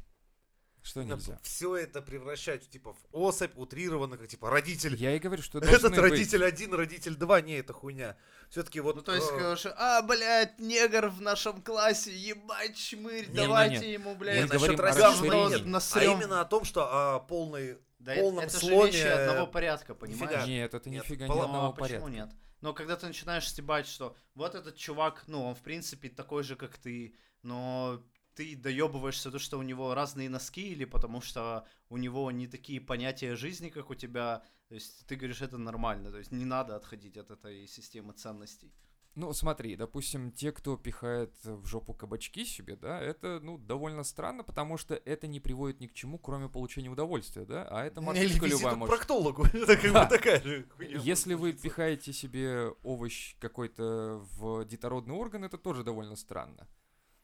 Что 0.84 1.02
нельзя? 1.02 1.40
Все 1.44 1.78
это 1.78 2.02
превращать 2.02 2.70
типа 2.70 2.94
в 2.94 2.98
особь, 3.14 3.54
утрированно, 3.56 4.18
как 4.18 4.28
типа 4.28 4.50
родитель. 4.50 4.96
Я 4.96 5.16
и 5.16 5.20
говорю, 5.20 5.42
что 5.42 5.60
Этот 5.60 5.92
быть. 5.92 5.98
родитель 6.00 6.44
один, 6.44 6.74
родитель 6.74 7.16
два, 7.16 7.40
не, 7.40 7.54
это 7.56 7.72
хуйня. 7.72 8.18
Все-таки 8.50 8.82
вот. 8.82 8.98
Ну, 8.98 9.02
то 9.02 9.16
есть, 9.16 9.32
э, 9.32 9.38
короче, 9.40 9.70
а, 9.78 10.02
блядь, 10.02 10.60
негр 10.60 11.08
в 11.08 11.22
нашем 11.22 11.62
классе, 11.62 12.14
ебать, 12.14 12.76
чмырь, 12.76 13.28
Не-не-не. 13.28 13.34
давайте 13.48 13.94
ему, 13.94 14.12
Мы 14.12 14.16
блядь, 14.18 14.50
говорим 14.50 14.76
насчет 14.78 14.80
расизма. 14.80 15.80
А 15.94 16.04
именно 16.04 16.42
о 16.42 16.46
том, 16.46 16.66
что 16.66 17.16
о 17.16 17.20
полной 17.22 17.78
Да 18.00 18.16
полном 18.16 18.44
это 18.44 18.60
же 18.60 18.66
сломе, 18.68 18.92
вещи 18.92 19.08
одного 19.08 19.48
э, 19.48 19.52
порядка, 19.52 19.94
нифига. 19.94 20.26
понимаешь? 20.28 20.48
Нет, 20.48 20.74
это 20.74 20.90
Нет, 20.90 21.04
нифига 21.06 21.28
Ну, 21.28 21.42
одного 21.42 21.68
а 21.68 21.72
почему 21.72 22.02
порядка. 22.02 22.10
нет? 22.10 22.30
Но 22.60 22.74
когда 22.74 22.98
ты 22.98 23.08
начинаешь 23.08 23.48
стебать, 23.48 23.88
что 23.88 24.16
вот 24.36 24.54
этот 24.54 24.76
чувак, 24.76 25.24
ну, 25.28 25.46
он 25.46 25.56
в 25.56 25.62
принципе 25.62 26.10
такой 26.10 26.44
же, 26.44 26.56
как 26.58 26.78
ты, 26.78 27.16
но 27.42 28.02
ты 28.36 28.56
доебываешься 28.56 29.32
то, 29.32 29.40
что 29.40 29.58
у 29.58 29.64
него 29.64 29.94
разные 29.94 30.30
носки, 30.30 30.72
или 30.72 30.86
потому 30.86 31.22
что 31.22 31.66
у 31.90 31.98
него 31.98 32.32
не 32.32 32.48
такие 32.48 32.82
понятия 32.82 33.36
жизни, 33.36 33.70
как 33.70 33.90
у 33.90 33.96
тебя. 33.96 34.44
То 34.70 34.76
есть 34.76 35.06
ты 35.06 35.16
говоришь, 35.16 35.42
это 35.42 35.58
нормально. 35.58 36.12
То 36.12 36.18
есть 36.18 36.32
не 36.32 36.46
надо 36.46 36.76
отходить 36.76 37.18
от 37.18 37.32
этой 37.32 37.68
системы 37.68 38.14
ценностей. 38.14 38.74
Ну, 39.16 39.32
смотри, 39.32 39.76
допустим, 39.76 40.32
те, 40.32 40.52
кто 40.52 40.76
пихает 40.76 41.32
в 41.44 41.68
жопу 41.68 41.94
кабачки 41.94 42.46
себе, 42.46 42.76
да, 42.76 43.00
это, 43.00 43.40
ну, 43.44 43.60
довольно 43.60 44.04
странно, 44.04 44.44
потому 44.44 44.76
что 44.78 44.96
это 44.96 45.28
не 45.28 45.40
приводит 45.40 45.80
ни 45.82 45.88
к 45.88 45.94
чему, 45.94 46.18
кроме 46.18 46.50
получения 46.50 46.90
удовольствия, 46.90 47.46
да, 47.46 47.68
а 47.70 47.86
это 47.86 48.02
Или 48.02 48.24
визит 48.26 48.42
любая 48.44 48.76
может. 48.76 48.96
проктологу. 48.96 49.46
Это 49.54 49.78
как 49.78 49.94
бы 49.94 50.18
такая 50.18 50.42
же. 50.42 50.66
Если 50.80 51.36
вы 51.36 51.54
пихаете 51.54 52.12
себе 52.12 52.70
овощ 52.82 53.36
какой-то 53.40 54.26
в 54.36 54.66
детородный 54.66 55.14
орган, 55.14 55.44
это 55.44 55.60
тоже 55.60 55.84
довольно 55.84 56.16
странно. 56.16 56.68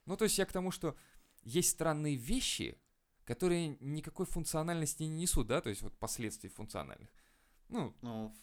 Ну, 0.09 0.17
то 0.17 0.23
есть 0.25 0.39
я 0.39 0.45
к 0.45 0.51
тому, 0.51 0.71
что 0.71 0.95
есть 1.43 1.69
странные 1.69 2.15
вещи, 2.15 2.77
которые 3.25 3.77
никакой 3.79 4.25
функциональности 4.25 5.03
не 5.03 5.09
несут, 5.21 5.45
да, 5.45 5.61
то 5.61 5.69
есть 5.69 5.83
вот 5.83 5.93
последствий 5.99 6.49
функциональных. 6.49 7.09
Ну, 7.69 7.93
Ну, 8.01 8.35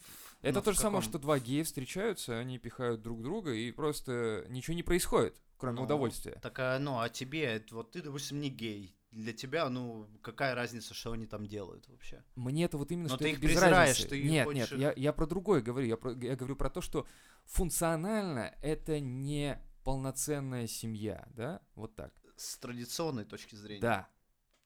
это 0.43 0.61
ну, 0.61 0.63
то 0.63 0.73
же 0.73 0.79
самое, 0.79 1.01
каком- 1.03 1.11
что 1.11 1.19
два 1.19 1.41
гея 1.41 1.65
встречаются, 1.65 2.39
они 2.39 2.59
пихают 2.59 3.03
друг 3.03 3.21
друга, 3.21 3.53
и 3.53 3.73
просто 3.73 4.47
ничего 4.49 4.75
не 4.77 4.85
происходит, 4.85 5.43
кроме 5.57 5.79
Ну, 5.79 5.83
удовольствия. 5.87 6.39
Так, 6.41 6.57
а, 6.61 6.79
ну, 6.79 7.01
а 7.01 7.09
тебе, 7.09 7.65
вот 7.73 7.91
ты, 7.91 8.01
допустим, 8.01 8.41
не 8.41 8.49
гей. 8.49 8.97
Для 9.11 9.33
тебя, 9.33 9.69
ну, 9.69 10.07
какая 10.23 10.55
разница, 10.55 10.95
что 10.95 11.11
они 11.13 11.27
там 11.27 11.47
делают 11.47 11.89
вообще? 11.89 12.23
Мне 12.37 12.65
это 12.67 12.79
вот 12.79 12.93
именно, 12.93 13.09
Но 13.09 13.17
что 13.17 13.25
ты 13.25 13.31
их 13.33 13.41
без 13.41 13.61
разницы. 13.61 14.09
ты 14.09 14.23
Нет, 14.23 14.47
хочешь 14.47 14.71
нет, 14.71 14.81
я, 14.81 14.93
я 14.97 15.13
про 15.13 15.27
другое 15.27 15.63
говорю. 15.63 15.89
Я, 15.89 15.97
про- 15.97 16.13
я 16.13 16.37
говорю 16.37 16.55
про 16.55 16.71
то, 16.71 16.81
что 16.81 17.07
функционально 17.45 18.55
это 18.63 19.01
не 19.01 19.59
полноценная 19.87 20.67
семья, 20.67 21.29
да? 21.37 21.61
Вот 21.77 21.95
так. 21.95 22.13
С 22.37 22.59
традиционной 22.59 23.25
точки 23.25 23.55
зрения. 23.55 23.81
Да. 23.81 24.09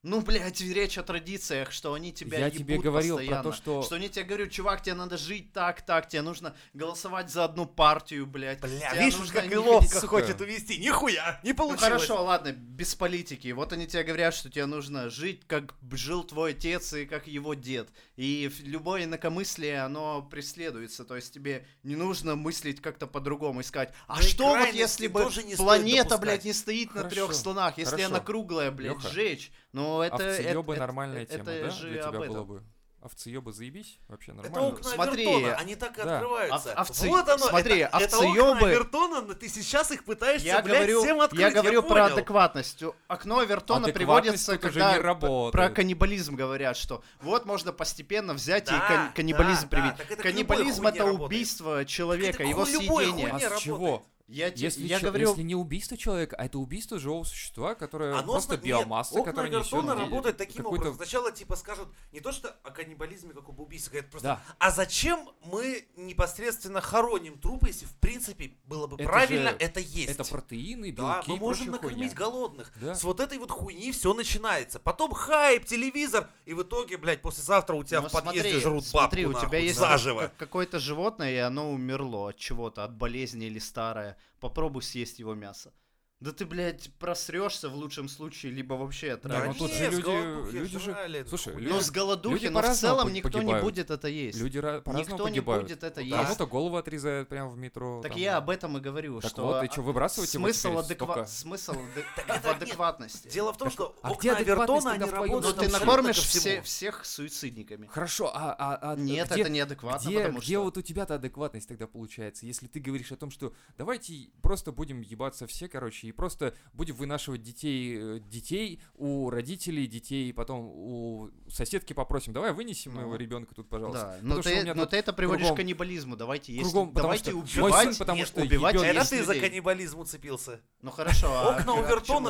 Ну, 0.02 0.22
блядь, 0.22 0.62
речь 0.62 0.96
о 0.96 1.02
традициях, 1.02 1.72
что 1.72 1.92
они 1.92 2.10
тебя 2.10 2.38
я 2.38 2.46
ебут 2.46 2.58
тебе 2.58 2.78
говорил 2.78 3.16
постоянно. 3.16 3.42
про 3.42 3.50
то, 3.50 3.56
что... 3.56 3.82
Что 3.82 3.96
они 3.96 4.08
тебе 4.08 4.24
говорят, 4.24 4.50
чувак, 4.50 4.82
тебе 4.82 4.94
надо 4.94 5.18
жить 5.18 5.52
так, 5.52 5.82
так, 5.84 6.08
тебе 6.08 6.22
нужно 6.22 6.56
голосовать 6.72 7.30
за 7.30 7.44
одну 7.44 7.66
партию, 7.66 8.26
блядь. 8.26 8.60
Бля, 8.62 8.70
тебе 8.92 9.04
видишь, 9.04 9.18
нужно 9.18 9.34
как 9.42 9.52
и 9.52 9.56
ловко 9.56 9.94
сука. 10.00 10.06
хочет 10.06 10.40
увести. 10.40 10.78
Нихуя, 10.78 11.38
не 11.44 11.50
Ну 11.50 11.56
получилось. 11.56 11.82
хорошо, 11.82 12.24
ладно, 12.24 12.52
без 12.52 12.94
политики. 12.94 13.52
Вот 13.52 13.74
они 13.74 13.86
тебе 13.86 14.02
говорят, 14.02 14.32
что 14.32 14.48
тебе 14.48 14.64
нужно 14.64 15.10
жить, 15.10 15.42
как 15.46 15.74
жил 15.92 16.24
твой 16.24 16.52
отец 16.52 16.94
и 16.94 17.04
как 17.04 17.26
его 17.26 17.52
дед. 17.52 17.90
И 18.16 18.50
любое 18.60 19.04
инакомыслие, 19.04 19.82
оно 19.82 20.22
преследуется. 20.22 21.04
То 21.04 21.16
есть 21.16 21.34
тебе 21.34 21.66
не 21.82 21.96
нужно 21.96 22.36
мыслить 22.36 22.80
как-то 22.80 23.06
по-другому, 23.06 23.60
искать. 23.60 23.92
А 24.06 24.16
Да 24.16 24.22
и 24.22 24.28
что 24.30 24.48
вот 24.56 24.72
если 24.72 25.08
бы 25.08 25.28
планета, 25.58 26.16
блядь, 26.16 26.44
не 26.46 26.54
стоит 26.54 26.94
на 26.94 27.02
Хорошо, 27.02 27.14
трех 27.14 27.34
слонах, 27.34 27.76
если 27.76 27.90
хорошо. 27.90 28.06
она 28.08 28.20
круглая, 28.20 28.70
блядь, 28.70 28.94
Лёха, 28.94 29.08
сжечь? 29.10 29.52
Ну 29.72 30.02
это... 30.02 30.16
это, 30.16 30.30
Овцеёбы 30.30 30.72
это- 30.74 30.80
нормальная 30.80 31.22
это 31.22 31.32
тема, 31.36 31.44
да? 31.44 31.70
же 31.70 31.90
Для 31.90 32.04
об 32.04 32.10
тебя 32.14 32.24
этом. 32.24 32.34
было 32.34 32.44
бы. 32.44 32.62
Овцеёбы 33.02 33.50
заебись? 33.54 33.98
Вообще 34.08 34.32
Это 34.32 34.42
нормально. 34.42 34.68
окна 34.74 34.90
Смотри, 34.90 35.26
Авертона, 35.26 35.54
они 35.56 35.74
так 35.74 35.98
и 35.98 36.02
да. 36.02 36.16
открываются. 36.16 36.72
Ов- 36.74 36.90
овцы- 36.90 37.08
Вот 37.08 37.28
оно, 37.30 37.46
смотри, 37.48 37.78
это, 37.78 37.96
это 37.96 38.16
овцеёбы- 38.18 38.50
окна 38.52 38.66
Авертона, 38.66 39.20
но 39.22 39.32
ты 39.32 39.48
сейчас 39.48 39.90
их 39.90 40.04
пытаешься, 40.04 40.46
Я 40.46 40.60
блядь, 40.60 40.76
говорю, 40.80 41.00
всем 41.02 41.20
открыть, 41.22 41.40
я 41.40 41.50
говорю 41.50 41.82
про 41.82 41.88
понял. 41.88 42.16
адекватность. 42.18 42.82
Окно 43.08 43.38
Авертона 43.38 43.88
приводится, 43.88 44.58
когда 44.58 44.92
не 44.92 44.98
работает. 45.00 45.52
про 45.52 45.70
каннибализм 45.74 46.34
говорят, 46.36 46.76
что 46.76 47.02
вот 47.22 47.46
можно 47.46 47.72
постепенно 47.72 48.34
взять 48.34 48.68
и 48.68 48.72
Да, 48.72 48.86
кан- 48.86 49.12
каннибализм 49.14 49.62
да, 49.62 49.68
привить. 49.68 49.92
да, 49.92 49.96
так 49.96 50.10
это 50.10 50.22
каннибализм 50.22 50.86
это 50.86 50.98
хуйне 50.98 51.06
работает. 51.12 51.26
убийство 51.26 51.84
человека, 51.86 52.42
это 52.42 52.44
к 52.44 52.46
его 52.48 52.66
съедение. 52.66 53.30
А 53.30 53.38
с 53.38 53.42
работает. 53.44 53.60
чего? 53.62 54.06
Я, 54.32 54.50
те- 54.52 54.62
Если, 54.62 54.86
я 54.86 55.00
чё- 55.00 55.08
говорю, 55.08 55.28
если 55.30 55.42
не 55.42 55.56
убийство 55.56 55.96
человека, 55.96 56.36
а 56.36 56.44
это 56.44 56.58
убийство 56.58 57.00
живого 57.00 57.24
существа, 57.24 57.74
которое 57.74 58.14
Оно 58.14 58.32
просто 58.32 58.54
сна- 58.54 58.62
биомасса, 58.62 59.14
нет, 59.14 59.20
окна 59.22 59.32
которая 59.32 59.50
несет 59.50 59.72
Авертона 59.72 59.92
и 59.92 60.04
работают 60.04 60.36
таким 60.36 60.66
образом. 60.66 60.94
Сначала 60.94 61.32
типа 61.32 61.56
скажут 61.56 61.88
не 62.12 62.20
то, 62.20 62.30
что 62.30 62.48
о 62.62 62.70
каннибализме 62.70 63.32
как 63.34 63.48
об 63.48 63.58
убийстве, 63.58 63.90
говорят 63.90 64.10
просто, 64.10 64.28
Да. 64.28 64.42
а 64.60 64.70
зачем 64.70 65.28
мы 65.44 65.84
непосредственно 65.96 66.80
хороним 66.80 67.38
трупы, 67.38 67.68
если 67.68 67.86
в 67.86 67.94
принципе 67.96 68.52
было 68.66 68.86
бы 68.86 68.96
Это 69.00 69.08
правильно 69.08 69.50
же- 69.50 69.56
это 69.58 69.80
есть? 69.80 70.10
Это 70.10 70.22
протеины, 70.24 70.90
белки 70.92 71.00
Да, 71.00 71.22
мы 71.26 71.36
можем 71.36 71.70
накормить 71.72 71.98
хуйня. 71.98 72.14
голодных. 72.14 72.72
Да. 72.80 72.94
С 72.94 73.02
вот 73.02 73.18
этой 73.20 73.38
вот 73.38 73.50
хуйни 73.50 73.90
все 73.92 74.14
начинается. 74.14 74.78
Потом 74.78 75.12
хайп, 75.12 75.64
телевизор, 75.66 76.28
и 76.46 76.54
в 76.54 76.62
итоге, 76.62 76.98
блядь, 76.98 77.20
послезавтра 77.22 77.74
у 77.74 77.82
тебя 77.82 78.00
ну, 78.00 78.08
в 78.08 78.12
подъезде 78.12 78.42
смотри, 78.50 78.60
жрут 78.60 78.86
смотри, 78.86 79.24
бабку 79.26 79.38
у 79.38 79.40
тебя 79.40 79.50
нахуй, 79.52 79.66
есть 79.66 79.78
заживо. 79.78 80.20
как- 80.20 80.36
какое-то 80.36 80.78
животное, 80.78 81.32
и 81.32 81.36
оно 81.36 81.72
умерло 81.72 82.28
от 82.30 82.36
чего-то, 82.36 82.84
от 82.84 82.94
болезни 82.94 83.46
или 83.46 83.58
старое. 83.58 84.16
Попробуй 84.40 84.82
съесть 84.82 85.18
его 85.18 85.34
мясо. 85.34 85.72
Да 86.20 86.32
ты, 86.32 86.44
блядь, 86.44 86.90
просрешься 86.98 87.70
в 87.70 87.74
лучшем 87.76 88.06
случае, 88.06 88.52
либо 88.52 88.74
вообще 88.74 89.08
Да, 89.08 89.14
отравишься. 89.14 89.62
но 89.62 89.68
тут 89.68 89.74
же 89.74 89.90
люди- 89.90 90.02
голодухи 90.02 90.54
люди 90.56 90.78
же- 90.78 91.26
слушай, 91.26 91.54
люди- 91.54 91.68
Ну, 91.72 91.80
с 91.80 91.90
голодухи, 91.90 92.34
люди 92.34 92.46
но 92.48 92.60
в 92.60 92.74
целом 92.74 93.06
пог- 93.08 93.12
никто 93.14 93.28
не 93.30 93.34
погибают. 93.36 93.64
будет 93.64 93.90
это 93.90 94.08
есть. 94.08 94.38
Люди 94.38 94.58
ра- 94.58 94.82
по-разному 94.82 95.00
Никто 95.16 95.28
не 95.30 95.40
погибают. 95.40 95.62
будет 95.64 95.82
это 95.82 96.00
Ну, 96.00 96.06
есть. 96.06 96.16
да. 96.18 96.24
Кому-то 96.24 96.46
голову 96.46 96.76
отрезают 96.76 97.28
прямо 97.30 97.48
в 97.48 97.56
метро. 97.56 98.02
Так 98.02 98.12
там. 98.12 98.20
я 98.20 98.36
об 98.36 98.50
этом 98.50 98.76
и 98.76 98.80
говорю, 98.82 99.18
Так 99.22 99.30
что 99.30 99.42
вот, 99.46 99.64
и 99.64 99.68
чё, 99.70 99.80
выбрасывать 99.80 100.34
его 100.34 100.44
смысл, 100.44 100.82
теперь 100.82 100.96
адеква- 100.98 101.12
столько? 101.14 101.26
смысл 101.26 101.72
в 102.42 102.46
адекватности. 102.46 103.28
Дело 103.28 103.52
в 103.54 103.56
том, 103.56 103.70
что 103.70 103.96
а 104.02 104.10
окна 104.10 104.20
где 104.20 104.32
адекватность 104.32 104.86
Авертона, 104.86 104.90
они 104.92 105.10
работают 105.10 105.56
Ну, 105.56 105.62
ты 105.62 105.68
накормишь 105.70 106.18
всех 106.64 107.04
суицидниками. 107.06 107.86
Хорошо, 107.86 108.30
а, 108.34 108.54
а, 108.58 108.92
а 108.92 108.96
Нет, 108.96 109.30
где, 109.30 109.40
это 109.40 109.50
неадекватно, 109.50 110.06
где, 110.06 110.18
потому 110.18 110.38
где 110.40 110.52
что... 110.54 110.64
вот 110.64 110.76
у 110.76 110.82
тебя-то 110.82 111.14
адекватность 111.14 111.66
тогда 111.68 111.86
получается, 111.86 112.44
если 112.44 112.66
ты 112.66 112.78
говоришь 112.78 113.10
о 113.10 113.16
том, 113.16 113.30
что 113.30 113.54
давайте 113.78 114.28
просто 114.42 114.70
будем 114.72 115.00
ебаться 115.00 115.46
все, 115.46 115.66
короче, 115.68 116.09
и 116.10 116.12
просто 116.12 116.54
будем 116.72 116.94
вынашивать 116.96 117.42
детей, 117.42 117.96
э, 117.98 118.20
детей 118.20 118.80
у 118.94 119.30
родителей, 119.30 119.86
детей, 119.86 120.32
потом 120.32 120.66
у 120.66 121.30
соседки 121.48 121.92
попросим, 121.92 122.32
давай 122.32 122.52
вынесем 122.52 122.92
Ну. 122.92 123.00
моего 123.00 123.16
ребенка 123.16 123.54
тут, 123.54 123.68
пожалуйста. 123.68 124.00
Да, 124.06 124.12
Потому 124.16 124.34
но 124.34 124.42
что 124.42 124.50
у 124.50 124.52
ты, 124.52 124.60
меня 124.60 124.74
но 124.74 124.86
ты 124.86 124.96
это 124.96 125.12
приводишь 125.12 125.46
кругом- 125.46 125.54
к 125.54 125.56
каннибализму. 125.56 126.16
Давайте 126.16 126.52
есть, 126.52 126.70
кругом, 126.70 126.88
потому 126.88 127.02
давайте 127.04 127.32
мой 127.32 127.42
убивать, 127.42 127.84
сын, 127.88 127.96
потому 127.98 128.18
нет, 128.18 128.28
что 128.28 128.40
убивать 128.42 128.74
ебёт- 128.74 128.84
Это 128.84 129.08
ты 129.10 129.24
за 129.24 129.34
каннибализм 129.40 129.98
уцепился. 130.00 130.60
Ну 130.82 130.90
хорошо, 130.90 131.28
а 131.32 131.56
Окна 131.56 131.72
а 131.72 131.76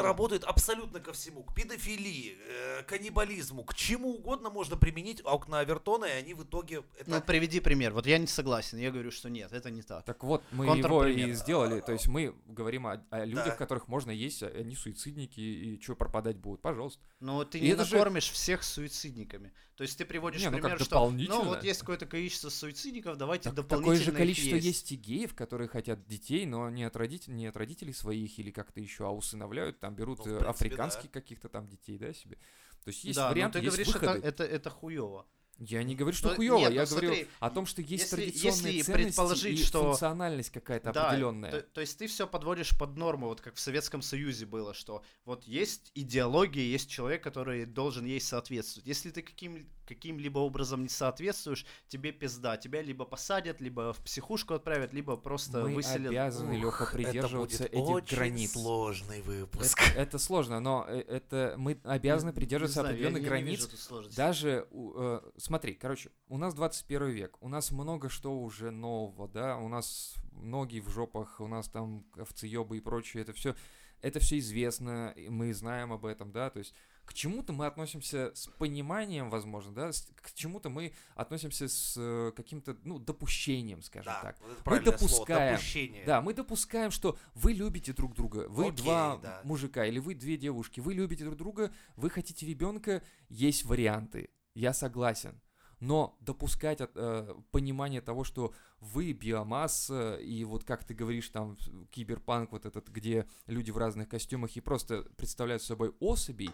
чему? 0.01 0.03
работают 0.03 0.45
абсолютно 0.45 1.01
ко 1.01 1.13
всему. 1.13 1.43
К 1.43 1.55
педофилии, 1.55 2.37
э, 2.47 2.83
каннибализму, 2.85 3.65
к 3.65 3.75
чему 3.75 4.15
угодно 4.15 4.51
можно 4.51 4.77
применить 4.77 5.21
окна 5.25 5.61
Авертона, 5.61 6.05
и 6.05 6.13
они 6.13 6.35
в 6.35 6.45
итоге... 6.45 6.83
Это... 6.99 7.11
Ну 7.11 7.21
приведи 7.21 7.61
пример. 7.61 7.93
Вот 7.93 8.07
я 8.07 8.19
не 8.19 8.27
согласен, 8.27 8.79
я 8.79 8.91
говорю, 8.91 9.11
что 9.11 9.29
нет, 9.31 9.53
это 9.53 9.71
не 9.71 9.83
так. 9.83 10.05
Так 10.05 10.23
вот, 10.25 10.43
мы 10.53 10.67
его 10.79 11.07
и 11.07 11.33
сделали. 11.33 11.81
То 11.81 11.93
есть 11.93 12.09
мы 12.09 12.35
говорим 12.47 12.87
о, 12.87 13.03
о 13.11 13.25
людях, 13.25 13.47
Да. 13.47 13.57
Которых 13.71 13.87
можно 13.89 14.11
есть, 14.11 14.43
а 14.43 14.49
они 14.49 14.75
суицидники, 14.75 15.41
и 15.41 15.81
что 15.81 15.95
пропадать 15.95 16.37
будут, 16.37 16.61
пожалуйста. 16.61 17.01
Но 17.21 17.45
ты 17.45 17.59
И 17.59 17.63
не 17.63 17.69
это 17.69 17.85
же- 17.85 17.95
накормишь 17.97 18.29
всех 18.31 18.65
суицидниками. 18.65 19.53
То 19.77 19.83
есть 19.85 19.97
ты 19.97 20.05
приводишь 20.05 20.41
Не, 20.41 20.51
ну 20.51 20.59
пример, 20.59 20.81
что 20.81 21.09
ну 21.11 21.45
вот 21.45 21.63
есть 21.63 21.81
какое-то 21.81 22.07
количество 22.07 22.49
суицидников, 22.49 23.17
давайте 23.17 23.45
Так- 23.45 23.55
дополнительно 23.55 23.95
такое 23.97 24.05
же 24.05 24.13
количество 24.19 24.57
есть. 24.57 24.67
есть. 24.67 24.93
и 24.93 24.97
геев, 24.97 25.35
которые 25.35 25.69
хотят 25.69 26.05
детей, 26.09 26.47
но 26.47 26.69
не 26.69 26.83
от, 26.83 26.97
родителей, 26.97 27.37
не 27.37 27.47
от 27.47 27.57
родителей 27.57 27.93
своих 27.93 28.37
или 28.41 28.51
как-то 28.51 28.81
еще, 28.81 29.07
а 29.07 29.11
усыновляют, 29.11 29.79
там 29.79 29.95
берут 29.95 30.19
Ну, 30.19 30.25
принципе, 30.25 30.49
африканских 30.51 31.11
каких-то 31.13 31.49
там 31.49 31.69
детей, 31.69 31.97
да, 31.97 32.13
себе. 32.13 32.37
То 32.85 32.89
есть 32.89 33.05
есть 33.05 33.17
да, 33.17 33.29
но 33.29 33.35
варианты, 33.35 33.59
ты 33.61 33.65
есть 33.67 33.77
говоришь, 33.77 33.95
это, 33.95 34.07
выходы. 34.07 34.27
это, 34.27 34.45
это 34.45 34.71
хуево. 34.71 35.27
Я 35.63 35.83
не 35.83 35.95
говорю, 35.95 36.17
что 36.17 36.31
Ну, 36.31 36.37
хуево, 36.37 36.57
нет, 36.57 36.73
я 36.73 36.83
ну, 36.85 36.89
говорю 36.89 37.09
смотри, 37.09 37.29
о 37.39 37.51
том, 37.51 37.67
что 37.67 37.83
есть 37.83 38.05
если- 38.05 38.17
традиционные 38.17 38.73
если 38.77 38.83
ценности 38.83 38.93
предположить, 39.09 39.61
и 39.61 39.63
что- 39.63 39.83
функциональность 39.83 40.51
какая-то 40.51 40.93
Да, 40.93 41.09
определенная. 41.09 41.51
То, 41.51 41.61
то 41.61 41.81
есть 41.83 41.99
ты 41.99 42.07
все 42.07 42.27
подводишь 42.27 42.71
под 42.79 42.97
норму, 42.97 43.27
вот 43.29 43.43
как 43.43 43.57
в 43.57 43.61
Советском 43.61 44.01
Союзе 44.01 44.47
было, 44.47 44.73
что 44.73 45.05
вот 45.27 45.45
есть 45.45 45.91
идеология, 45.95 46.65
есть 46.65 46.89
человек, 46.89 47.23
который 47.23 47.67
должен 47.67 48.07
ей 48.07 48.23
соответствовать. 48.23 48.87
Если 48.87 49.11
ты 49.11 49.21
каким, 49.21 49.69
каким-либо 49.95 50.39
образом 50.39 50.83
не 50.83 50.89
соответствуешь, 50.89 51.67
тебе 51.89 52.13
пизда. 52.13 52.57
Тебя 52.57 52.81
либо 52.83 53.05
посадят, 53.05 53.61
либо 53.61 53.93
в 53.93 53.99
психушку 53.99 54.55
отправят, 54.55 54.93
либо 54.95 55.17
просто 55.17 55.61
Мы 55.63 55.75
выселят. 55.75 56.09
обязаны, 56.11 56.53
Леха, 56.55 56.69
Ух, 56.69 56.83
это 56.83 56.93
придерживаться 56.93 57.59
будет 57.65 57.73
этих 57.75 57.89
очень 57.91 58.17
границ. 58.17 58.53
сложный 58.53 59.21
выпуск. 59.23 59.81
Это, 59.91 60.01
это 60.01 60.19
сложно, 60.19 60.61
но 60.61 60.87
э, 60.89 61.01
это 61.01 61.55
мы 61.59 61.79
обязаны 61.85 62.31
Не 62.31 62.35
придерживаться 62.37 62.81
знаю, 62.81 62.95
я- 62.99 63.09
определенных 63.09 63.23
я 63.23 63.41
не 63.41 63.57
границ. 63.57 64.15
Даже, 64.17 64.67
у- 64.71 64.93
э, 64.97 65.21
смотри, 65.37 65.75
короче, 65.75 66.11
у 66.29 66.39
нас 66.39 66.55
21 66.55 67.11
век, 67.11 67.37
у 67.41 67.49
нас 67.49 67.71
много 67.73 68.09
что 68.09 68.39
уже 68.39 68.71
нового, 68.71 69.29
да, 69.29 69.57
у 69.59 69.69
нас 69.69 70.15
ноги 70.33 70.81
в 70.81 70.89
жопах, 70.89 71.41
у 71.41 71.49
нас 71.49 71.69
там 71.69 72.05
овцеёбы 72.17 72.77
и 72.77 72.81
прочее, 72.81 73.23
это 73.23 73.33
все, 73.33 73.55
это 74.01 74.21
все 74.21 74.39
известно, 74.39 75.15
мы 75.29 75.53
знаем 75.53 75.93
об 75.93 76.07
этом, 76.07 76.33
да, 76.33 76.49
то 76.51 76.59
есть 76.61 76.75
к 77.11 77.13
чему-то 77.13 77.53
мы 77.53 77.67
относимся 77.67 78.31
с 78.37 78.47
пониманием, 78.47 79.31
возможно, 79.31 79.75
да, 79.75 79.91
с- 79.93 80.09
к 80.15 80.33
чему-то 80.33 80.71
мы 80.71 80.93
относимся 81.17 81.67
с 81.67 81.97
э, 81.99 82.31
каким-то, 82.37 82.77
ну, 82.85 83.01
допущением, 83.01 83.83
скажем 83.83 84.13
Да, 84.13 84.23
так. 84.23 84.41
вот 84.41 84.53
это 84.53 84.63
правильное 84.63 84.97
слово, 84.97 85.11
допускаем. 85.11 85.55
допущение. 85.57 86.05
Да, 86.05 86.21
мы 86.23 86.35
допускаем, 86.35 86.93
что 86.93 87.19
вы 87.35 87.53
любите 87.53 87.93
друг 87.93 88.15
друга. 88.15 88.47
Вы 88.49 88.67
Окей, 88.69 88.77
два 88.77 89.17
да. 89.17 89.41
мужика 89.43 89.85
или 89.85 89.99
вы 89.99 90.15
две 90.15 90.37
девушки. 90.37 90.79
Вы 90.79 90.95
любите 90.95 91.25
друг 91.25 91.37
друга, 91.37 91.73
вы 91.97 92.11
хотите 92.11 92.47
ребенка, 92.47 93.03
есть 93.29 93.65
варианты. 93.65 94.31
Я 94.55 94.73
согласен. 94.73 95.41
Но 95.81 96.17
допускать 96.21 96.79
э, 96.81 97.35
понимание 97.51 98.03
того, 98.03 98.23
что 98.23 98.55
вы 98.81 99.13
биомасса, 99.13 100.17
и 100.17 100.45
вот 100.45 100.63
как 100.63 100.85
ты 100.85 100.95
говоришь, 100.95 101.29
там 101.31 101.57
киберпанк 101.91 102.53
вот 102.53 102.67
этот, 102.67 102.89
где 102.89 103.27
люди 103.47 103.71
в 103.73 103.79
разных 103.79 104.09
костюмах 104.09 104.55
и 104.57 104.61
просто 104.61 105.03
представляют 105.17 105.63
собой 105.63 105.93
особей, 105.99 106.51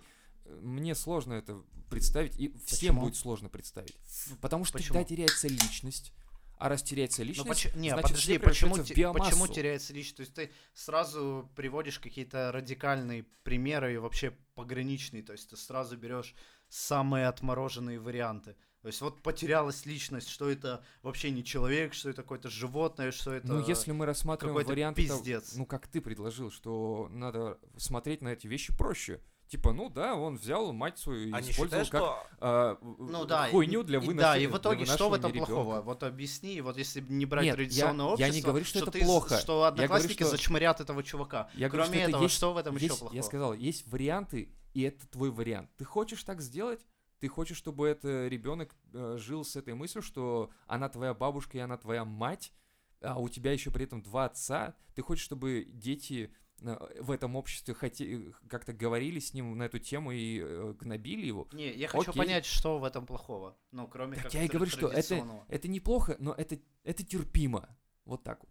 мне 0.60 0.94
сложно 0.94 1.34
это 1.34 1.62
представить, 1.90 2.36
и 2.38 2.48
всем 2.64 2.94
Почему? 2.96 3.00
будет 3.02 3.16
сложно 3.16 3.48
представить. 3.48 3.96
Потому 4.40 4.64
что 4.64 4.78
Почему? 4.78 4.94
тогда 4.94 5.08
теряется 5.08 5.48
личность. 5.48 6.12
А 6.58 6.70
раз 6.70 6.82
теряется 6.82 7.20
Ну, 7.20 7.28
личность, 7.28 7.48
поч- 7.48 7.74
не, 7.74 7.90
значит, 7.90 8.02
подожди, 8.08 8.38
почему, 8.38 8.74
в 8.76 8.84
те- 8.84 8.94
почему 8.94 9.12
биомассу. 9.12 9.52
теряется 9.52 9.92
личность? 9.92 10.16
То 10.16 10.22
есть 10.22 10.34
ты 10.34 10.50
сразу 10.72 11.50
приводишь 11.54 11.98
какие-то 11.98 12.50
радикальные 12.50 13.26
примеры 13.42 13.92
и 13.94 13.96
вообще 13.98 14.30
пограничные, 14.54 15.22
то 15.22 15.32
есть 15.32 15.50
ты 15.50 15.56
сразу 15.58 15.98
берешь 15.98 16.34
самые 16.70 17.26
отмороженные 17.28 18.00
варианты. 18.00 18.56
То 18.80 18.88
есть 18.88 19.00
вот 19.02 19.20
потерялась 19.20 19.84
личность, 19.84 20.28
что 20.28 20.48
это 20.48 20.82
вообще 21.02 21.30
не 21.30 21.44
человек, 21.44 21.92
что 21.92 22.08
это 22.08 22.22
какое-то 22.22 22.48
животное, 22.48 23.10
что 23.12 23.32
это... 23.32 23.48
Ну, 23.48 23.66
если 23.66 23.92
мы 23.92 24.06
рассматриваем 24.06 24.54
какой-то 24.56 24.70
вариант, 24.70 24.98
это, 24.98 25.08
пиздец. 25.08 25.54
ну, 25.56 25.66
как 25.66 25.88
ты 25.88 26.00
предложил, 26.00 26.50
что 26.50 27.08
надо 27.10 27.58
смотреть 27.76 28.22
на 28.22 28.28
эти 28.28 28.46
вещи 28.46 28.74
проще. 28.74 29.20
Типа, 29.48 29.72
ну 29.72 29.88
да, 29.88 30.16
он 30.16 30.36
взял 30.36 30.72
мать 30.72 30.98
свою 30.98 31.28
и 31.28 31.32
А 31.32 31.40
использовал 31.40 31.84
считаешь, 31.84 31.88
как 31.90 32.00
что... 32.00 32.26
а, 32.40 32.78
Ну 32.82 33.24
да, 33.26 33.46
и- 33.48 33.52
хуйню 33.52 33.84
для 33.84 33.98
и, 34.00 34.02
выноса- 34.02 34.16
Да, 34.16 34.36
и 34.38 34.46
в 34.48 34.56
итоге 34.58 34.84
что 34.86 35.08
в 35.08 35.14
этом 35.14 35.30
вынашивания 35.30 35.46
плохого? 35.46 35.72
ребенка. 35.74 35.84
Вот 35.86 36.02
объясни, 36.02 36.60
вот 36.60 36.76
если 36.76 37.00
не 37.00 37.26
брать 37.26 37.44
Нет, 37.44 37.54
традиционное 37.54 38.06
я- 38.06 38.12
общество, 38.12 38.26
я 38.26 38.34
не 38.34 38.42
говорю, 38.42 38.64
что 38.64 38.78
это 38.80 38.90
ты 38.90 39.04
плохо. 39.04 39.38
что 39.38 39.52
Я 39.52 39.58
говорю, 39.58 39.68
одноклассники 39.68 40.22
что- 40.24 40.30
зачморят 40.30 40.80
этого 40.80 41.02
чувака. 41.04 41.48
Я 41.54 41.68
говорю, 41.68 41.84
Кроме 41.84 41.98
что 41.98 42.02
это 42.02 42.10
этого, 42.10 42.22
есть- 42.24 42.34
что 42.34 42.52
в 42.52 42.56
этом 42.56 42.74
еще 42.74 42.84
Есть- 42.86 42.98
плохого? 42.98 43.16
Я 43.16 43.22
сказал, 43.22 43.52
есть 43.54 43.86
варианты, 43.86 44.52
и 44.74 44.82
это 44.82 45.06
твой 45.08 45.30
вариант. 45.30 45.70
Ты 45.76 45.84
хочешь 45.84 46.24
так 46.24 46.40
сделать? 46.40 46.84
Ты 47.20 47.28
хочешь, 47.28 47.56
чтобы 47.56 47.86
это 47.88 48.26
ребенок 48.26 48.74
э, 48.92 49.16
жил 49.18 49.44
с 49.44 49.54
этой 49.54 49.74
мыслью, 49.74 50.02
что 50.02 50.50
она 50.66 50.88
твоя 50.88 51.14
бабушка 51.14 51.56
и 51.56 51.60
она 51.60 51.76
твоя 51.76 52.04
мать, 52.04 52.52
а 53.00 53.18
у 53.20 53.28
тебя 53.28 53.52
еще 53.52 53.70
при 53.70 53.84
этом 53.84 54.02
два 54.02 54.24
отца. 54.24 54.74
Ты 54.96 55.02
хочешь, 55.02 55.24
чтобы 55.24 55.66
дети 55.72 56.30
в 56.60 57.10
этом 57.10 57.36
обществе 57.36 57.74
хоте- 57.74 58.32
как-то 58.48 58.72
говорили 58.72 59.18
с 59.18 59.34
ним 59.34 59.56
на 59.58 59.64
эту 59.64 59.78
тему 59.78 60.12
и 60.12 60.40
э, 60.40 60.74
гнобили 60.78 61.26
его? 61.26 61.48
Не, 61.52 61.70
я 61.72 61.88
хочу 61.88 62.10
Окей. 62.10 62.22
понять, 62.22 62.46
что 62.46 62.78
в 62.78 62.84
этом 62.84 63.06
плохого. 63.06 63.56
Ну, 63.72 63.86
кроме 63.88 64.14
Так 64.16 64.24
как 64.24 64.34
я 64.34 64.42
и 64.44 64.48
говорю, 64.48 64.70
что 64.70 64.88
это, 64.88 65.26
это 65.48 65.68
неплохо, 65.68 66.16
но 66.18 66.32
это, 66.32 66.58
это 66.84 67.04
терпимо. 67.04 67.68
Вот 68.04 68.22
так 68.24 68.40
вот. 68.42 68.50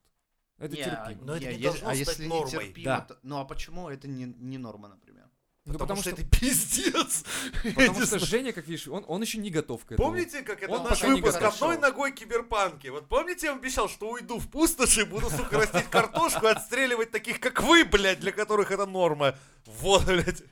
Это 0.58 0.76
Не, 0.76 0.84
терпимо. 0.84 1.26
Но 1.26 1.36
это 1.36 1.48
не, 1.50 1.58
не 1.58 1.64
должно 1.64 1.90
а 1.90 1.96
стать 1.96 2.08
если 2.08 2.24
не 2.24 2.30
нормой. 2.30 2.52
терпимо, 2.52 2.86
Да. 2.86 3.02
то- 3.02 3.20
ну 3.24 3.38
а 3.40 3.46
почему 3.46 3.90
это 3.90 4.08
не, 4.08 4.26
не 4.26 4.58
норма, 4.58 4.88
например? 4.90 5.30
Ну, 5.66 5.80
Потому, 5.80 6.00
что, 6.00 6.12
что, 6.12 6.22
это 6.22 6.30
пиздец. 6.30 7.24
Я 7.64 7.72
потому 7.74 8.06
что. 8.06 8.20
Женя, 8.20 8.54
как 8.54 8.68
видишь, 8.68 8.88
он, 8.88 9.04
он 9.08 9.22
еще 9.24 9.40
не 9.40 9.50
готов 9.50 9.84
к 9.84 9.94
этому. 9.94 10.10
Помните, 10.10 10.44
как 10.44 10.62
это 10.62 10.72
Он 10.72 10.84
наш 10.84 11.02
выпуск 11.02 11.42
одной 11.42 11.80
ногой 11.80 12.12
киберпанки? 12.12 12.90
Вот 12.90 13.08
помните, 13.08 13.48
я 13.48 13.54
вам 13.54 13.62
обещал, 13.62 13.90
что 13.90 14.12
уйду 14.12 14.38
в 14.38 14.48
пустоши, 14.48 15.06
буду, 15.06 15.28
сука, 15.32 15.58
растить 15.58 15.90
картошку, 15.90 16.46
и 16.46 16.50
отстреливать 16.50 17.10
таких, 17.10 17.40
как 17.40 17.64
вы, 17.64 17.84
блядь, 17.84 18.20
для 18.20 18.32
которых 18.32 18.70
это 18.70 18.86
норма. 18.86 19.36
Вот, 19.66 20.06
блядь. 20.06 20.44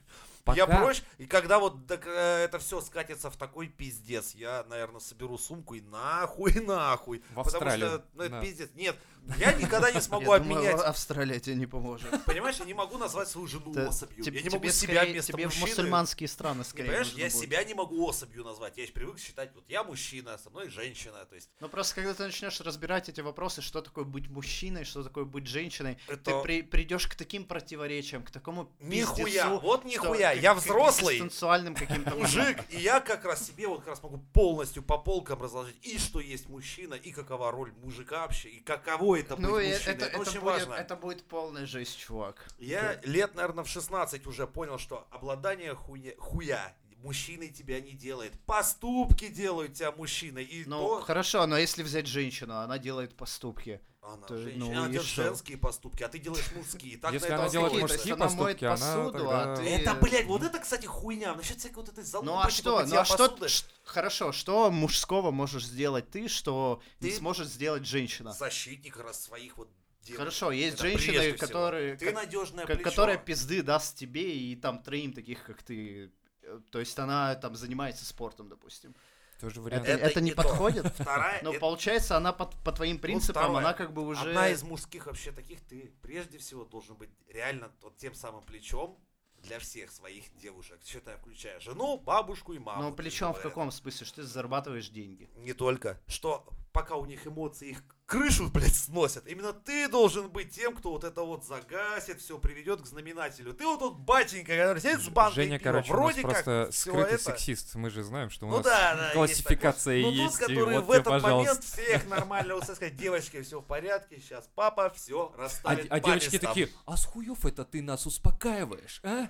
Я 0.47 0.67
Пока- 0.67 0.81
прочь, 0.81 1.03
и 1.19 1.25
когда 1.25 1.57
вот 1.57 1.87
так, 1.87 2.05
э, 2.05 2.43
это 2.43 2.59
все 2.59 2.81
скатится 2.81 3.29
в 3.29 3.37
такой 3.37 3.67
пиздец, 3.67 4.35
я, 4.35 4.65
наверное, 4.67 4.99
соберу 4.99 5.37
сумку 5.37 5.75
и 5.75 5.81
нахуй, 5.81 6.53
нахуй. 6.55 7.19
В 7.19 7.35
Потому 7.35 7.47
Австралию, 7.47 7.87
что, 7.87 8.05
ну, 8.13 8.23
это 8.23 8.31
да. 8.35 8.41
пиздец. 8.41 8.69
Нет, 8.73 8.97
я 9.39 9.53
никогда 9.53 9.91
не 9.91 10.01
смогу 10.01 10.31
Я 10.33 10.39
думаю, 10.39 10.59
обменять. 10.59 10.81
Австралия 10.85 11.39
тебе 11.39 11.55
не 11.55 11.65
поможет. 11.65 12.07
Понимаешь, 12.25 12.57
я 12.57 12.65
не 12.65 12.73
могу 12.73 12.97
назвать 12.97 13.27
свою 13.29 13.47
жену 13.47 13.73
Ты- 13.73 13.85
особью. 13.87 14.23
тебе- 14.23 14.39
Я 14.39 14.43
не 14.43 14.49
могу 14.49 14.69
себя 14.69 14.93
скорее- 14.95 15.11
вместо 15.13 15.31
Тебе 15.33 15.43
в 15.43 15.45
мужчины. 15.47 15.67
мусульманские 15.69 16.27
страны 16.29 16.57
Не, 16.59 16.63
скорее 16.65 16.85
понимаешь, 16.87 17.07
нужно 17.07 17.19
я 17.19 17.29
будет. 17.29 17.41
себя 17.41 17.63
не 17.63 17.73
могу 17.73 18.07
особью 18.07 18.43
назвать. 18.43 18.77
Я 18.77 18.85
привык 18.93 19.19
считать, 19.19 19.51
вот 19.55 19.63
я 19.69 19.83
мужчина, 19.83 20.37
со 20.37 20.49
мной 20.49 20.69
женщина. 20.69 21.25
То 21.25 21.35
есть 21.35 21.49
Ну 21.59 21.69
просто 21.69 21.95
когда 21.95 22.13
ты 22.13 22.23
начнешь 22.23 22.59
разбирать 22.61 23.09
эти 23.09 23.21
вопросы, 23.21 23.61
что 23.61 23.81
такое 23.81 24.03
быть 24.03 24.27
мужчиной, 24.29 24.83
что 24.83 25.03
такое 25.03 25.23
быть 25.25 25.47
женщиной, 25.47 25.97
это... 26.07 26.17
ты 26.31 26.41
при- 26.43 26.61
придешь 26.61 27.07
к 27.07 27.15
таким 27.15 27.45
противоречиям, 27.45 28.23
к 28.23 28.31
такому 28.31 28.69
Нихуя, 28.79 29.25
пиздецу, 29.25 29.59
вот 29.59 29.79
что 29.81 29.89
нихуя, 29.89 30.35
к- 30.35 30.41
я 30.41 30.53
к 30.53 30.57
взрослый, 30.57 31.15
экзистенциальным 31.15 31.75
каким-то 31.75 32.15
мужик, 32.15 32.57
и 32.69 32.77
я 32.77 32.99
как 32.99 33.23
раз 33.25 33.45
себе 33.47 33.67
вот 33.67 33.79
как 33.79 33.87
раз 33.89 34.03
могу 34.03 34.17
полностью 34.33 34.83
по 34.83 34.97
полкам 34.97 35.41
разложить 35.41 35.77
и 35.81 35.97
что 35.97 36.19
есть 36.19 36.49
мужчина, 36.49 36.93
и 36.95 37.11
какова 37.11 37.51
роль 37.51 37.71
мужика 37.83 38.21
вообще, 38.21 38.49
и 38.49 38.59
каково 38.59 39.12
это 39.15 39.35
быть 39.35 39.45
Ну, 39.45 39.57
это, 39.57 39.91
Это, 39.91 40.05
это 40.05 40.19
очень 40.19 40.39
будет, 40.39 40.43
важно. 40.43 40.73
это 40.73 40.95
будет 40.95 41.23
полная 41.25 41.65
жесть, 41.65 41.97
чувак. 41.97 42.45
Я 42.57 42.99
лет, 43.03 43.35
наверное, 43.35 43.63
в 43.63 43.67
16 43.69 44.25
уже 44.27 44.47
понял, 44.47 44.77
что 44.77 45.07
обладание 45.11 45.75
хуя, 45.75 46.13
хуя 46.17 46.75
мужчиной 47.03 47.49
тебя 47.49 47.79
не 47.81 47.91
делает. 47.91 48.33
Поступки 48.45 49.27
делают 49.27 49.73
тебя 49.73 49.91
мужчиной. 49.91 50.43
И 50.43 50.63
Ну, 50.65 50.77
то... 50.79 51.01
хорошо, 51.01 51.45
но 51.45 51.57
если 51.57 51.83
взять 51.83 52.07
женщину, 52.07 52.57
она 52.57 52.77
делает 52.79 53.15
поступки. 53.15 53.81
Она, 54.01 54.17
то- 54.27 54.37
женщина, 54.37 54.65
ну, 54.65 54.71
она 54.71 54.89
делает 54.89 55.07
что? 55.09 55.23
женские 55.23 55.57
поступки, 55.57 56.03
а 56.03 56.09
ты 56.09 56.19
делаешь 56.19 56.51
мужские. 56.55 56.97
Так 56.97 57.13
Если 57.13 57.29
на 57.29 57.35
она 57.35 57.49
делает 57.49 57.73
мужские 57.79 58.17
поступки, 58.17 58.65
она 58.65 58.75
посуду, 58.75 59.11
тогда- 59.17 59.53
а 59.53 59.55
ты... 59.55 59.63
Это, 59.63 59.93
блядь, 59.93 60.25
вот 60.25 60.43
это, 60.43 60.59
кстати, 60.59 60.85
хуйня. 60.85 61.35
Насчет 61.35 61.59
всякой 61.59 61.75
вот 61.75 61.89
этой 61.89 62.03
залупы. 62.03 62.31
Ну 62.31 62.37
а 62.37 62.41
типа, 62.43 62.51
что? 62.51 62.85
Ну 62.85 62.97
а 62.97 63.05
что? 63.05 63.37
Хорошо, 63.83 64.31
что 64.33 64.71
мужского 64.71 65.31
можешь 65.31 65.65
сделать 65.65 66.09
ты, 66.09 66.27
что 66.27 66.81
не 66.99 67.11
сможет 67.11 67.47
сделать 67.47 67.85
женщина? 67.85 68.33
Защитник 68.33 68.97
раз 68.97 69.23
своих 69.23 69.57
вот 69.57 69.69
девушек. 70.01 70.19
Хорошо, 70.19 70.51
есть 70.51 70.73
Это 70.75 70.83
женщины, 70.83 71.33
которые, 71.33 71.95
Ты 71.95 72.11
надежное 72.11 72.65
плечо. 72.65 72.83
которая 72.83 73.17
пизды 73.17 73.61
даст 73.61 73.95
тебе 73.97 74.35
и 74.37 74.55
там 74.57 74.83
троим 74.83 75.13
таких, 75.13 75.45
как 75.45 75.63
ты. 75.63 76.11
Э, 76.43 76.59
То 76.71 76.79
есть 76.79 76.97
она 76.99 77.35
там 77.35 77.55
занимается 77.55 78.05
спортом, 78.05 78.49
допустим. 78.49 78.95
Тоже 79.39 79.61
вариант. 79.61 79.85
Это, 79.87 79.97
Это 79.97 80.05
это 80.11 80.21
не 80.21 80.31
то. 80.31 80.43
подходит? 80.43 80.85
Вторая, 80.87 81.41
Но 81.43 81.51
это 81.51 81.59
получается, 81.59 82.15
она 82.15 82.31
по, 82.31 82.45
по 82.45 82.71
твоим 82.71 82.97
принципам, 82.99 83.41
второе. 83.43 83.59
она 83.59 83.73
как 83.73 83.91
бы 83.93 84.05
уже... 84.07 84.21
одна 84.21 84.49
из 84.49 84.63
мужских 84.63 85.05
вообще 85.07 85.31
таких, 85.31 85.59
ты 85.61 85.91
прежде 86.01 86.37
всего 86.37 86.63
должен 86.63 86.95
быть 86.95 87.09
реально 87.27 87.71
вот 87.81 87.97
тем 87.97 88.13
самым 88.15 88.43
плечом 88.43 88.97
для 89.39 89.59
всех 89.59 89.91
своих 89.91 90.33
девушек. 90.37 90.79
Считай, 90.85 91.17
включая 91.17 91.59
жену, 91.59 91.97
бабушку 91.97 92.53
и 92.53 92.59
маму. 92.59 92.83
Но 92.83 92.89
Ну, 92.91 92.95
причем 92.95 93.33
в 93.33 93.41
каком 93.41 93.71
смысле? 93.71 94.05
Что 94.05 94.17
ты 94.17 94.23
зарабатываешь 94.23 94.87
деньги. 94.89 95.29
Не 95.35 95.51
только. 95.51 95.99
Что 96.07 96.47
пока 96.73 96.95
у 96.95 97.05
них 97.05 97.25
эмоции 97.27 97.69
их 97.69 97.83
крышу, 98.05 98.49
блядь, 98.49 98.75
сносят. 98.75 99.27
Именно 99.27 99.53
ты 99.53 99.87
должен 99.87 100.29
быть 100.29 100.51
тем, 100.51 100.75
кто 100.75 100.91
вот 100.91 101.03
это 101.03 101.21
вот 101.21 101.45
загасит, 101.45 102.19
все 102.19 102.37
приведет 102.37 102.81
к 102.81 102.85
знаменателю. 102.85 103.53
Ты 103.53 103.65
вот 103.65 103.79
тот 103.79 103.97
батенька, 103.99 104.57
который 104.57 104.81
сидит 104.81 104.99
с 104.99 105.09
банкой 105.09 105.45
Женя, 105.45 105.59
пива, 105.59 105.71
короче, 105.71 105.93
у 105.93 105.95
нас 105.95 106.01
вроде 106.01 106.21
просто 106.21 106.63
как 106.65 106.73
всё 106.73 106.91
скрытый 106.91 107.13
это... 107.13 107.23
сексист. 107.23 107.75
Мы 107.75 107.89
же 107.89 108.03
знаем, 108.03 108.29
что 108.29 108.47
у 108.47 108.49
Ну 108.49 108.57
нас 108.57 108.65
да, 108.65 108.95
да, 108.95 109.03
есть 109.03 109.13
классификация 109.13 110.01
такой. 110.01 110.15
есть. 110.15 110.33
Ну, 110.33 110.39
тот, 110.39 110.47
который 110.49 110.75
вот 110.79 110.85
в 110.85 110.91
этот 110.91 111.07
момент 111.07 111.23
пожалуйста. 111.23 111.61
всех 111.61 112.07
нормально, 112.09 112.61
сказать, 112.61 112.95
девочки, 112.95 113.41
все 113.41 113.59
в 113.61 113.65
порядке, 113.65 114.19
сейчас 114.19 114.49
папа 114.55 114.89
все 114.95 115.31
А, 115.35 115.41
расставит 115.41 115.85
а 115.89 115.99
по 115.99 116.07
девочки 116.07 116.33
местам». 116.33 116.49
такие, 116.49 116.69
а 116.85 116.97
с 116.97 117.05
хуев 117.05 117.45
это 117.45 117.63
ты 117.65 117.81
нас 117.81 118.05
успокаиваешь, 118.05 118.99
а? 119.03 119.27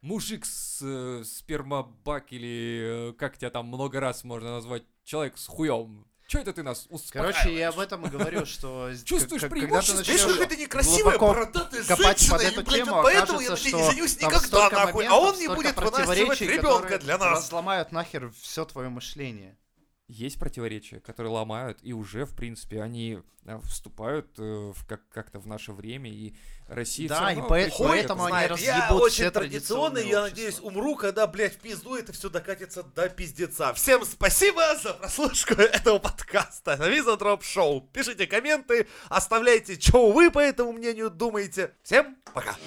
Мужик 0.00 0.44
с 0.44 0.80
э, 0.82 1.24
спермобак 1.24 2.32
или 2.32 3.10
э, 3.10 3.12
как 3.14 3.38
тебя 3.38 3.50
там 3.50 3.66
много 3.68 4.00
раз 4.00 4.22
можно 4.24 4.50
назвать, 4.50 4.82
человек 5.02 5.38
с 5.38 5.46
хуем. 5.46 6.06
Че 6.26 6.38
это 6.38 6.52
ты 6.54 6.62
нас 6.62 6.86
успокаиваешь? 6.88 7.36
Короче, 7.36 7.58
я 7.58 7.68
об 7.68 7.78
этом 7.78 8.06
и 8.06 8.08
говорю, 8.08 8.46
что... 8.46 8.90
Чувствуешь 9.04 9.42
к- 9.42 9.48
когда 9.50 9.66
ты 9.66 9.66
преимущество? 9.66 9.98
Видишь, 9.98 10.08
начнешь 10.22 10.32
какая 10.32 10.48
ты 10.48 10.56
некрасивая, 10.56 11.18
бородатая 11.18 11.84
копать 11.84 12.18
женщина, 12.18 12.30
под 12.38 12.42
и, 12.42 12.46
эту 12.46 12.62
блядь, 12.62 12.74
тему, 12.76 12.94
вот 12.94 13.02
поэтому 13.02 13.40
я 13.40 13.56
тебя 13.56 13.56
не 13.56 13.68
что 13.68 13.90
женюсь 13.90 14.16
там 14.16 14.30
никогда, 14.30 14.46
столько 14.46 14.74
нахуй, 14.76 14.92
моментов, 14.94 15.12
а 15.12 15.20
он 15.20 15.38
не 15.38 15.44
столько 15.44 15.54
будет 15.54 15.76
вынашивать 15.76 16.06
противоречий, 16.06 16.46
ребенка 16.46 16.98
для 16.98 17.18
нас. 17.18 17.38
Разломают 17.38 17.92
нахер 17.92 18.32
все 18.40 18.64
твое 18.64 18.88
мышление. 18.88 19.56
Есть 20.06 20.38
противоречия, 20.38 21.00
которые 21.00 21.32
ломают, 21.32 21.78
и 21.82 21.94
уже, 21.94 22.26
в 22.26 22.36
принципе, 22.36 22.82
они 22.82 23.20
э, 23.46 23.58
вступают 23.64 24.38
э, 24.38 24.42
в 24.76 24.84
как- 24.86 25.08
как-то 25.08 25.38
в 25.38 25.46
наше 25.46 25.72
время, 25.72 26.10
и 26.10 26.34
Россия 26.68 27.08
Да, 27.08 27.32
и 27.32 27.36
по- 27.36 27.48
поэтому 27.48 28.24
они 28.26 28.36
я 28.42 28.48
разъебут 28.48 29.00
очень 29.00 29.14
все 29.14 29.30
традиционный, 29.30 30.02
традиционные 30.02 30.08
я 30.10 30.20
надеюсь, 30.20 30.60
умру, 30.60 30.96
когда, 30.96 31.26
блядь, 31.26 31.54
в 31.54 31.58
пизду 31.58 31.94
это 31.94 32.12
все 32.12 32.28
докатится 32.28 32.82
до 32.82 33.08
пиздеца. 33.08 33.72
Всем 33.72 34.04
спасибо 34.04 34.60
за 34.76 34.92
прослушку 34.92 35.54
этого 35.58 35.98
подкаста 35.98 36.76
на 36.76 36.88
Византроп 36.88 37.42
Шоу. 37.42 37.80
Пишите 37.80 38.26
комменты, 38.26 38.86
оставляйте, 39.08 39.80
что 39.80 40.12
вы 40.12 40.30
по 40.30 40.38
этому 40.38 40.72
мнению 40.72 41.08
думаете. 41.08 41.72
Всем 41.82 42.16
пока. 42.34 42.58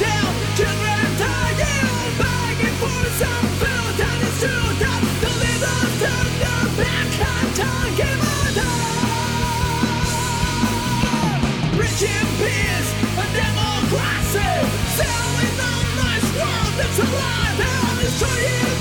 Down 0.00 0.51
Survive, 16.92 17.58
hell 17.58 17.98
is 18.00 18.18
trying 18.20 18.71